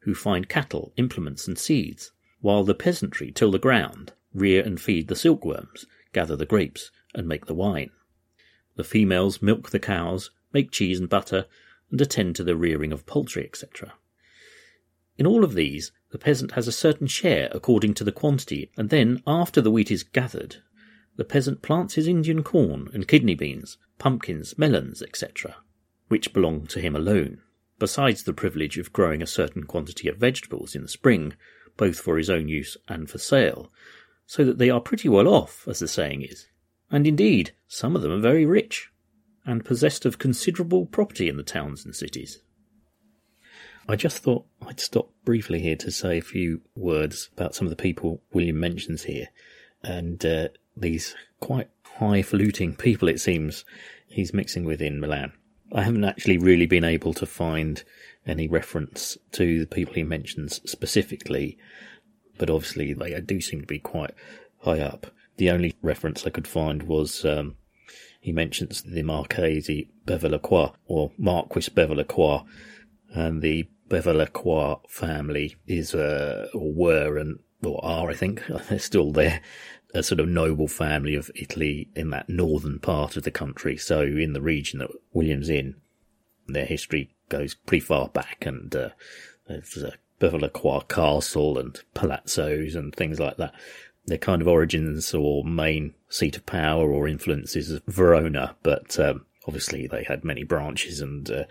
who 0.00 0.14
find 0.14 0.48
cattle, 0.48 0.92
implements, 0.96 1.48
and 1.48 1.58
seeds, 1.58 2.12
while 2.40 2.62
the 2.62 2.74
peasantry 2.74 3.32
till 3.32 3.50
the 3.50 3.58
ground, 3.58 4.12
rear 4.32 4.62
and 4.62 4.80
feed 4.80 5.08
the 5.08 5.16
silkworms, 5.16 5.86
gather 6.12 6.36
the 6.36 6.46
grapes, 6.46 6.90
and 7.14 7.26
make 7.26 7.46
the 7.46 7.54
wine. 7.54 7.90
The 8.76 8.84
females 8.84 9.42
milk 9.42 9.70
the 9.70 9.80
cows, 9.80 10.30
make 10.52 10.70
cheese 10.70 11.00
and 11.00 11.08
butter, 11.08 11.46
and 11.90 12.00
attend 12.00 12.36
to 12.36 12.44
the 12.44 12.56
rearing 12.56 12.92
of 12.92 13.04
poultry, 13.04 13.44
etc. 13.44 13.94
In 15.18 15.26
all 15.26 15.44
of 15.44 15.54
these, 15.54 15.92
the 16.12 16.18
peasant 16.18 16.52
has 16.52 16.68
a 16.68 16.72
certain 16.72 17.06
share 17.06 17.48
according 17.52 17.94
to 17.94 18.04
the 18.04 18.12
quantity, 18.12 18.70
and 18.76 18.90
then, 18.90 19.22
after 19.26 19.62
the 19.62 19.70
wheat 19.70 19.90
is 19.90 20.02
gathered, 20.02 20.56
the 21.16 21.24
peasant 21.24 21.62
plants 21.62 21.94
his 21.94 22.06
Indian 22.06 22.42
corn 22.42 22.88
and 22.92 23.08
kidney 23.08 23.34
beans, 23.34 23.78
pumpkins, 23.98 24.56
melons, 24.58 25.02
etc., 25.02 25.56
which 26.08 26.34
belong 26.34 26.66
to 26.66 26.80
him 26.80 26.94
alone, 26.94 27.40
besides 27.78 28.22
the 28.22 28.34
privilege 28.34 28.76
of 28.76 28.92
growing 28.92 29.22
a 29.22 29.26
certain 29.26 29.64
quantity 29.64 30.06
of 30.06 30.18
vegetables 30.18 30.74
in 30.74 30.82
the 30.82 30.88
spring, 30.88 31.32
both 31.78 31.98
for 31.98 32.18
his 32.18 32.28
own 32.28 32.46
use 32.46 32.76
and 32.88 33.08
for 33.08 33.18
sale, 33.18 33.72
so 34.26 34.44
that 34.44 34.58
they 34.58 34.68
are 34.68 34.80
pretty 34.80 35.08
well 35.08 35.26
off, 35.26 35.66
as 35.66 35.78
the 35.78 35.88
saying 35.88 36.20
is. 36.22 36.46
And 36.90 37.06
indeed, 37.06 37.52
some 37.66 37.96
of 37.96 38.02
them 38.02 38.12
are 38.12 38.20
very 38.20 38.44
rich, 38.44 38.90
and 39.46 39.64
possessed 39.64 40.04
of 40.04 40.18
considerable 40.18 40.84
property 40.84 41.30
in 41.30 41.38
the 41.38 41.42
towns 41.42 41.86
and 41.86 41.96
cities. 41.96 42.42
I 43.88 43.96
just 43.96 44.18
thought 44.18 44.46
I'd 44.66 44.80
stop 44.80 45.10
briefly 45.24 45.60
here 45.60 45.76
to 45.76 45.90
say 45.90 46.18
a 46.18 46.22
few 46.22 46.62
words 46.76 47.30
about 47.36 47.54
some 47.54 47.66
of 47.66 47.70
the 47.70 47.82
people 47.82 48.22
William 48.32 48.60
mentions 48.60 49.04
here, 49.04 49.28
and 49.82 50.24
uh, 50.24 50.48
these 50.76 51.14
quite 51.40 51.68
highfalutin 51.98 52.74
people, 52.74 53.08
it 53.08 53.20
seems, 53.20 53.64
he's 54.06 54.32
mixing 54.32 54.64
with 54.64 54.80
in 54.80 55.00
Milan. 55.00 55.32
I 55.72 55.82
haven't 55.82 56.04
actually 56.04 56.38
really 56.38 56.66
been 56.66 56.84
able 56.84 57.14
to 57.14 57.26
find 57.26 57.82
any 58.26 58.46
reference 58.46 59.18
to 59.32 59.60
the 59.60 59.66
people 59.66 59.94
he 59.94 60.04
mentions 60.04 60.60
specifically, 60.70 61.58
but 62.38 62.50
obviously 62.50 62.92
they 62.92 63.18
do 63.20 63.40
seem 63.40 63.62
to 63.62 63.66
be 63.66 63.78
quite 63.78 64.12
high 64.60 64.80
up. 64.80 65.08
The 65.38 65.50
only 65.50 65.74
reference 65.82 66.26
I 66.26 66.30
could 66.30 66.46
find 66.46 66.84
was 66.84 67.24
um, 67.24 67.56
he 68.20 68.32
mentions 68.32 68.82
the 68.82 69.02
Marchese 69.02 69.88
Bevilacqua 70.06 70.74
or 70.86 71.10
Marquis 71.18 71.70
Bevilacqua, 71.70 72.44
and 73.12 73.42
the 73.42 73.68
Bevilacqua 73.88 74.88
family 74.88 75.56
is 75.66 75.94
uh, 75.94 76.48
or 76.54 76.72
were 76.72 77.18
and 77.18 77.38
or 77.62 77.84
are 77.84 78.10
I 78.10 78.14
think 78.14 78.42
they're 78.68 78.78
still 78.78 79.12
there 79.12 79.40
a 79.94 80.02
sort 80.02 80.20
of 80.20 80.28
noble 80.28 80.68
family 80.68 81.14
of 81.14 81.30
Italy 81.34 81.88
in 81.94 82.10
that 82.10 82.28
northern 82.28 82.78
part 82.78 83.16
of 83.16 83.24
the 83.24 83.30
country. 83.30 83.76
So 83.76 84.02
in 84.02 84.32
the 84.32 84.40
region 84.40 84.78
that 84.78 84.90
William's 85.12 85.48
in, 85.48 85.76
their 86.46 86.64
history 86.64 87.14
goes 87.28 87.54
pretty 87.54 87.84
far 87.84 88.08
back, 88.08 88.44
and 88.46 88.74
uh, 88.74 88.90
there's 89.46 89.82
a 89.82 89.94
Bevilacqua 90.20 90.88
Castle 90.88 91.58
and 91.58 91.80
palazzos 91.94 92.74
and 92.74 92.94
things 92.94 93.20
like 93.20 93.36
that. 93.36 93.54
Their 94.06 94.18
kind 94.18 94.42
of 94.42 94.48
origins 94.48 95.14
or 95.14 95.44
main 95.44 95.94
seat 96.08 96.36
of 96.36 96.46
power 96.46 96.90
or 96.90 97.06
influence 97.06 97.54
is 97.54 97.80
Verona, 97.86 98.56
but 98.62 98.98
um, 98.98 99.26
obviously 99.46 99.86
they 99.86 100.04
had 100.04 100.24
many 100.24 100.42
branches 100.42 101.00
and 101.00 101.30
uh, 101.30 101.44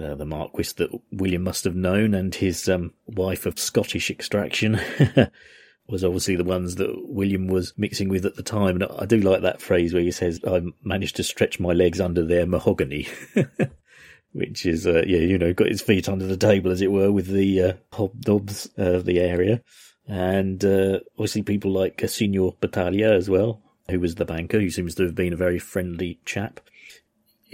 uh, 0.00 0.14
the 0.14 0.24
Marquis 0.24 0.72
that 0.76 0.90
William 1.12 1.42
must 1.42 1.64
have 1.64 1.76
known 1.76 2.14
and 2.14 2.34
his 2.34 2.68
um, 2.68 2.92
wife 3.06 3.46
of 3.46 3.58
Scottish 3.58 4.10
extraction 4.10 4.80
was 5.88 6.02
obviously 6.02 6.36
the 6.36 6.44
ones 6.44 6.76
that 6.76 6.90
William 7.08 7.46
was 7.46 7.72
mixing 7.76 8.08
with 8.08 8.26
at 8.26 8.36
the 8.36 8.42
time. 8.42 8.80
And 8.80 8.90
I 8.98 9.06
do 9.06 9.18
like 9.18 9.42
that 9.42 9.60
phrase 9.60 9.92
where 9.92 10.02
he 10.02 10.10
says, 10.10 10.40
I 10.46 10.62
managed 10.82 11.16
to 11.16 11.22
stretch 11.22 11.60
my 11.60 11.72
legs 11.72 12.00
under 12.00 12.24
their 12.24 12.46
mahogany. 12.46 13.08
which 14.32 14.66
is, 14.66 14.84
uh, 14.86 15.04
yeah, 15.06 15.18
you 15.18 15.38
know, 15.38 15.52
got 15.52 15.68
his 15.68 15.80
feet 15.80 16.08
under 16.08 16.26
the 16.26 16.36
table, 16.36 16.72
as 16.72 16.82
it 16.82 16.90
were, 16.90 17.12
with 17.12 17.28
the 17.28 17.62
uh, 17.62 17.72
hobnobs 17.92 18.68
of 18.76 19.04
the 19.04 19.20
area. 19.20 19.62
And 20.08 20.62
uh, 20.64 21.00
obviously 21.14 21.42
people 21.42 21.70
like 21.70 22.02
Signor 22.08 22.56
Battaglia 22.60 23.14
as 23.14 23.30
well, 23.30 23.62
who 23.88 24.00
was 24.00 24.16
the 24.16 24.24
banker, 24.24 24.58
who 24.58 24.70
seems 24.70 24.96
to 24.96 25.04
have 25.04 25.14
been 25.14 25.32
a 25.32 25.36
very 25.36 25.60
friendly 25.60 26.18
chap. 26.24 26.60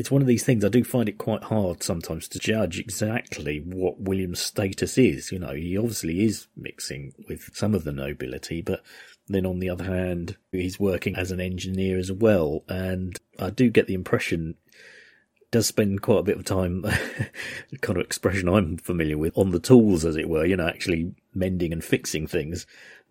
It's 0.01 0.11
one 0.11 0.23
of 0.23 0.27
these 0.27 0.45
things 0.45 0.65
I 0.65 0.71
do 0.71 0.83
find 0.83 1.11
it 1.11 1.19
quite 1.19 1.43
hard 1.43 1.83
sometimes 1.83 2.27
to 2.29 2.39
judge 2.39 2.79
exactly 2.79 3.59
what 3.59 4.01
William's 4.01 4.41
status 4.41 4.97
is. 4.97 5.31
You 5.31 5.41
know, 5.41 5.53
he 5.53 5.77
obviously 5.77 6.25
is 6.25 6.47
mixing 6.57 7.13
with 7.29 7.51
some 7.53 7.75
of 7.75 7.85
the 7.85 7.93
nobility, 7.93 8.63
but 8.63 8.81
then 9.29 9.45
on 9.45 9.59
the 9.59 9.69
other 9.69 9.85
hand, 9.85 10.39
he's 10.53 10.81
working 10.81 11.17
as 11.17 11.33
an 11.33 11.41
engineer 11.43 11.99
as 11.99 12.11
well. 12.11 12.65
And 12.67 13.21
I 13.39 13.51
do 13.51 13.69
get 13.69 13.89
the 13.89 13.95
impression 13.95 14.55
does 15.51 15.67
spend 15.67 16.01
quite 16.01 16.21
a 16.21 16.23
bit 16.23 16.39
of 16.39 16.47
time, 16.47 16.83
kind 17.83 17.99
of 17.99 18.05
expression 18.07 18.49
I'm 18.49 18.79
familiar 18.79 19.19
with, 19.19 19.37
on 19.37 19.51
the 19.51 19.61
tools, 19.61 20.07
as 20.07 20.17
it 20.17 20.31
were, 20.31 20.47
you 20.47 20.57
know, 20.57 20.67
actually 20.67 21.15
mending 21.35 21.75
and 21.75 21.85
fixing 21.85 22.27
things. 22.27 22.67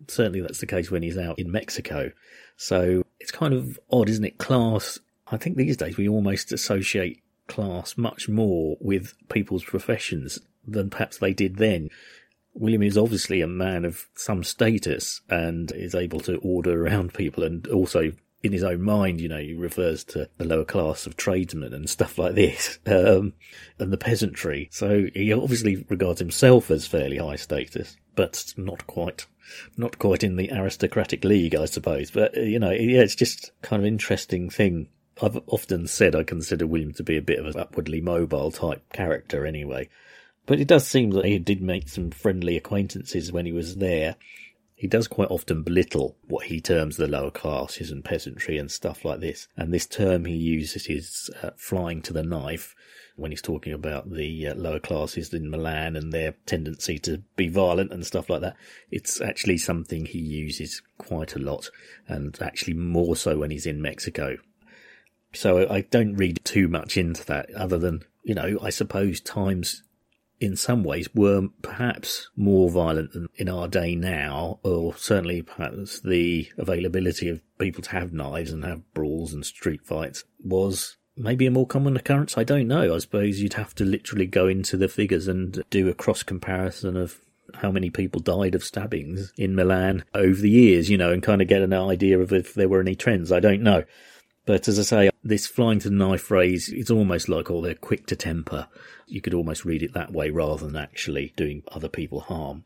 Certainly 0.08 0.40
that's 0.40 0.58
the 0.58 0.66
case 0.66 0.90
when 0.90 1.04
he's 1.04 1.18
out 1.18 1.38
in 1.38 1.52
Mexico. 1.52 2.10
So 2.56 3.04
it's 3.20 3.30
kind 3.30 3.54
of 3.54 3.78
odd, 3.92 4.08
isn't 4.08 4.24
it? 4.24 4.38
Class, 4.38 4.98
I 5.30 5.36
think 5.36 5.56
these 5.56 5.76
days 5.76 5.96
we 5.96 6.08
almost 6.08 6.52
associate 6.52 7.22
class 7.46 7.96
much 7.96 8.28
more 8.28 8.76
with 8.80 9.14
people's 9.28 9.64
professions 9.64 10.38
than 10.66 10.90
perhaps 10.90 11.18
they 11.18 11.32
did 11.32 11.56
then. 11.56 11.88
William 12.52 12.82
is 12.82 12.98
obviously 12.98 13.40
a 13.40 13.46
man 13.46 13.84
of 13.84 14.08
some 14.14 14.42
status 14.42 15.20
and 15.28 15.70
is 15.72 15.94
able 15.94 16.20
to 16.20 16.36
order 16.38 16.84
around 16.84 17.14
people 17.14 17.44
and 17.44 17.66
also 17.68 18.12
in 18.42 18.52
his 18.52 18.64
own 18.64 18.82
mind, 18.82 19.20
you 19.20 19.28
know, 19.28 19.38
he 19.38 19.52
refers 19.52 20.02
to 20.02 20.28
the 20.38 20.44
lower 20.44 20.64
class 20.64 21.06
of 21.06 21.16
tradesmen 21.16 21.74
and 21.74 21.90
stuff 21.90 22.18
like 22.18 22.34
this, 22.34 22.78
um, 22.86 23.34
and 23.78 23.92
the 23.92 23.98
peasantry. 23.98 24.68
So 24.72 25.06
he 25.14 25.32
obviously 25.32 25.84
regards 25.88 26.20
himself 26.20 26.70
as 26.70 26.86
fairly 26.86 27.18
high 27.18 27.36
status, 27.36 27.96
but 28.16 28.54
not 28.56 28.86
quite, 28.86 29.26
not 29.76 29.98
quite 29.98 30.24
in 30.24 30.36
the 30.36 30.50
aristocratic 30.52 31.22
league, 31.24 31.54
I 31.54 31.66
suppose. 31.66 32.10
But, 32.10 32.36
uh, 32.36 32.40
you 32.40 32.58
know, 32.58 32.70
yeah, 32.70 33.02
it's 33.02 33.14
just 33.14 33.52
kind 33.62 33.82
of 33.82 33.86
interesting 33.86 34.48
thing. 34.48 34.88
I've 35.22 35.40
often 35.46 35.86
said 35.86 36.14
I 36.14 36.22
consider 36.22 36.66
William 36.66 36.92
to 36.94 37.02
be 37.02 37.16
a 37.16 37.22
bit 37.22 37.38
of 37.38 37.46
an 37.46 37.60
upwardly 37.60 38.00
mobile 38.00 38.50
type 38.50 38.90
character 38.92 39.46
anyway. 39.46 39.88
But 40.46 40.60
it 40.60 40.68
does 40.68 40.86
seem 40.86 41.10
that 41.10 41.26
he 41.26 41.38
did 41.38 41.62
make 41.62 41.88
some 41.88 42.10
friendly 42.10 42.56
acquaintances 42.56 43.30
when 43.30 43.46
he 43.46 43.52
was 43.52 43.76
there 43.76 44.16
he 44.80 44.86
does 44.86 45.08
quite 45.08 45.30
often 45.30 45.62
belittle 45.62 46.16
what 46.26 46.46
he 46.46 46.58
terms 46.58 46.96
the 46.96 47.06
lower 47.06 47.30
classes 47.30 47.90
and 47.90 48.02
peasantry 48.02 48.56
and 48.56 48.70
stuff 48.70 49.04
like 49.04 49.20
this. 49.20 49.46
And 49.54 49.74
this 49.74 49.84
term 49.84 50.24
he 50.24 50.34
uses 50.34 50.86
is 50.86 51.28
uh, 51.42 51.50
flying 51.54 52.00
to 52.00 52.14
the 52.14 52.22
knife 52.22 52.74
when 53.14 53.30
he's 53.30 53.42
talking 53.42 53.74
about 53.74 54.10
the 54.10 54.46
uh, 54.46 54.54
lower 54.54 54.78
classes 54.78 55.34
in 55.34 55.50
Milan 55.50 55.96
and 55.96 56.14
their 56.14 56.32
tendency 56.46 56.98
to 57.00 57.18
be 57.36 57.48
violent 57.48 57.92
and 57.92 58.06
stuff 58.06 58.30
like 58.30 58.40
that. 58.40 58.56
It's 58.90 59.20
actually 59.20 59.58
something 59.58 60.06
he 60.06 60.18
uses 60.18 60.80
quite 60.96 61.36
a 61.36 61.40
lot 61.40 61.68
and 62.08 62.40
actually 62.40 62.72
more 62.72 63.16
so 63.16 63.36
when 63.36 63.50
he's 63.50 63.66
in 63.66 63.82
Mexico. 63.82 64.38
So 65.32 65.68
I 65.68 65.82
don't 65.82 66.16
read 66.16 66.40
too 66.44 66.68
much 66.68 66.96
into 66.96 67.24
that 67.26 67.50
other 67.54 67.78
than, 67.78 68.02
you 68.24 68.34
know, 68.34 68.58
I 68.62 68.70
suppose 68.70 69.20
times 69.20 69.82
in 70.40 70.56
some 70.56 70.82
ways 70.82 71.08
were 71.14 71.48
perhaps 71.62 72.30
more 72.34 72.70
violent 72.70 73.12
than 73.12 73.28
in 73.36 73.48
our 73.48 73.68
day 73.68 73.94
now, 73.94 74.58
or 74.62 74.94
certainly 74.96 75.42
perhaps 75.42 76.00
the 76.00 76.48
availability 76.56 77.28
of 77.28 77.42
people 77.58 77.82
to 77.82 77.90
have 77.90 78.12
knives 78.12 78.50
and 78.50 78.64
have 78.64 78.92
brawls 78.94 79.34
and 79.34 79.44
street 79.44 79.84
fights 79.84 80.24
was 80.42 80.96
maybe 81.16 81.46
a 81.46 81.50
more 81.50 81.66
common 81.66 81.96
occurrence. 81.96 82.38
I 82.38 82.44
don't 82.44 82.68
know. 82.68 82.94
I 82.94 82.98
suppose 82.98 83.40
you'd 83.40 83.54
have 83.54 83.74
to 83.76 83.84
literally 83.84 84.26
go 84.26 84.48
into 84.48 84.78
the 84.78 84.88
figures 84.88 85.28
and 85.28 85.62
do 85.68 85.88
a 85.88 85.94
cross 85.94 86.22
comparison 86.22 86.96
of 86.96 87.18
how 87.56 87.70
many 87.70 87.90
people 87.90 88.20
died 88.20 88.54
of 88.54 88.64
stabbings 88.64 89.32
in 89.36 89.54
Milan 89.54 90.04
over 90.14 90.40
the 90.40 90.50
years, 90.50 90.88
you 90.88 90.96
know, 90.96 91.12
and 91.12 91.22
kind 91.22 91.42
of 91.42 91.48
get 91.48 91.62
an 91.62 91.72
idea 91.72 92.18
of 92.18 92.32
if 92.32 92.54
there 92.54 92.68
were 92.68 92.80
any 92.80 92.94
trends. 92.94 93.30
I 93.30 93.40
don't 93.40 93.62
know. 93.62 93.84
But 94.50 94.66
as 94.66 94.80
I 94.80 94.82
say, 94.82 95.10
this 95.22 95.46
flying 95.46 95.78
to 95.78 95.90
the 95.90 95.94
knife 95.94 96.22
phrase, 96.22 96.70
it's 96.72 96.90
almost 96.90 97.28
like, 97.28 97.52
oh, 97.52 97.60
they're 97.60 97.76
quick 97.76 98.06
to 98.06 98.16
temper. 98.16 98.66
You 99.06 99.20
could 99.20 99.32
almost 99.32 99.64
read 99.64 99.80
it 99.80 99.94
that 99.94 100.12
way 100.12 100.30
rather 100.30 100.66
than 100.66 100.74
actually 100.74 101.32
doing 101.36 101.62
other 101.68 101.88
people 101.88 102.18
harm. 102.18 102.64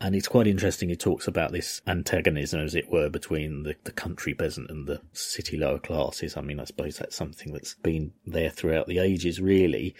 And 0.00 0.16
it's 0.16 0.26
quite 0.26 0.46
interesting. 0.46 0.88
He 0.88 0.96
talks 0.96 1.28
about 1.28 1.52
this 1.52 1.82
antagonism, 1.86 2.60
as 2.60 2.74
it 2.74 2.90
were, 2.90 3.10
between 3.10 3.64
the, 3.64 3.76
the 3.84 3.92
country 3.92 4.32
peasant 4.32 4.70
and 4.70 4.88
the 4.88 5.02
city 5.12 5.58
lower 5.58 5.78
classes. 5.78 6.34
I 6.34 6.40
mean, 6.40 6.58
I 6.58 6.64
suppose 6.64 6.96
that's 6.96 7.14
something 7.14 7.52
that's 7.52 7.74
been 7.74 8.14
there 8.26 8.48
throughout 8.48 8.86
the 8.86 8.98
ages, 8.98 9.38
really. 9.38 9.94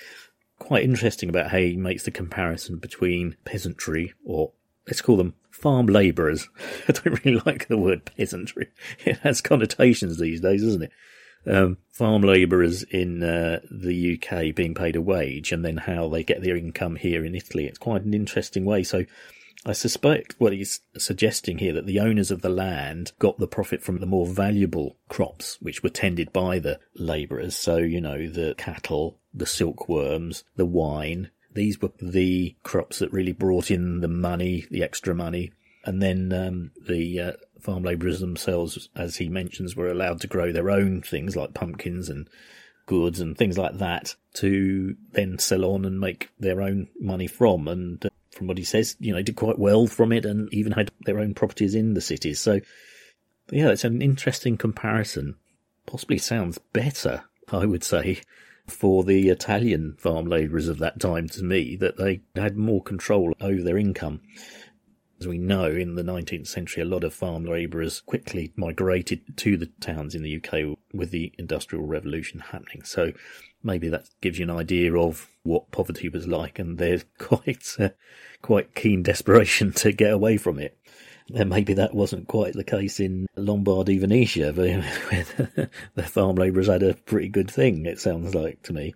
Quite 0.59 0.85
interesting 0.85 1.29
about 1.29 1.51
how 1.51 1.59
he 1.59 1.77
makes 1.77 2.05
the 2.05 2.11
comparison 2.11 2.79
between 2.79 3.37
peasantry, 3.45 4.15
or 4.25 4.53
let's 4.87 5.01
call 5.01 5.17
them 5.17 5.35
farm 5.51 5.87
labourers. 5.87 6.49
I 6.89 6.93
don't 6.93 7.25
really 7.25 7.41
like 7.47 7.69
the 7.69 7.79
word 7.79 8.05
peasantry. 8.17 8.69
It 9.05 9.19
has 9.19 9.41
connotations 9.41 10.19
these 10.19 10.41
days, 10.41 10.63
doesn't 10.63 10.83
it? 10.83 10.93
Um, 11.45 11.79
farm 11.91 12.23
labourers 12.23 12.85
in 12.85 13.23
uh, 13.23 13.61
the 13.69 14.17
UK 14.17 14.55
being 14.55 14.75
paid 14.75 14.95
a 14.95 15.01
wage 15.01 15.51
and 15.51 15.65
then 15.65 15.77
how 15.77 16.09
they 16.09 16.23
get 16.23 16.41
their 16.41 16.57
income 16.57 16.95
here 16.97 17.25
in 17.25 17.35
Italy. 17.35 17.67
It's 17.67 17.79
quite 17.79 18.05
an 18.05 18.15
interesting 18.15 18.65
way. 18.65 18.85
So 18.85 19.05
I 19.65 19.73
suspect 19.73 20.35
what 20.39 20.53
he's 20.53 20.81
suggesting 20.97 21.59
here 21.59 21.73
that 21.75 21.87
the 21.87 22.01
owners 22.01 22.31
of 22.31 22.43
the 22.43 22.49
land 22.49 23.13
got 23.19 23.39
the 23.39 23.47
profit 23.47 23.83
from 23.83 23.99
the 23.99 24.07
more 24.07 24.27
valuable 24.27 24.99
crops, 25.09 25.59
which 25.61 25.83
were 25.83 25.89
tended 25.89 26.33
by 26.33 26.59
the 26.59 26.81
labourers. 26.97 27.55
So, 27.55 27.77
you 27.77 28.01
know, 28.01 28.29
the 28.29 28.55
cattle, 28.59 29.19
the 29.33 29.47
silkworms, 29.47 30.43
the 30.57 30.67
wine, 30.67 31.31
these 31.55 31.81
were 31.81 31.93
the 32.01 32.55
crops 32.63 32.99
that 32.99 33.13
really 33.13 33.33
brought 33.33 33.71
in 33.71 34.01
the 34.01 34.09
money, 34.09 34.67
the 34.71 34.83
extra 34.83 35.15
money. 35.15 35.53
And 35.85 36.01
then 36.01 36.33
um, 36.33 36.71
the 36.87 37.21
uh, 37.21 37.33
farm 37.61 37.83
labourers 37.83 38.21
themselves, 38.21 38.89
as 38.95 39.17
he 39.17 39.29
mentions, 39.29 39.75
were 39.75 39.89
allowed 39.89 40.21
to 40.21 40.27
grow 40.29 40.53
their 40.53 40.71
own 40.71 41.03
things 41.03 41.37
like 41.37 41.55
pumpkins 41.55 42.09
and 42.09 42.29
goods 42.87 43.21
and 43.21 43.37
things 43.37 43.59
like 43.59 43.79
that 43.79 44.15
to 44.35 44.97
then 45.13 45.39
sell 45.39 45.65
on 45.65 45.85
and 45.85 46.01
make 46.01 46.31
their 46.39 46.63
own 46.63 46.89
money 47.01 47.27
from. 47.27 47.69
And 47.69 48.05
uh, 48.05 48.11
from 48.31 48.47
what 48.47 48.59
he 48.59 48.65
says, 48.65 48.97
you 49.01 49.13
know, 49.13 49.23
did 49.23 49.37
quite 49.37 49.59
well 49.59 49.87
from 49.87 50.13
it 50.13 50.25
and 50.25 50.53
even 50.53 50.73
had 50.73 50.91
their 51.01 51.19
own 51.19 51.35
properties 51.35 51.75
in 51.75 51.95
the 51.95 52.01
cities. 52.01 52.41
So, 52.41 52.61
yeah, 53.51 53.69
it's 53.69 53.85
an 53.85 54.03
interesting 54.03 54.57
comparison. 54.57 55.37
Possibly 55.87 56.19
sounds 56.19 56.59
better, 56.73 57.25
I 57.51 57.67
would 57.67 57.85
say, 57.85 58.21
for 58.67 59.03
the 59.05 59.29
Italian 59.29 59.97
farm 59.99 60.27
labourers 60.27 60.69
of 60.69 60.79
that 60.79 61.01
time 61.01 61.29
to 61.29 61.43
me 61.43 61.77
that 61.77 61.97
they 61.97 62.23
had 62.35 62.57
more 62.57 62.83
control 62.83 63.33
over 63.41 63.63
their 63.63 63.79
income. 63.79 64.21
As 65.21 65.29
we 65.29 65.39
know, 65.39 65.67
in 65.67 65.95
the 65.95 66.03
19th 66.03 66.49
century, 66.49 66.83
a 66.83 66.87
lot 66.87 67.05
of 67.05 67.15
farm 67.15 67.45
labourers 67.45 68.01
quickly 68.01 68.53
migrated 68.57 69.37
to 69.37 69.57
the 69.57 69.71
towns 69.81 70.15
in 70.15 70.23
the 70.23 70.37
UK 70.37 70.77
with 70.93 71.13
the 71.13 71.33
Industrial 71.39 71.85
Revolution 71.85 72.41
happening. 72.41 72.83
So 72.83 73.13
maybe 73.63 73.89
that 73.89 74.09
gives 74.21 74.39
you 74.39 74.45
an 74.45 74.57
idea 74.57 74.97
of 74.97 75.29
what 75.45 75.71
poverty 75.71 76.09
was 76.09 76.27
like 76.27 76.59
and 76.59 76.79
there's 76.79 77.05
quite, 77.19 77.65
uh, 77.79 77.91
quite 78.43 78.75
keen 78.75 79.03
desperation 79.03 79.73
to 79.75 79.93
get 79.93 80.13
away 80.13 80.37
from 80.37 80.59
it. 80.59 80.77
And 81.35 81.51
maybe 81.51 81.75
that 81.75 81.95
wasn't 81.95 82.29
quite 82.29 82.55
the 82.55 82.65
case 82.65 83.01
in 83.01 83.27
Lombardy, 83.37 83.99
Venetia, 83.99 84.53
where 84.53 84.81
the 85.95 86.03
farm 86.03 86.37
labourers 86.37 86.69
had 86.69 86.83
a 86.83 86.95
pretty 86.95 87.29
good 87.29 87.51
thing, 87.51 87.87
it 87.87 88.01
sounds 88.01 88.35
like 88.35 88.63
to 88.65 88.73
me. 88.73 88.95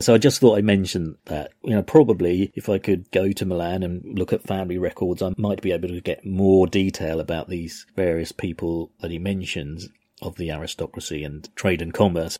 So 0.00 0.12
I 0.12 0.18
just 0.18 0.40
thought 0.40 0.58
I'd 0.58 0.64
mention 0.64 1.16
that, 1.26 1.52
you 1.62 1.70
know, 1.70 1.82
probably 1.82 2.52
if 2.54 2.68
I 2.68 2.78
could 2.78 3.10
go 3.12 3.30
to 3.30 3.44
Milan 3.44 3.82
and 3.82 4.18
look 4.18 4.32
at 4.32 4.42
family 4.42 4.76
records, 4.76 5.22
I 5.22 5.32
might 5.36 5.62
be 5.62 5.72
able 5.72 5.88
to 5.88 6.00
get 6.00 6.26
more 6.26 6.66
detail 6.66 7.20
about 7.20 7.48
these 7.48 7.86
various 7.94 8.32
people 8.32 8.90
that 9.00 9.12
he 9.12 9.18
mentions 9.18 9.88
of 10.20 10.36
the 10.36 10.50
aristocracy 10.50 11.22
and 11.22 11.48
trade 11.54 11.80
and 11.80 11.94
commerce. 11.94 12.38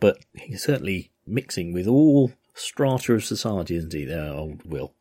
But 0.00 0.18
he's 0.34 0.64
certainly 0.64 1.12
mixing 1.26 1.72
with 1.72 1.86
all 1.86 2.32
strata 2.54 3.14
of 3.14 3.24
society, 3.24 3.76
isn't 3.76 3.92
he, 3.92 4.04
there, 4.04 4.32
old 4.32 4.64
Will? 4.64 4.94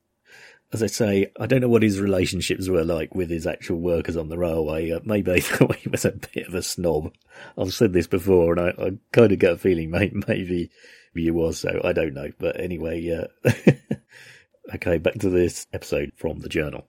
As 0.71 0.83
I 0.83 0.87
say, 0.87 1.31
I 1.39 1.47
don't 1.47 1.61
know 1.61 1.69
what 1.69 1.81
his 1.81 1.99
relationships 1.99 2.69
were 2.69 2.83
like 2.83 3.15
with 3.15 3.29
his 3.29 3.47
actual 3.47 3.79
workers 3.79 4.15
on 4.15 4.29
the 4.29 4.37
railway. 4.37 4.91
Uh, 4.91 4.99
maybe 5.03 5.31
they 5.31 5.41
thought 5.41 5.75
he 5.77 5.89
was 5.89 6.05
a 6.05 6.11
bit 6.11 6.47
of 6.47 6.53
a 6.53 6.61
snob. 6.61 7.11
I've 7.57 7.73
said 7.73 7.93
this 7.93 8.07
before, 8.07 8.53
and 8.53 8.61
I, 8.61 8.85
I 8.85 8.91
kind 9.11 9.31
of 9.31 9.39
get 9.39 9.53
a 9.53 9.57
feeling 9.57 9.91
maybe, 9.91 10.69
he 11.15 11.31
was 11.31 11.59
so. 11.59 11.81
I 11.83 11.93
don't 11.93 12.13
know. 12.13 12.29
But 12.37 12.59
anyway, 12.59 13.09
uh, 13.45 13.51
okay, 14.75 14.99
back 14.99 15.15
to 15.15 15.29
this 15.29 15.65
episode 15.73 16.11
from 16.15 16.39
the 16.39 16.49
journal. 16.49 16.85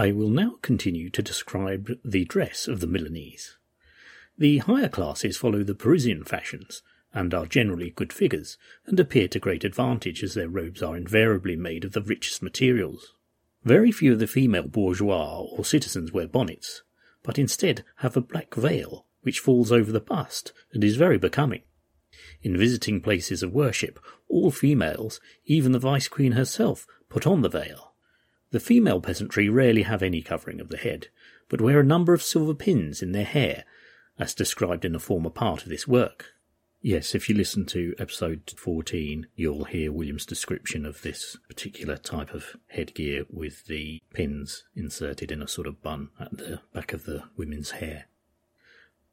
I 0.00 0.12
will 0.12 0.30
now 0.30 0.56
continue 0.62 1.10
to 1.10 1.20
describe 1.20 1.90
the 2.02 2.24
dress 2.24 2.66
of 2.66 2.80
the 2.80 2.86
Milanese. 2.86 3.58
The 4.38 4.56
higher 4.56 4.88
classes 4.88 5.36
follow 5.36 5.62
the 5.62 5.74
Parisian 5.74 6.24
fashions, 6.24 6.80
and 7.12 7.34
are 7.34 7.44
generally 7.44 7.90
good 7.90 8.10
figures, 8.10 8.56
and 8.86 8.98
appear 8.98 9.28
to 9.28 9.38
great 9.38 9.62
advantage 9.62 10.22
as 10.22 10.32
their 10.32 10.48
robes 10.48 10.82
are 10.82 10.96
invariably 10.96 11.54
made 11.54 11.84
of 11.84 11.92
the 11.92 12.00
richest 12.00 12.42
materials. 12.42 13.12
Very 13.62 13.92
few 13.92 14.14
of 14.14 14.20
the 14.20 14.26
female 14.26 14.68
bourgeois 14.68 15.38
or 15.38 15.66
citizens 15.66 16.12
wear 16.12 16.26
bonnets, 16.26 16.82
but 17.22 17.38
instead 17.38 17.84
have 17.96 18.16
a 18.16 18.22
black 18.22 18.54
veil 18.54 19.04
which 19.20 19.40
falls 19.40 19.70
over 19.70 19.92
the 19.92 20.00
bust 20.00 20.54
and 20.72 20.82
is 20.82 20.96
very 20.96 21.18
becoming. 21.18 21.60
In 22.40 22.56
visiting 22.56 23.02
places 23.02 23.42
of 23.42 23.52
worship, 23.52 24.00
all 24.28 24.50
females, 24.50 25.20
even 25.44 25.72
the 25.72 25.78
Vice 25.78 26.08
Queen 26.08 26.32
herself, 26.32 26.86
put 27.10 27.26
on 27.26 27.42
the 27.42 27.50
veil, 27.50 27.89
the 28.50 28.60
female 28.60 29.00
peasantry 29.00 29.48
rarely 29.48 29.82
have 29.82 30.02
any 30.02 30.22
covering 30.22 30.60
of 30.60 30.68
the 30.68 30.76
head, 30.76 31.08
but 31.48 31.60
wear 31.60 31.80
a 31.80 31.84
number 31.84 32.12
of 32.12 32.22
silver 32.22 32.54
pins 32.54 33.02
in 33.02 33.12
their 33.12 33.24
hair, 33.24 33.64
as 34.18 34.34
described 34.34 34.84
in 34.84 34.94
a 34.94 35.00
former 35.00 35.30
part 35.30 35.62
of 35.62 35.68
this 35.68 35.86
work. 35.86 36.26
Yes, 36.82 37.14
if 37.14 37.28
you 37.28 37.34
listen 37.34 37.66
to 37.66 37.94
episode 37.98 38.54
14, 38.56 39.26
you'll 39.36 39.64
hear 39.64 39.92
William's 39.92 40.24
description 40.24 40.86
of 40.86 41.02
this 41.02 41.36
particular 41.46 41.96
type 41.96 42.32
of 42.32 42.56
headgear 42.68 43.24
with 43.28 43.66
the 43.66 44.00
pins 44.14 44.64
inserted 44.74 45.30
in 45.30 45.42
a 45.42 45.48
sort 45.48 45.66
of 45.66 45.82
bun 45.82 46.08
at 46.18 46.38
the 46.38 46.60
back 46.72 46.94
of 46.94 47.04
the 47.04 47.24
women's 47.36 47.72
hair. 47.72 48.06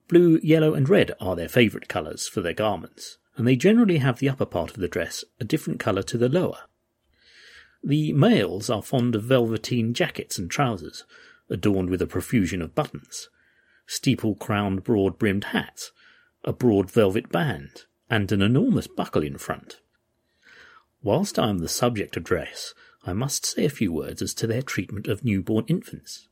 Blue, 0.08 0.40
yellow, 0.42 0.74
and 0.74 0.88
red 0.88 1.12
are 1.20 1.36
their 1.36 1.50
favourite 1.50 1.90
colours 1.90 2.30
for 2.30 2.40
their 2.40 2.54
garments, 2.54 3.18
and 3.36 3.46
they 3.46 3.58
generally 3.58 3.98
have 3.98 4.20
the 4.20 4.30
upper 4.30 4.46
part 4.46 4.72
of 4.72 4.78
the 4.78 4.88
dress 4.88 5.26
a 5.42 5.44
different 5.44 5.80
colour 5.80 6.04
to 6.04 6.18
the 6.18 6.30
lower. 6.30 6.60
The 7.88 8.12
males 8.12 8.70
are 8.70 8.82
fond 8.82 9.16
of 9.16 9.24
velveteen 9.24 9.94
jackets 9.94 10.38
and 10.38 10.52
trousers, 10.52 11.06
adorned 11.50 11.90
with 11.90 12.02
a 12.02 12.06
profusion 12.06 12.62
of 12.62 12.76
buttons, 12.76 13.30
steeple 13.86 14.36
crowned 14.36 14.84
broad 14.84 15.18
brimmed 15.18 15.46
hats, 15.46 15.94
a 16.44 16.52
broad 16.52 16.92
velvet 16.92 17.32
band, 17.32 17.86
and 18.10 18.30
an 18.34 18.42
enormous 18.42 18.88
buckle 18.88 19.24
in 19.24 19.38
front. 19.38 19.80
Whilst 21.02 21.40
I 21.40 21.48
am 21.48 21.60
the 21.60 21.70
subject 21.70 22.18
of 22.18 22.26
dress, 22.26 22.74
I 23.06 23.14
must 23.14 23.46
say 23.46 23.64
a 23.64 23.70
few 23.70 23.94
words 23.94 24.22
as 24.22 24.34
to 24.34 24.48
their 24.48 24.62
treatment 24.62 25.08
of 25.08 25.24
newborn 25.24 25.64
infants. 25.70 26.28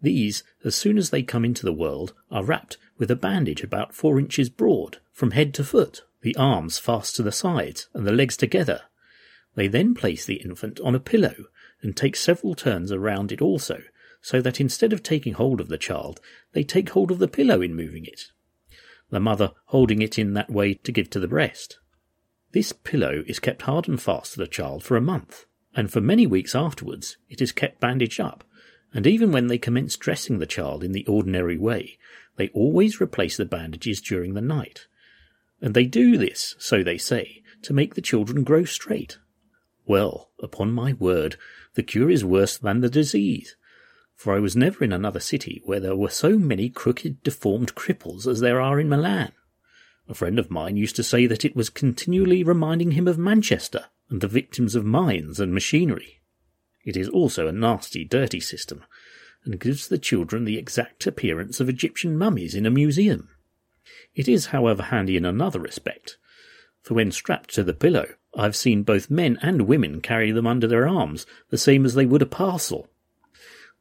These, 0.00 0.42
as 0.64 0.74
soon 0.74 0.98
as 0.98 1.10
they 1.10 1.22
come 1.22 1.44
into 1.44 1.64
the 1.64 1.72
world, 1.72 2.12
are 2.28 2.42
wrapped 2.42 2.76
with 2.98 3.08
a 3.08 3.14
bandage 3.14 3.62
about 3.62 3.94
four 3.94 4.18
inches 4.18 4.48
broad, 4.48 4.98
from 5.12 5.30
head 5.30 5.54
to 5.54 5.62
foot, 5.62 6.02
the 6.22 6.34
arms 6.34 6.80
fast 6.80 7.14
to 7.14 7.22
the 7.22 7.30
sides, 7.30 7.86
and 7.94 8.04
the 8.04 8.10
legs 8.10 8.36
together, 8.36 8.80
they 9.54 9.68
then 9.68 9.94
place 9.94 10.24
the 10.24 10.36
infant 10.36 10.80
on 10.80 10.94
a 10.94 11.00
pillow 11.00 11.34
and 11.82 11.96
take 11.96 12.16
several 12.16 12.54
turns 12.54 12.92
around 12.92 13.32
it 13.32 13.42
also, 13.42 13.82
so 14.20 14.40
that 14.40 14.60
instead 14.60 14.92
of 14.92 15.02
taking 15.02 15.34
hold 15.34 15.60
of 15.60 15.68
the 15.68 15.78
child, 15.78 16.20
they 16.52 16.62
take 16.62 16.90
hold 16.90 17.10
of 17.10 17.18
the 17.18 17.28
pillow 17.28 17.60
in 17.60 17.74
moving 17.74 18.04
it, 18.04 18.26
the 19.10 19.20
mother 19.20 19.52
holding 19.66 20.00
it 20.00 20.18
in 20.18 20.34
that 20.34 20.50
way 20.50 20.74
to 20.74 20.92
give 20.92 21.10
to 21.10 21.20
the 21.20 21.28
breast. 21.28 21.78
This 22.52 22.72
pillow 22.72 23.24
is 23.26 23.40
kept 23.40 23.62
hard 23.62 23.88
and 23.88 24.00
fast 24.00 24.34
to 24.34 24.38
the 24.38 24.46
child 24.46 24.84
for 24.84 24.96
a 24.96 25.02
month, 25.02 25.46
and 25.74 25.90
for 25.90 26.00
many 26.00 26.26
weeks 26.26 26.54
afterwards 26.54 27.16
it 27.28 27.40
is 27.40 27.52
kept 27.52 27.80
bandaged 27.80 28.20
up, 28.20 28.44
and 28.94 29.06
even 29.06 29.32
when 29.32 29.48
they 29.48 29.58
commence 29.58 29.96
dressing 29.96 30.38
the 30.38 30.46
child 30.46 30.84
in 30.84 30.92
the 30.92 31.06
ordinary 31.06 31.58
way, 31.58 31.98
they 32.36 32.48
always 32.50 33.00
replace 33.00 33.36
the 33.36 33.44
bandages 33.44 34.00
during 34.00 34.34
the 34.34 34.40
night. 34.40 34.86
And 35.60 35.74
they 35.74 35.86
do 35.86 36.16
this, 36.16 36.54
so 36.58 36.82
they 36.82 36.98
say, 36.98 37.42
to 37.62 37.72
make 37.72 37.94
the 37.94 38.00
children 38.00 38.44
grow 38.44 38.64
straight. 38.64 39.18
Well, 39.86 40.30
upon 40.40 40.72
my 40.72 40.92
word, 40.92 41.36
the 41.74 41.82
cure 41.82 42.10
is 42.10 42.24
worse 42.24 42.56
than 42.56 42.80
the 42.80 42.88
disease, 42.88 43.56
for 44.14 44.34
I 44.34 44.38
was 44.38 44.54
never 44.54 44.84
in 44.84 44.92
another 44.92 45.20
city 45.20 45.60
where 45.64 45.80
there 45.80 45.96
were 45.96 46.10
so 46.10 46.38
many 46.38 46.68
crooked, 46.68 47.22
deformed 47.22 47.74
cripples 47.74 48.26
as 48.26 48.40
there 48.40 48.60
are 48.60 48.78
in 48.78 48.88
Milan. 48.88 49.32
A 50.08 50.14
friend 50.14 50.38
of 50.38 50.50
mine 50.50 50.76
used 50.76 50.96
to 50.96 51.02
say 51.02 51.26
that 51.26 51.44
it 51.44 51.56
was 51.56 51.70
continually 51.70 52.42
reminding 52.42 52.92
him 52.92 53.08
of 53.08 53.18
Manchester 53.18 53.86
and 54.10 54.20
the 54.20 54.28
victims 54.28 54.74
of 54.74 54.84
mines 54.84 55.40
and 55.40 55.54
machinery. 55.54 56.20
It 56.84 56.96
is 56.96 57.08
also 57.08 57.46
a 57.46 57.52
nasty, 57.52 58.04
dirty 58.04 58.40
system, 58.40 58.84
and 59.44 59.60
gives 59.60 59.88
the 59.88 59.98
children 59.98 60.44
the 60.44 60.58
exact 60.58 61.06
appearance 61.06 61.60
of 61.60 61.68
Egyptian 61.68 62.16
mummies 62.16 62.54
in 62.54 62.66
a 62.66 62.70
museum. 62.70 63.30
It 64.14 64.28
is, 64.28 64.46
however, 64.46 64.84
handy 64.84 65.16
in 65.16 65.24
another 65.24 65.60
respect, 65.60 66.18
for 66.82 66.94
when 66.94 67.10
strapped 67.10 67.54
to 67.54 67.64
the 67.64 67.74
pillow, 67.74 68.14
I've 68.34 68.56
seen 68.56 68.82
both 68.82 69.10
men 69.10 69.38
and 69.42 69.62
women 69.62 70.00
carry 70.00 70.32
them 70.32 70.46
under 70.46 70.66
their 70.66 70.88
arms, 70.88 71.26
the 71.50 71.58
same 71.58 71.84
as 71.84 71.94
they 71.94 72.06
would 72.06 72.22
a 72.22 72.26
parcel. 72.26 72.88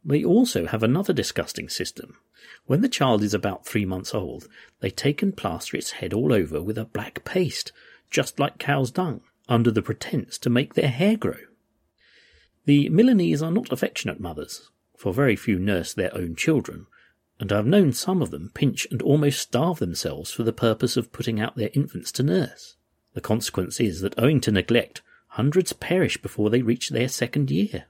They 0.03 0.23
also 0.23 0.65
have 0.65 0.83
another 0.83 1.13
disgusting 1.13 1.69
system. 1.69 2.17
When 2.65 2.81
the 2.81 2.89
child 2.89 3.23
is 3.23 3.33
about 3.33 3.65
three 3.65 3.85
months 3.85 4.13
old, 4.13 4.47
they 4.79 4.89
take 4.89 5.21
and 5.21 5.35
plaster 5.35 5.77
its 5.77 5.91
head 5.91 6.13
all 6.13 6.33
over 6.33 6.61
with 6.61 6.77
a 6.77 6.85
black 6.85 7.23
paste, 7.23 7.71
just 8.09 8.39
like 8.39 8.57
cow's 8.57 8.91
dung, 8.91 9.21
under 9.47 9.71
the 9.71 9.81
pretence 9.81 10.37
to 10.39 10.49
make 10.49 10.73
their 10.73 10.89
hair 10.89 11.15
grow. 11.15 11.37
The 12.65 12.89
Milanese 12.89 13.41
are 13.41 13.51
not 13.51 13.71
affectionate 13.71 14.19
mothers, 14.19 14.69
for 14.97 15.13
very 15.13 15.35
few 15.35 15.59
nurse 15.59 15.93
their 15.93 16.15
own 16.15 16.35
children, 16.35 16.87
and 17.39 17.51
I 17.51 17.57
have 17.57 17.65
known 17.65 17.93
some 17.93 18.21
of 18.21 18.31
them 18.31 18.51
pinch 18.53 18.87
and 18.91 19.01
almost 19.01 19.39
starve 19.39 19.79
themselves 19.79 20.31
for 20.31 20.43
the 20.43 20.53
purpose 20.53 20.97
of 20.97 21.11
putting 21.11 21.39
out 21.39 21.55
their 21.55 21.71
infants 21.73 22.11
to 22.13 22.23
nurse. 22.23 22.75
The 23.13 23.21
consequence 23.21 23.79
is 23.79 24.01
that 24.01 24.17
owing 24.17 24.41
to 24.41 24.51
neglect, 24.51 25.01
hundreds 25.29 25.73
perish 25.73 26.17
before 26.17 26.49
they 26.49 26.61
reach 26.61 26.89
their 26.89 27.07
second 27.07 27.51
year. 27.51 27.85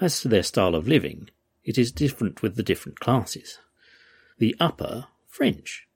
As 0.00 0.20
to 0.20 0.28
their 0.28 0.42
style 0.42 0.74
of 0.74 0.88
living, 0.88 1.30
it 1.64 1.78
is 1.78 1.92
different 1.92 2.42
with 2.42 2.56
the 2.56 2.62
different 2.62 3.00
classes. 3.00 3.58
The 4.38 4.56
upper, 4.60 5.06
French. 5.26 5.86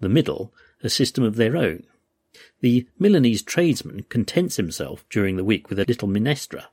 The 0.00 0.08
middle, 0.08 0.52
a 0.82 0.88
system 0.88 1.24
of 1.24 1.36
their 1.36 1.56
own. 1.56 1.84
The 2.60 2.86
Milanese 2.98 3.42
tradesman 3.42 4.04
contents 4.08 4.56
himself 4.56 5.04
during 5.10 5.36
the 5.36 5.44
week 5.44 5.68
with 5.68 5.78
a 5.78 5.84
little 5.86 6.08
minestra, 6.08 6.66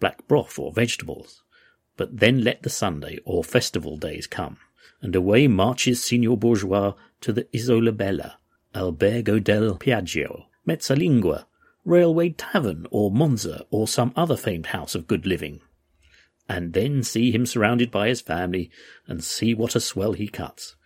black 0.00 0.26
broth 0.26 0.58
or 0.58 0.72
vegetables. 0.72 1.42
But 1.96 2.18
then 2.18 2.42
let 2.42 2.62
the 2.62 2.70
Sunday 2.70 3.18
or 3.24 3.44
festival 3.44 3.96
days 3.96 4.26
come, 4.26 4.58
and 5.00 5.14
away 5.14 5.46
marches 5.46 6.02
Signor 6.02 6.36
Bourgeois 6.36 6.94
to 7.20 7.32
the 7.32 7.46
Isola 7.54 7.92
Bella, 7.92 8.38
Albergo 8.74 9.42
del 9.42 9.76
Piaggio, 9.76 10.46
Mezzalingua, 10.66 11.46
Railway 11.84 12.30
Tavern, 12.30 12.86
or 12.90 13.10
Monza, 13.10 13.66
or 13.70 13.86
some 13.86 14.12
other 14.16 14.36
famed 14.36 14.66
house 14.66 14.94
of 14.94 15.06
good 15.06 15.26
living. 15.26 15.60
And 16.48 16.72
then 16.72 17.02
see 17.02 17.30
him 17.30 17.46
surrounded 17.46 17.90
by 17.90 18.08
his 18.08 18.20
family, 18.20 18.70
and 19.06 19.22
see 19.22 19.54
what 19.54 19.76
a 19.76 19.80
swell 19.80 20.12
he 20.12 20.28
cuts. 20.28 20.76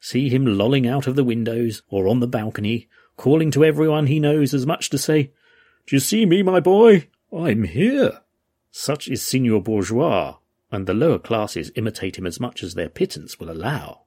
See 0.00 0.28
him 0.28 0.44
lolling 0.44 0.86
out 0.86 1.06
of 1.06 1.16
the 1.16 1.24
windows, 1.24 1.82
or 1.88 2.08
on 2.08 2.20
the 2.20 2.26
balcony, 2.26 2.88
calling 3.16 3.50
to 3.52 3.64
everyone 3.64 4.06
he 4.06 4.20
knows 4.20 4.52
as 4.52 4.66
much 4.66 4.90
to 4.90 4.98
say, 4.98 5.32
Do 5.86 5.96
you 5.96 6.00
see 6.00 6.26
me, 6.26 6.42
my 6.42 6.60
boy? 6.60 7.08
I'm 7.36 7.64
here. 7.64 8.20
Such 8.70 9.08
is 9.08 9.26
Signor 9.26 9.62
Bourgeois, 9.62 10.36
and 10.70 10.86
the 10.86 10.94
lower 10.94 11.18
classes 11.18 11.70
imitate 11.76 12.18
him 12.18 12.26
as 12.26 12.40
much 12.40 12.62
as 12.62 12.74
their 12.74 12.88
pittance 12.88 13.38
will 13.38 13.50
allow. 13.50 14.05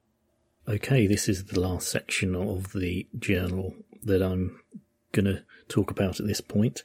Okay, 0.69 1.07
this 1.07 1.27
is 1.27 1.45
the 1.45 1.59
last 1.59 1.87
section 1.87 2.35
of 2.35 2.73
the 2.73 3.07
journal 3.17 3.73
that 4.03 4.21
I'm 4.21 4.59
going 5.13 5.25
to 5.25 5.41
talk 5.67 5.89
about 5.89 6.19
at 6.19 6.27
this 6.27 6.41
point. 6.41 6.83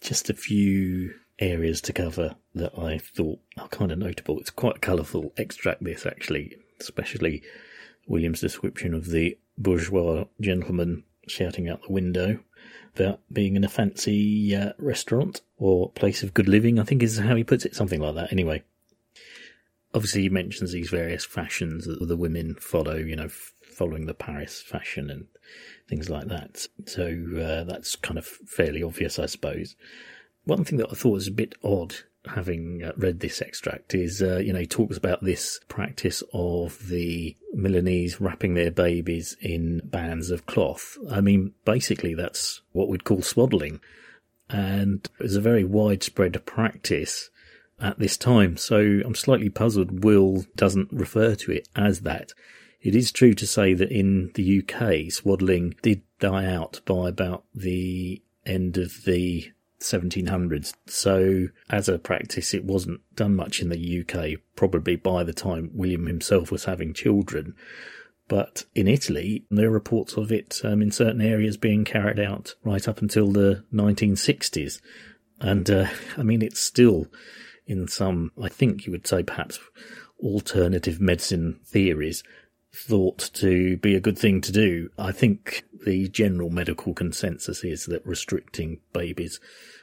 Just 0.00 0.30
a 0.30 0.34
few 0.34 1.12
areas 1.40 1.80
to 1.80 1.92
cover 1.92 2.36
that 2.54 2.78
I 2.78 2.98
thought 2.98 3.40
are 3.58 3.66
kind 3.66 3.90
of 3.90 3.98
notable. 3.98 4.38
It's 4.38 4.50
quite 4.50 4.76
a 4.76 4.78
colourful 4.78 5.32
extract, 5.36 5.82
this 5.82 6.06
actually, 6.06 6.56
especially 6.80 7.42
William's 8.06 8.42
description 8.42 8.94
of 8.94 9.06
the 9.06 9.36
bourgeois 9.58 10.26
gentleman 10.40 11.02
shouting 11.26 11.68
out 11.68 11.82
the 11.82 11.92
window 11.92 12.38
about 12.94 13.22
being 13.32 13.56
in 13.56 13.64
a 13.64 13.68
fancy 13.68 14.54
uh, 14.54 14.70
restaurant 14.78 15.40
or 15.58 15.90
place 15.90 16.22
of 16.22 16.32
good 16.32 16.48
living, 16.48 16.78
I 16.78 16.84
think 16.84 17.02
is 17.02 17.18
how 17.18 17.34
he 17.34 17.42
puts 17.42 17.64
it, 17.64 17.74
something 17.74 18.00
like 18.00 18.14
that. 18.14 18.30
Anyway, 18.30 18.62
obviously 19.96 20.22
he 20.22 20.28
mentions 20.28 20.72
these 20.72 20.90
various 20.90 21.24
fashions 21.24 21.86
that 21.86 22.06
the 22.06 22.16
women 22.16 22.54
follow, 22.56 22.96
you 22.96 23.16
know, 23.16 23.28
following 23.28 24.04
the 24.04 24.14
Paris 24.14 24.60
fashion 24.60 25.08
and 25.08 25.26
things 25.88 26.10
like 26.10 26.28
that. 26.28 26.66
So 26.84 27.06
uh, 27.40 27.64
that's 27.64 27.96
kind 27.96 28.18
of 28.18 28.26
fairly 28.26 28.82
obvious, 28.82 29.18
I 29.18 29.24
suppose. 29.24 29.74
One 30.44 30.64
thing 30.64 30.76
that 30.78 30.90
I 30.90 30.94
thought 30.94 31.12
was 31.12 31.28
a 31.28 31.32
bit 31.32 31.54
odd 31.64 31.94
having 32.26 32.82
uh, 32.84 32.92
read 32.96 33.20
this 33.20 33.40
extract 33.40 33.94
is, 33.94 34.20
uh, 34.20 34.36
you 34.36 34.52
know, 34.52 34.58
he 34.58 34.66
talks 34.66 34.98
about 34.98 35.24
this 35.24 35.60
practice 35.68 36.22
of 36.34 36.88
the 36.88 37.34
Milanese 37.54 38.20
wrapping 38.20 38.52
their 38.52 38.70
babies 38.70 39.34
in 39.40 39.80
bands 39.84 40.30
of 40.30 40.44
cloth. 40.44 40.98
I 41.10 41.22
mean, 41.22 41.52
basically 41.64 42.14
that's 42.14 42.60
what 42.72 42.88
we'd 42.88 43.04
call 43.04 43.22
swaddling. 43.22 43.80
And 44.50 45.08
it's 45.20 45.36
a 45.36 45.40
very 45.40 45.64
widespread 45.64 46.44
practice 46.44 47.30
at 47.80 47.98
this 47.98 48.16
time. 48.16 48.56
So 48.56 49.00
I'm 49.04 49.14
slightly 49.14 49.50
puzzled 49.50 50.04
Will 50.04 50.44
doesn't 50.56 50.92
refer 50.92 51.34
to 51.34 51.52
it 51.52 51.68
as 51.76 52.00
that. 52.00 52.32
It 52.80 52.94
is 52.94 53.12
true 53.12 53.34
to 53.34 53.46
say 53.46 53.74
that 53.74 53.90
in 53.90 54.30
the 54.34 54.62
UK, 54.62 55.10
swaddling 55.10 55.74
did 55.82 56.02
die 56.18 56.46
out 56.46 56.80
by 56.84 57.08
about 57.08 57.44
the 57.54 58.22
end 58.44 58.78
of 58.78 59.04
the 59.04 59.50
1700s. 59.80 60.74
So 60.86 61.48
as 61.68 61.88
a 61.88 61.98
practice, 61.98 62.54
it 62.54 62.64
wasn't 62.64 63.00
done 63.14 63.34
much 63.34 63.60
in 63.60 63.68
the 63.68 64.00
UK, 64.00 64.40
probably 64.54 64.96
by 64.96 65.24
the 65.24 65.32
time 65.32 65.70
William 65.74 66.06
himself 66.06 66.50
was 66.50 66.64
having 66.64 66.94
children. 66.94 67.54
But 68.28 68.64
in 68.74 68.88
Italy, 68.88 69.44
there 69.50 69.68
are 69.68 69.72
reports 69.72 70.16
of 70.16 70.32
it 70.32 70.60
um, 70.64 70.82
in 70.82 70.90
certain 70.90 71.20
areas 71.20 71.56
being 71.56 71.84
carried 71.84 72.18
out 72.18 72.54
right 72.64 72.86
up 72.88 73.00
until 73.00 73.30
the 73.30 73.64
1960s. 73.72 74.80
And, 75.40 75.70
uh, 75.70 75.86
I 76.16 76.22
mean, 76.22 76.42
it's 76.42 76.60
still 76.60 77.06
in 77.66 77.88
some, 77.88 78.32
I 78.40 78.48
think 78.48 78.86
you 78.86 78.92
would 78.92 79.06
say 79.06 79.22
perhaps 79.22 79.58
alternative 80.20 81.00
medicine 81.00 81.60
theories 81.64 82.22
thought 82.74 83.30
to 83.32 83.76
be 83.78 83.94
a 83.94 84.00
good 84.00 84.18
thing 84.18 84.40
to 84.42 84.52
do. 84.52 84.90
I 84.98 85.12
think 85.12 85.64
the 85.86 86.08
general 86.08 86.50
medical 86.50 86.94
consensus 86.94 87.64
is 87.64 87.86
that 87.86 88.06
restricting 88.06 88.80
babies' 88.92 89.40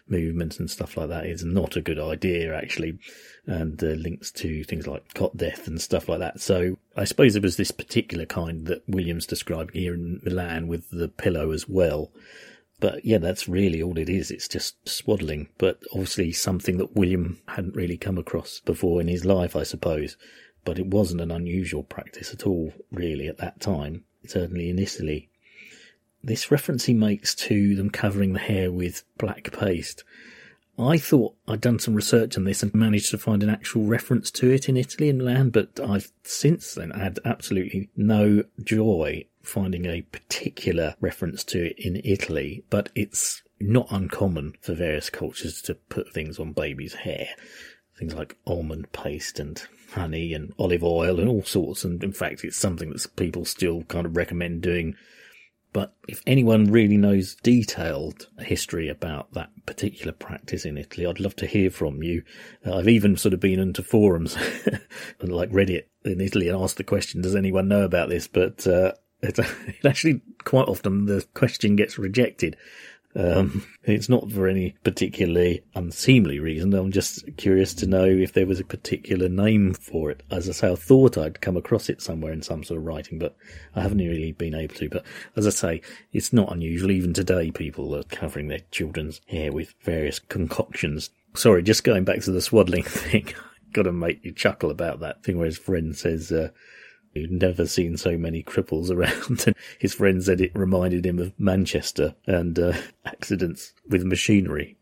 movement 0.08 0.60
and 0.60 0.70
stuff 0.70 0.98
like 0.98 1.10
that 1.10 1.26
is 1.26 1.44
not 1.44 1.76
a 1.76 1.82
good 1.82 2.00
idea, 2.00 2.56
actually, 2.56 3.00
and 3.46 3.82
uh, 3.84 3.88
links 3.88 4.32
to 4.32 4.64
things 4.64 4.86
like 4.86 5.14
cot 5.14 5.36
death 5.36 5.68
and 5.68 5.82
stuff 5.82 6.08
like 6.08 6.20
that. 6.20 6.40
So 6.40 6.78
I 6.96 7.06
suppose 7.06 7.36
it 7.36 7.44
was 7.44 7.58
this 7.58 7.72
particular 7.72 8.26
kind 8.26 8.68
that 8.68 8.84
Williams 8.88 9.26
described 9.26 9.74
here 9.74 9.94
in 9.94 10.22
Milan 10.24 10.68
with 10.68 10.90
the 10.92 11.08
pillow 11.08 11.52
as 11.52 11.68
well. 11.68 12.12
But 12.84 13.06
yeah, 13.06 13.20
that's 13.20 13.48
really 13.48 13.82
all 13.82 13.98
it 13.98 14.10
is. 14.10 14.30
It's 14.30 14.50
just 14.50 14.76
swaddling, 14.90 15.48
but 15.58 15.82
obviously 15.94 16.34
something 16.34 16.80
that 16.80 16.98
William 16.98 17.40
hadn't 17.48 17.78
really 17.78 17.96
come 17.96 18.18
across 18.18 18.60
before 18.60 19.00
in 19.00 19.08
his 19.08 19.24
life, 19.24 19.56
I 19.56 19.64
suppose. 19.64 20.18
But 20.66 20.80
it 20.80 20.88
wasn't 20.88 21.22
an 21.22 21.32
unusual 21.32 21.84
practice 21.84 22.34
at 22.34 22.46
all, 22.46 22.74
really, 22.92 23.30
at 23.30 23.38
that 23.38 23.62
time, 23.62 24.04
certainly 24.28 24.70
in 24.70 24.80
Italy. 24.80 25.30
This 26.22 26.52
reference 26.52 26.84
he 26.84 26.94
makes 26.94 27.34
to 27.36 27.74
them 27.78 27.90
covering 27.90 28.34
the 28.34 28.40
hair 28.40 28.70
with 28.70 29.06
black 29.18 29.58
paste. 29.58 30.04
I 30.78 30.98
thought 30.98 31.36
I'd 31.48 31.62
done 31.62 31.80
some 31.80 31.94
research 31.94 32.36
on 32.36 32.46
this 32.46 32.64
and 32.64 32.74
managed 32.74 33.12
to 33.12 33.18
find 33.18 33.44
an 33.44 33.50
actual 33.50 33.86
reference 33.86 34.32
to 34.32 34.50
it 34.50 34.68
in 34.68 34.76
Italy 34.76 35.10
and 35.10 35.24
land, 35.24 35.52
but 35.52 35.80
I've 35.80 36.12
since 36.24 36.74
then 36.74 36.92
had 36.92 37.20
absolutely 37.24 37.90
no 37.96 38.44
joy 38.62 39.26
finding 39.44 39.86
a 39.86 40.02
particular 40.02 40.96
reference 41.00 41.44
to 41.44 41.66
it 41.68 41.76
in 41.78 42.02
Italy, 42.04 42.64
but 42.70 42.90
it's 42.96 43.44
not 43.60 43.88
uncommon 43.92 44.56
for 44.62 44.74
various 44.74 45.10
cultures 45.10 45.62
to 45.64 45.76
put 45.76 46.12
things 46.12 46.40
on 46.40 46.54
babies' 46.54 46.96
hair. 46.96 47.30
Things 47.98 48.16
like 48.16 48.38
almond 48.48 48.92
paste 48.92 49.40
and 49.40 49.62
honey 49.92 50.34
and 50.34 50.54
olive 50.58 50.84
oil 50.84 51.20
and 51.20 51.30
all 51.30 51.44
sorts. 51.44 51.84
And 51.84 52.04
in 52.04 52.12
fact, 52.12 52.44
it's 52.44 52.58
something 52.58 52.90
that 52.90 53.16
people 53.16 53.46
still 53.46 53.84
kind 53.84 54.06
of 54.06 54.18
recommend 54.18 54.62
doing 54.62 54.96
But 55.74 55.96
if 56.08 56.22
anyone 56.28 56.72
really 56.72 56.98
knows 56.98 57.36
detailed 57.42 58.28
history 58.40 58.88
about 58.88 59.34
that 59.34 59.50
particular 59.66 60.12
practice 60.12 60.66
in 60.66 60.78
Italy, 60.78 61.08
I'd 61.08 61.20
love 61.20 61.36
to 61.38 61.48
hear 61.48 61.72
from 61.72 62.04
you. 62.04 62.24
Uh, 62.66 62.78
I've 62.78 62.88
even 62.88 63.18
sort 63.18 63.34
of 63.34 63.40
been 63.40 63.60
into 63.60 63.82
forums 63.82 64.36
like 65.22 65.50
Reddit 65.50 65.86
in 66.06 66.22
Italy 66.22 66.48
and 66.48 66.62
asked 66.62 66.78
the 66.78 66.84
question, 66.84 67.22
does 67.22 67.36
anyone 67.36 67.68
know 67.68 67.82
about 67.82 68.10
this? 68.10 68.28
But, 68.28 68.66
uh, 68.68 68.94
it 69.24 69.40
actually 69.86 70.22
quite 70.44 70.68
often 70.68 71.06
the 71.06 71.26
question 71.34 71.76
gets 71.76 71.98
rejected. 71.98 72.56
Um, 73.16 73.64
it's 73.84 74.10
not 74.10 74.32
for 74.32 74.48
any 74.48 74.76
particularly 74.84 75.64
unseemly 75.76 76.40
reason. 76.40 76.74
I'm 76.74 76.92
just 76.92 77.26
curious 77.38 77.74
to 77.76 77.88
know 77.88 78.06
if 78.06 78.34
there 78.34 78.48
was 78.48 78.60
a 78.60 78.66
particular 78.66 79.30
name 79.30 79.74
for 79.74 80.10
it. 80.10 80.24
As 80.32 80.50
I 80.50 80.54
say, 80.54 80.72
I 80.72 80.76
thought 80.76 81.18
I'd 81.18 81.42
come 81.42 81.58
across 81.58 81.90
it 81.90 82.02
somewhere 82.02 82.34
in 82.34 82.42
some 82.42 82.64
sort 82.64 82.80
of 82.80 82.86
writing, 82.86 83.20
but 83.20 83.36
I 83.76 83.82
haven't 83.82 84.00
really 84.00 84.32
been 84.32 84.56
able 84.56 84.76
to. 84.76 84.90
But 84.90 85.06
as 85.36 85.46
I 85.46 85.52
say, 85.52 85.82
it's 86.12 86.34
not 86.34 86.52
unusual. 86.52 86.92
Even 86.92 87.14
today, 87.14 87.52
people 87.52 87.96
are 87.96 88.04
covering 88.04 88.48
their 88.48 88.62
children's 88.72 89.22
hair 89.28 89.52
with 89.52 89.76
various 89.82 90.20
concoctions. 90.20 91.10
Sorry, 91.36 91.62
just 91.62 91.84
going 91.84 92.06
back 92.06 92.22
to 92.22 92.32
the 92.32 92.42
swaddling 92.42 92.84
thing. 92.88 93.28
Got 93.74 93.84
to 93.84 93.92
make 93.92 94.24
you 94.24 94.32
chuckle 94.32 94.72
about 94.72 95.00
that 95.02 95.24
thing 95.24 95.38
where 95.38 95.48
his 95.48 95.58
friend 95.58 95.96
says, 95.96 96.32
uh, 96.32 96.50
He'd 97.14 97.32
never 97.32 97.68
seen 97.68 97.98
so 97.98 98.18
many 98.18 98.44
cripples 98.44 98.90
around. 98.96 99.48
And 99.48 99.56
his 99.80 99.94
friend 99.94 100.24
said 100.24 100.42
it 100.42 100.52
reminded 100.56 101.06
him 101.06 101.20
of 101.20 101.40
Manchester 101.40 102.16
and 102.26 102.58
uh, 102.58 102.74
accidents 103.06 103.74
with 103.88 104.04
machinery. 104.04 104.78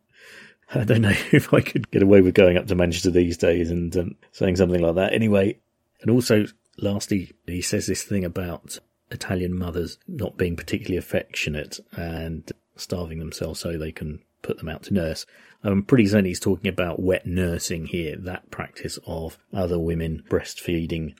I 0.74 0.84
don't 0.86 1.02
know 1.02 1.10
if 1.32 1.54
I 1.54 1.62
could 1.62 1.92
get 1.92 2.04
away 2.04 2.22
with 2.22 2.34
going 2.34 2.58
up 2.58 2.68
to 2.68 2.76
Manchester 2.76 3.12
these 3.12 3.38
days 3.38 3.70
and 3.70 3.96
um, 3.98 4.16
saying 4.32 4.56
something 4.56 4.82
like 4.82 4.96
that. 4.96 5.14
Anyway, 5.14 5.60
and 6.02 6.10
also, 6.10 6.46
lastly, 6.78 7.32
he 7.46 7.62
says 7.62 7.88
this 7.88 8.04
thing 8.04 8.24
about 8.24 8.80
Italian 9.12 9.58
mothers 9.58 9.98
not 10.08 10.38
being 10.38 10.56
particularly 10.56 10.98
affectionate 10.98 11.80
and 11.92 12.50
starving 12.76 13.20
themselves 13.20 13.60
so 13.60 13.78
they 13.78 13.92
can 13.92 14.22
put 14.42 14.58
them 14.58 14.70
out 14.70 14.84
to 14.84 14.94
nurse. 14.94 15.26
I'm 15.64 15.84
pretty 15.84 16.08
certain 16.08 16.26
he's 16.26 16.40
talking 16.40 16.70
about 16.70 17.00
wet 17.00 17.28
nursing 17.28 17.86
here, 17.86 18.16
that 18.18 18.50
practice 18.50 18.98
of 19.06 19.38
other 19.54 19.78
women 19.78 20.24
breastfeeding 20.28 21.14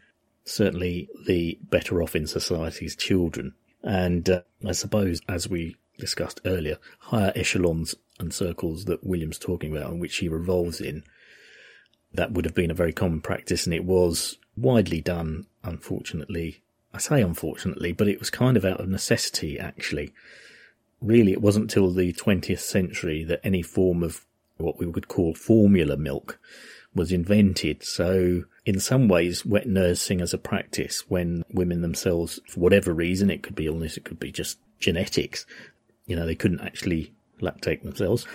certainly 0.44 1.10
the 1.26 1.58
better 1.62 2.02
off 2.02 2.16
in 2.16 2.28
society's 2.28 2.96
children. 2.96 3.54
And 3.84 4.30
uh, 4.30 4.42
I 4.66 4.74
suppose, 4.74 5.22
as 5.28 5.50
we 5.50 5.76
discussed 5.98 6.42
earlier, 6.46 6.78
higher 7.00 7.32
echelons 7.36 7.96
and 8.20 8.34
circles 8.34 8.86
that 8.86 9.04
William's 9.04 9.40
talking 9.40 9.76
about 9.76 9.92
and 9.92 10.02
which 10.02 10.18
he 10.18 10.28
revolves 10.28 10.82
in, 10.82 11.04
that 12.14 12.32
would 12.32 12.46
have 12.46 12.56
been 12.56 12.72
a 12.72 12.76
very 12.76 12.94
common 12.94 13.22
practice 13.22 13.66
and 13.66 13.74
it 13.74 13.86
was 13.86 14.38
widely 14.58 15.02
done, 15.02 15.48
unfortunately. 15.64 16.62
I 16.94 16.98
say 16.98 17.22
unfortunately, 17.22 17.94
but 17.94 18.08
it 18.08 18.20
was 18.20 18.30
kind 18.30 18.58
of 18.58 18.66
out 18.66 18.82
of 18.82 18.90
necessity, 18.90 19.58
actually. 19.58 20.14
Really, 21.02 21.32
it 21.32 21.42
wasn't 21.42 21.70
till 21.70 21.92
the 21.92 22.14
20th 22.14 22.60
century 22.60 23.24
that 23.24 23.40
any 23.44 23.62
form 23.62 24.04
of 24.04 24.26
what 24.58 24.78
we 24.78 24.86
would 24.86 25.08
call 25.08 25.34
formula 25.34 25.98
milk 25.98 26.38
was 26.94 27.12
invented. 27.12 27.84
So 27.84 28.44
in 28.66 28.80
some 28.80 29.08
ways, 29.08 29.46
wet 29.46 29.68
nursing 29.68 30.22
as 30.22 30.34
a 30.34 30.38
practice 30.38 31.04
when 31.08 31.44
women 31.52 31.82
themselves, 31.82 32.40
for 32.48 32.60
whatever 32.60 32.94
reason, 32.94 33.30
it 33.30 33.44
could 33.44 33.56
be 33.56 33.68
illness, 33.68 33.98
it 33.98 34.06
could 34.06 34.20
be 34.20 34.32
just 34.32 34.60
genetics, 34.80 35.46
you 36.06 36.16
know, 36.16 36.26
they 36.26 36.36
couldn't 36.36 36.62
actually 36.62 37.14
lactate 37.42 37.84
themselves. 37.84 38.26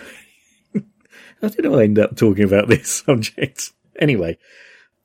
How 1.41 1.49
did 1.49 1.65
I 1.65 1.83
end 1.83 1.99
up 1.99 2.15
talking 2.15 2.43
about 2.43 2.67
this 2.67 2.89
subject? 3.05 3.71
Anyway, 3.99 4.37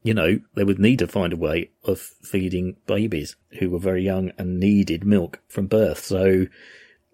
you 0.02 0.14
know, 0.14 0.40
they 0.54 0.64
would 0.64 0.78
need 0.78 0.98
to 0.98 1.06
find 1.06 1.32
a 1.32 1.36
way 1.36 1.70
of 1.84 2.00
feeding 2.00 2.76
babies 2.86 3.36
who 3.58 3.70
were 3.70 3.78
very 3.78 4.02
young 4.02 4.32
and 4.38 4.58
needed 4.58 5.04
milk 5.04 5.40
from 5.48 5.66
birth. 5.66 6.04
So 6.04 6.46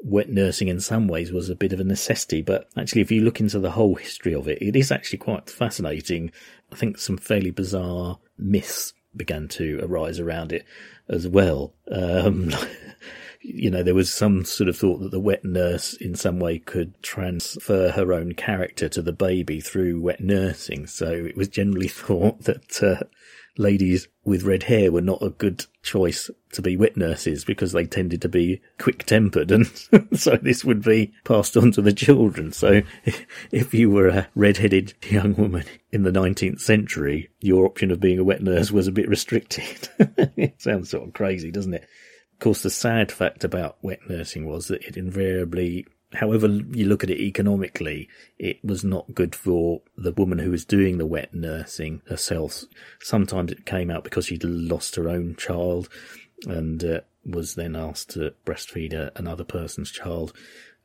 wet 0.00 0.28
nursing 0.28 0.68
in 0.68 0.80
some 0.80 1.08
ways 1.08 1.32
was 1.32 1.50
a 1.50 1.56
bit 1.56 1.72
of 1.72 1.80
a 1.80 1.84
necessity, 1.84 2.42
but 2.42 2.68
actually, 2.76 3.02
if 3.02 3.10
you 3.10 3.22
look 3.22 3.40
into 3.40 3.58
the 3.58 3.72
whole 3.72 3.94
history 3.94 4.34
of 4.34 4.48
it, 4.48 4.62
it 4.62 4.76
is 4.76 4.92
actually 4.92 5.18
quite 5.18 5.50
fascinating. 5.50 6.30
I 6.72 6.76
think 6.76 6.98
some 6.98 7.16
fairly 7.16 7.50
bizarre 7.50 8.18
myths 8.36 8.92
began 9.16 9.48
to 9.48 9.80
arise 9.82 10.20
around 10.20 10.52
it 10.52 10.64
as 11.08 11.26
well. 11.26 11.74
Um, 11.90 12.50
you 13.40 13.70
know, 13.70 13.82
there 13.82 13.94
was 13.94 14.12
some 14.12 14.44
sort 14.44 14.68
of 14.68 14.76
thought 14.76 14.98
that 14.98 15.10
the 15.10 15.20
wet 15.20 15.44
nurse 15.44 15.94
in 15.94 16.14
some 16.14 16.38
way 16.38 16.58
could 16.58 17.00
transfer 17.02 17.90
her 17.90 18.12
own 18.12 18.32
character 18.34 18.88
to 18.88 19.02
the 19.02 19.12
baby 19.12 19.60
through 19.60 20.00
wet 20.00 20.20
nursing. 20.20 20.86
So 20.86 21.10
it 21.10 21.36
was 21.36 21.48
generally 21.48 21.88
thought 21.88 22.44
that 22.44 22.82
uh, 22.82 23.04
ladies 23.58 24.08
with 24.24 24.44
red 24.44 24.64
hair 24.64 24.90
were 24.90 25.00
not 25.00 25.22
a 25.22 25.30
good 25.30 25.66
choice 25.82 26.30
to 26.52 26.62
be 26.62 26.76
wet 26.76 26.96
nurses 26.96 27.44
because 27.44 27.72
they 27.72 27.84
tended 27.84 28.22
to 28.22 28.28
be 28.28 28.60
quick 28.78 29.04
tempered 29.04 29.50
and 29.50 29.66
so 30.14 30.36
this 30.36 30.64
would 30.64 30.82
be 30.82 31.12
passed 31.24 31.56
on 31.56 31.72
to 31.72 31.82
the 31.82 31.92
children. 31.92 32.52
So 32.52 32.82
if 33.50 33.74
you 33.74 33.90
were 33.90 34.08
a 34.08 34.28
red 34.34 34.58
headed 34.58 34.94
young 35.08 35.34
woman 35.34 35.64
in 35.92 36.02
the 36.02 36.10
19th 36.10 36.60
century, 36.60 37.28
your 37.40 37.66
option 37.66 37.90
of 37.90 38.00
being 38.00 38.18
a 38.18 38.24
wet 38.24 38.42
nurse 38.42 38.70
was 38.70 38.86
a 38.86 38.92
bit 38.92 39.08
restricted. 39.08 39.88
it 40.36 40.60
sounds 40.60 40.90
sort 40.90 41.06
of 41.06 41.14
crazy, 41.14 41.50
doesn't 41.50 41.74
it? 41.74 41.82
Of 42.34 42.38
course, 42.38 42.62
the 42.62 42.70
sad 42.70 43.10
fact 43.10 43.42
about 43.42 43.78
wet 43.82 43.98
nursing 44.08 44.46
was 44.46 44.68
that 44.68 44.84
it 44.84 44.96
invariably 44.96 45.86
however 46.14 46.46
you 46.46 46.86
look 46.86 47.04
at 47.04 47.10
it 47.10 47.20
economically, 47.20 48.08
it 48.38 48.64
was 48.64 48.82
not 48.82 49.14
good 49.14 49.34
for 49.34 49.82
the 49.96 50.12
woman 50.12 50.38
who 50.38 50.50
was 50.50 50.64
doing 50.64 50.98
the 50.98 51.06
wet 51.06 51.34
nursing 51.34 52.02
herself. 52.08 52.64
Sometimes 53.00 53.52
it 53.52 53.66
came 53.66 53.90
out 53.90 54.04
because 54.04 54.26
she'd 54.26 54.44
lost 54.44 54.96
her 54.96 55.08
own 55.08 55.36
child 55.36 55.88
and 56.46 56.82
uh, 56.84 57.00
was 57.24 57.54
then 57.54 57.76
asked 57.76 58.10
to 58.10 58.34
breastfeed 58.46 58.94
a, 58.94 59.12
another 59.16 59.44
person's 59.44 59.90
child, 59.90 60.32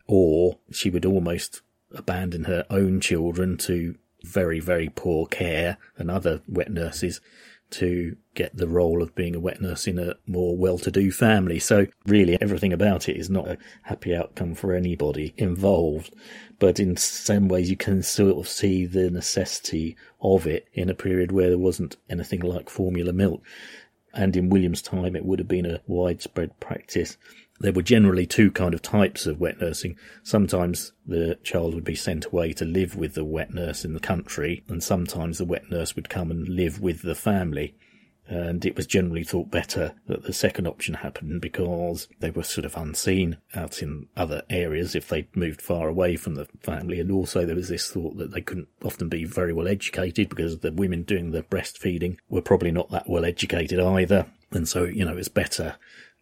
or 0.08 0.58
she 0.72 0.90
would 0.90 1.06
almost 1.06 1.62
abandon 1.92 2.46
her 2.46 2.66
own 2.70 3.00
children 3.00 3.58
to 3.58 3.96
very, 4.24 4.60
very 4.60 4.90
poor 4.90 5.26
care 5.26 5.78
and 5.98 6.10
other 6.10 6.42
wet 6.48 6.72
nurses 6.72 7.22
to 7.74 8.16
get 8.36 8.56
the 8.56 8.68
role 8.68 9.02
of 9.02 9.16
being 9.16 9.36
a 9.36 9.40
wet 9.40 9.62
nurse 9.62 9.88
in 9.88 10.00
a 10.00 10.16
more 10.26 10.58
well-to-do 10.58 11.12
family. 11.12 11.60
So 11.60 11.88
really 12.06 12.38
everything 12.42 12.74
about 12.74 13.10
it 13.10 13.18
is 13.18 13.30
not 13.30 13.48
a 13.48 13.58
happy 13.84 14.16
outcome 14.16 14.56
for 14.56 14.74
anybody 14.74 15.34
involved. 15.38 16.14
But 16.60 16.80
in 16.80 16.98
some 16.98 17.48
ways 17.48 17.70
you 17.70 17.78
can 17.78 18.04
sort 18.04 18.38
of 18.38 18.48
see 18.48 18.86
the 18.86 19.10
necessity 19.10 19.96
of 20.22 20.48
it 20.48 20.68
in 20.74 20.90
a 20.90 20.96
period 20.96 21.32
where 21.32 21.50
there 21.50 21.58
wasn't 21.58 21.98
anything 22.10 22.42
like 22.42 22.70
formula 22.70 23.14
milk. 23.14 23.44
And 24.14 24.36
in 24.36 24.50
William's 24.50 24.82
time 24.82 25.16
it 25.16 25.26
would 25.26 25.40
have 25.40 25.48
been 25.48 25.66
a 25.66 25.82
widespread 25.88 26.60
practice 26.60 27.18
there 27.64 27.72
were 27.72 27.82
generally 27.82 28.26
two 28.26 28.52
kind 28.52 28.74
of 28.74 28.82
types 28.82 29.26
of 29.26 29.40
wet 29.40 29.62
nursing. 29.62 29.96
Sometimes 30.22 30.92
the 31.08 31.40
child 31.44 31.74
would 31.74 31.86
be 31.86 31.96
sent 31.96 32.26
away 32.26 32.52
to 32.52 32.66
live 32.66 32.98
with 32.98 33.14
the 33.14 33.24
wet 33.24 33.54
nurse 33.54 33.86
in 33.86 33.94
the 33.94 34.02
country, 34.02 34.66
and 34.68 34.84
sometimes 34.84 35.38
the 35.38 35.46
wet 35.46 35.72
nurse 35.72 35.96
would 35.96 36.10
come 36.10 36.30
and 36.30 36.50
live 36.50 36.82
with 36.82 37.04
the 37.04 37.16
family. 37.16 37.74
And 38.28 38.66
it 38.66 38.76
was 38.76 38.86
generally 38.86 39.24
thought 39.24 39.50
better 39.50 39.96
that 40.08 40.24
the 40.24 40.34
second 40.34 40.68
option 40.68 40.96
happened 40.96 41.40
because 41.40 42.10
they 42.20 42.32
were 42.32 42.44
sort 42.44 42.66
of 42.66 42.76
unseen 42.76 43.38
out 43.56 43.82
in 43.82 44.08
other 44.18 44.44
areas 44.50 44.94
if 44.94 45.08
they 45.08 45.30
moved 45.34 45.62
far 45.62 45.88
away 45.88 46.18
from 46.18 46.36
the 46.36 46.48
family. 46.62 47.00
And 47.00 47.12
also 47.12 47.46
there 47.46 47.56
was 47.56 47.70
this 47.70 47.90
thought 47.90 48.18
that 48.18 48.32
they 48.34 48.42
couldn't 48.42 48.70
often 48.84 49.08
be 49.08 49.24
very 49.24 49.54
well 49.54 49.68
educated 49.70 50.28
because 50.30 50.60
the 50.60 50.72
women 50.72 51.04
doing 51.04 51.32
the 51.32 51.44
breastfeeding 51.44 52.18
were 52.28 52.42
probably 52.42 52.72
not 52.72 52.90
that 52.92 53.10
well 53.10 53.24
educated 53.24 53.80
either. 53.80 54.26
And 54.52 54.68
so, 54.68 54.84
you 54.84 55.06
know, 55.06 55.16
it's 55.16 55.30
better 55.30 55.76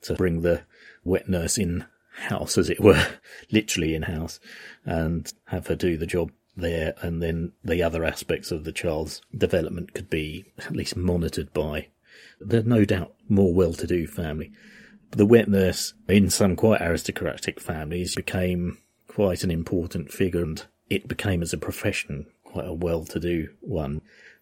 to 0.04 0.16
bring 0.16 0.42
the 0.42 0.64
wet 1.04 1.30
nurse 1.30 1.58
in 1.58 1.86
house, 2.28 2.58
as 2.58 2.70
it 2.70 2.80
were, 2.80 3.08
literally 3.52 3.96
in 3.96 4.04
house, 4.04 4.40
and 4.86 5.32
have 5.46 5.68
her 5.68 5.76
do 5.76 5.98
the 5.98 6.06
job 6.06 6.32
there. 6.56 6.94
And 7.02 7.22
then 7.22 7.54
the 7.64 7.82
other 7.84 8.04
aspects 8.04 8.52
of 8.52 8.64
the 8.64 8.72
child's 8.72 9.22
development 9.36 9.94
could 9.94 10.10
be 10.10 10.46
at 10.60 10.76
least 10.76 10.96
monitored 10.96 11.54
by 11.54 11.88
the 12.40 12.64
no 12.64 12.86
doubt 12.86 13.14
more 13.30 13.54
well 13.54 13.74
to 13.74 13.88
do 13.88 14.08
family. 14.08 14.52
The 15.12 15.26
wet 15.26 15.48
nurse 15.48 15.94
in 16.08 16.30
some 16.30 16.56
quite 16.56 16.82
aristocratic 16.82 17.60
families 17.60 18.16
became 18.16 18.78
quite 19.08 19.44
an 19.44 19.52
important 19.52 20.12
figure 20.12 20.44
and 20.44 20.64
it 20.90 21.08
became 21.08 21.42
as 21.42 21.54
a 21.54 21.58
profession 21.58 22.28
quite 22.44 22.68
a 22.68 22.74
well 22.74 23.06
to 23.06 23.20
do 23.20 23.50
one. 23.62 24.02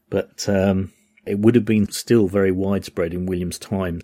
But 0.10 0.48
um, 0.48 0.92
it 1.26 1.40
would 1.40 1.56
have 1.56 1.66
been 1.66 1.92
still 1.92 2.28
very 2.28 2.52
widespread 2.52 3.14
in 3.14 3.26
William's 3.26 3.60
time 3.60 4.02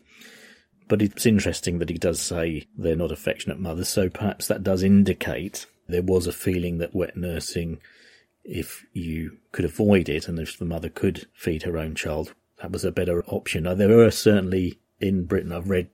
but 0.88 1.02
it's 1.02 1.26
interesting 1.26 1.80
that 1.80 1.90
he 1.90 1.98
does 1.98 2.20
say 2.20 2.68
they're 2.78 2.96
not 2.96 3.12
affectionate 3.12 3.60
mothers, 3.60 3.90
so 3.90 4.10
perhaps 4.10 4.48
that 4.48 4.64
does 4.64 4.84
indicate 4.84 5.66
there 5.88 6.04
was 6.04 6.28
a 6.28 6.34
feeling 6.34 6.78
that 6.80 6.96
wet 6.96 7.16
nursing, 7.16 7.80
if 8.44 8.86
you 8.94 9.38
could 9.52 9.66
avoid 9.66 10.10
it 10.10 10.28
and 10.28 10.40
if 10.40 10.58
the 10.58 10.66
mother 10.66 10.90
could 10.90 11.28
feed 11.34 11.64
her 11.64 11.78
own 11.78 11.96
child, 11.96 12.34
that 12.62 12.72
was 12.72 12.86
a 12.86 12.92
better 12.92 13.24
option. 13.26 13.64
Now, 13.64 13.74
there 13.74 13.90
were 13.90 14.12
certainly 14.12 14.80
in 15.00 15.26
Britain, 15.26 15.52
I've 15.52 15.70
read 15.70 15.90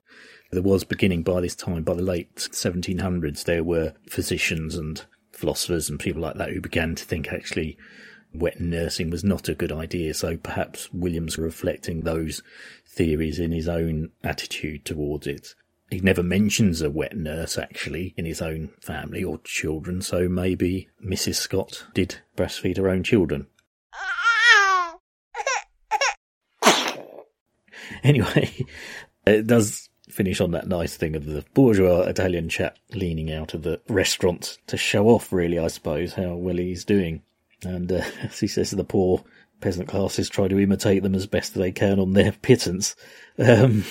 there 0.52 0.62
was 0.62 0.84
beginning 0.84 1.24
by 1.24 1.42
this 1.42 1.56
time, 1.56 1.84
by 1.84 1.94
the 1.94 2.02
late 2.02 2.36
1700s, 2.36 3.46
there 3.46 3.64
were 3.64 3.94
physicians 4.10 4.76
and 4.76 5.02
philosophers 5.32 5.90
and 5.90 6.00
people 6.00 6.22
like 6.22 6.36
that 6.36 6.50
who 6.50 6.62
began 6.62 6.94
to 6.96 7.06
think 7.06 7.30
actually 7.30 7.78
wet 8.34 8.60
nursing 8.60 9.10
was 9.10 9.24
not 9.24 9.50
a 9.50 9.56
good 9.56 9.72
idea. 9.72 10.14
So 10.14 10.38
perhaps 10.38 10.92
Williams 10.94 11.38
reflecting 11.38 12.02
those 12.02 12.42
theories 12.86 13.40
in 13.40 13.52
his 13.52 13.68
own 13.68 14.12
attitude 14.24 14.86
towards 14.86 15.28
it. 15.28 15.56
He 15.90 16.00
never 16.00 16.24
mentions 16.24 16.82
a 16.82 16.90
wet 16.90 17.18
nurse 17.18 17.58
actually 17.58 18.14
in 18.16 18.24
his 18.26 18.42
own 18.42 18.70
family 18.80 19.24
or 19.26 19.40
children, 19.44 20.02
so 20.02 20.30
maybe 20.30 20.88
Mrs. 21.06 21.36
Scott 21.36 21.86
did 21.94 22.20
breastfeed 22.38 22.78
her 22.78 22.88
own 22.88 23.04
children. 23.04 23.48
anyway, 28.04 28.66
it 29.28 29.48
does 29.48 29.90
finish 30.10 30.40
on 30.40 30.52
that 30.52 30.68
nice 30.68 30.96
thing 30.96 31.16
of 31.16 31.26
the 31.26 31.44
bourgeois 31.54 32.04
Italian 32.04 32.48
chap 32.48 32.78
leaning 32.94 33.32
out 33.32 33.54
of 33.54 33.64
the 33.64 33.82
restaurant 33.90 34.60
to 34.68 34.78
show 34.78 35.08
off, 35.08 35.34
really, 35.34 35.60
I 35.60 35.68
suppose, 35.68 36.14
how 36.14 36.36
well 36.36 36.58
he's 36.58 36.86
doing. 36.86 37.22
And 37.64 37.92
uh, 37.92 38.04
as 38.24 38.40
he 38.40 38.48
says, 38.48 38.72
the 38.72 38.84
poor 38.84 39.24
peasant 39.60 39.88
classes 39.88 40.30
try 40.30 40.48
to 40.48 40.60
imitate 40.60 41.04
them 41.04 41.16
as 41.16 41.28
best 41.28 41.54
they 41.54 41.72
can 41.72 42.00
on 42.00 42.14
their 42.14 42.32
pittance. 42.32 42.96
Um, 43.38 43.86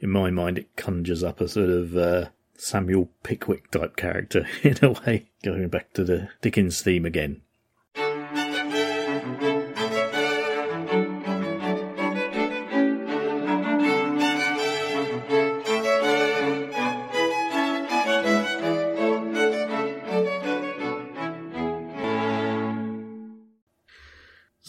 in 0.00 0.10
my 0.10 0.30
mind, 0.30 0.58
it 0.58 0.76
conjures 0.76 1.24
up 1.24 1.40
a 1.40 1.48
sort 1.48 1.70
of 1.70 1.96
uh, 1.96 2.26
Samuel 2.56 3.10
Pickwick 3.22 3.70
type 3.70 3.96
character 3.96 4.46
in 4.62 4.76
a 4.82 4.92
way, 4.92 5.26
going 5.42 5.68
back 5.68 5.92
to 5.94 6.04
the 6.04 6.28
Dickens 6.40 6.82
theme 6.82 7.04
again. 7.04 7.42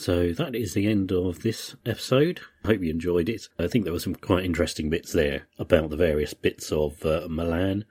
So 0.06 0.34
that 0.34 0.54
is 0.54 0.76
the 0.76 0.86
end 0.86 1.12
of 1.12 1.42
this 1.42 1.76
episode. 1.84 2.40
I 2.64 2.68
hope 2.68 2.84
you 2.84 2.92
enjoyed 2.92 3.28
it. 3.28 3.50
I 3.58 3.66
think 3.66 3.86
there 3.86 3.92
were 3.92 4.00
some 4.00 4.14
quite 4.14 4.46
interesting 4.46 4.88
bits 4.88 5.12
there 5.12 5.48
about 5.58 5.90
the 5.90 5.98
various 5.98 6.36
bits 6.36 6.72
of 6.72 7.04
uh, 7.04 7.26
Milan 7.28 7.86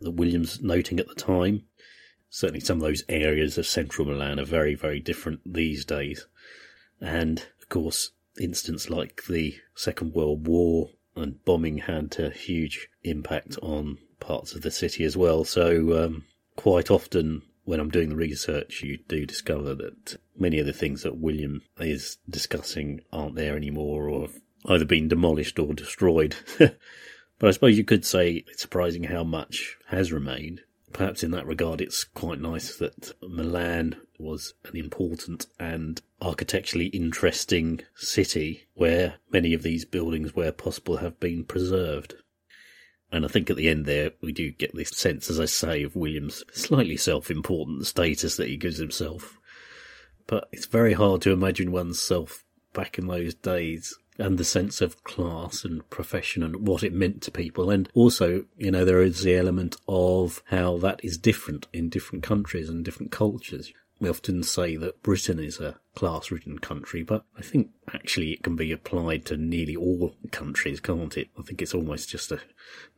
that 0.00 0.10
Williams 0.10 0.60
noting 0.60 0.98
at 0.98 1.06
the 1.06 1.14
time. 1.14 1.62
Certainly, 2.28 2.62
some 2.62 2.78
of 2.78 2.82
those 2.82 3.04
areas 3.08 3.58
of 3.58 3.66
central 3.68 4.08
Milan 4.08 4.40
are 4.40 4.44
very, 4.44 4.74
very 4.74 4.98
different 4.98 5.38
these 5.46 5.84
days. 5.84 6.26
And 7.00 7.46
of 7.60 7.68
course, 7.68 8.10
incidents 8.40 8.90
like 8.90 9.26
the 9.28 9.54
Second 9.76 10.14
World 10.14 10.48
War 10.48 10.90
and 11.14 11.44
bombing 11.44 11.78
had 11.78 12.18
a 12.18 12.30
huge 12.30 12.88
impact 13.04 13.56
on 13.62 13.98
parts 14.18 14.52
of 14.52 14.62
the 14.62 14.72
city 14.72 15.04
as 15.04 15.16
well. 15.16 15.44
So, 15.44 16.06
um, 16.06 16.24
quite 16.56 16.90
often 16.90 17.42
when 17.62 17.78
I'm 17.78 17.90
doing 17.90 18.08
the 18.08 18.16
research, 18.16 18.82
you 18.82 18.98
do 19.06 19.24
discover 19.24 19.76
that 19.76 20.16
many 20.38 20.58
of 20.58 20.66
the 20.66 20.72
things 20.72 21.02
that 21.02 21.18
William 21.18 21.62
is 21.78 22.18
discussing 22.28 23.00
aren't 23.12 23.34
there 23.34 23.56
anymore 23.56 24.08
or 24.08 24.22
have 24.22 24.40
either 24.66 24.84
been 24.84 25.08
demolished 25.08 25.58
or 25.58 25.74
destroyed. 25.74 26.36
but 26.58 26.78
I 27.42 27.50
suppose 27.50 27.76
you 27.76 27.84
could 27.84 28.04
say 28.04 28.44
it's 28.48 28.62
surprising 28.62 29.04
how 29.04 29.24
much 29.24 29.76
has 29.88 30.12
remained. 30.12 30.60
Perhaps 30.92 31.22
in 31.22 31.30
that 31.30 31.46
regard, 31.46 31.80
it's 31.80 32.04
quite 32.04 32.40
nice 32.40 32.76
that 32.76 33.12
Milan 33.22 33.96
was 34.18 34.54
an 34.64 34.76
important 34.76 35.46
and 35.58 36.00
architecturally 36.20 36.86
interesting 36.86 37.80
city 37.94 38.68
where 38.74 39.14
many 39.32 39.54
of 39.54 39.62
these 39.62 39.84
buildings, 39.84 40.36
where 40.36 40.52
possible, 40.52 40.98
have 40.98 41.18
been 41.18 41.44
preserved. 41.44 42.14
And 43.10 43.24
I 43.24 43.28
think 43.28 43.50
at 43.50 43.56
the 43.56 43.68
end 43.68 43.86
there, 43.86 44.12
we 44.22 44.32
do 44.32 44.50
get 44.50 44.74
this 44.74 44.90
sense, 44.90 45.28
as 45.28 45.40
I 45.40 45.46
say, 45.46 45.82
of 45.82 45.96
William's 45.96 46.44
slightly 46.52 46.96
self 46.96 47.30
important 47.30 47.86
status 47.86 48.36
that 48.36 48.48
he 48.48 48.56
gives 48.56 48.78
himself. 48.78 49.38
But 50.32 50.48
it's 50.50 50.64
very 50.64 50.94
hard 50.94 51.20
to 51.22 51.30
imagine 51.30 51.72
oneself 51.72 52.42
back 52.72 52.96
in 52.96 53.06
those 53.06 53.34
days 53.34 53.98
and 54.16 54.38
the 54.38 54.44
sense 54.44 54.80
of 54.80 55.04
class 55.04 55.62
and 55.62 55.86
profession 55.90 56.42
and 56.42 56.66
what 56.66 56.82
it 56.82 56.94
meant 56.94 57.20
to 57.24 57.30
people. 57.30 57.68
And 57.68 57.86
also, 57.92 58.46
you 58.56 58.70
know, 58.70 58.86
there 58.86 59.02
is 59.02 59.24
the 59.24 59.36
element 59.36 59.76
of 59.86 60.42
how 60.46 60.78
that 60.78 61.04
is 61.04 61.18
different 61.18 61.66
in 61.74 61.90
different 61.90 62.24
countries 62.24 62.70
and 62.70 62.82
different 62.82 63.12
cultures. 63.12 63.74
We 64.00 64.08
often 64.08 64.42
say 64.42 64.76
that 64.76 65.02
Britain 65.02 65.38
is 65.38 65.60
a 65.60 65.78
class 65.94 66.30
ridden 66.30 66.58
country, 66.58 67.02
but 67.02 67.24
I 67.38 67.42
think 67.42 67.68
actually 67.92 68.32
it 68.32 68.42
can 68.42 68.56
be 68.56 68.72
applied 68.72 69.26
to 69.26 69.36
nearly 69.36 69.76
all 69.76 70.16
countries, 70.30 70.80
can't 70.80 71.16
it? 71.16 71.28
I 71.38 71.42
think 71.42 71.60
it's 71.60 71.74
almost 71.74 72.08
just 72.08 72.32
a 72.32 72.40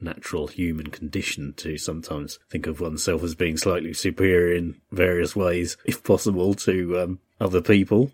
natural 0.00 0.46
human 0.46 0.86
condition 0.86 1.52
to 1.58 1.76
sometimes 1.78 2.38
think 2.48 2.66
of 2.66 2.80
oneself 2.80 3.22
as 3.22 3.34
being 3.34 3.56
slightly 3.56 3.92
superior 3.92 4.54
in 4.54 4.80
various 4.92 5.34
ways, 5.34 5.76
if 5.84 6.02
possible, 6.04 6.54
to 6.54 7.00
um, 7.00 7.18
other 7.40 7.60
people. 7.60 8.12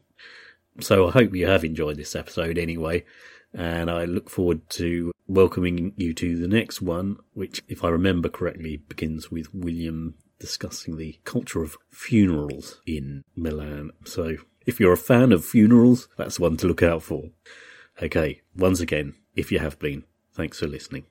So 0.80 1.08
I 1.08 1.10
hope 1.10 1.34
you 1.34 1.46
have 1.46 1.64
enjoyed 1.64 1.96
this 1.96 2.16
episode 2.16 2.56
anyway, 2.58 3.04
and 3.52 3.90
I 3.90 4.04
look 4.04 4.30
forward 4.30 4.68
to 4.70 5.12
welcoming 5.26 5.92
you 5.96 6.14
to 6.14 6.36
the 6.36 6.48
next 6.48 6.80
one, 6.80 7.16
which, 7.34 7.62
if 7.68 7.84
I 7.84 7.88
remember 7.88 8.28
correctly, 8.28 8.76
begins 8.76 9.30
with 9.30 9.54
William 9.54 10.14
discussing 10.38 10.96
the 10.96 11.18
culture 11.24 11.62
of 11.62 11.76
funerals 11.90 12.80
in 12.86 13.22
Milan. 13.36 13.90
So 14.04 14.36
if 14.66 14.80
you're 14.80 14.92
a 14.92 14.96
fan 14.96 15.32
of 15.32 15.44
funerals, 15.44 16.08
that's 16.16 16.40
one 16.40 16.56
to 16.58 16.66
look 16.66 16.82
out 16.82 17.02
for. 17.02 17.30
Okay, 18.02 18.40
once 18.56 18.80
again, 18.80 19.14
if 19.36 19.52
you 19.52 19.58
have 19.58 19.78
been, 19.78 20.04
thanks 20.32 20.58
for 20.58 20.66
listening. 20.66 21.04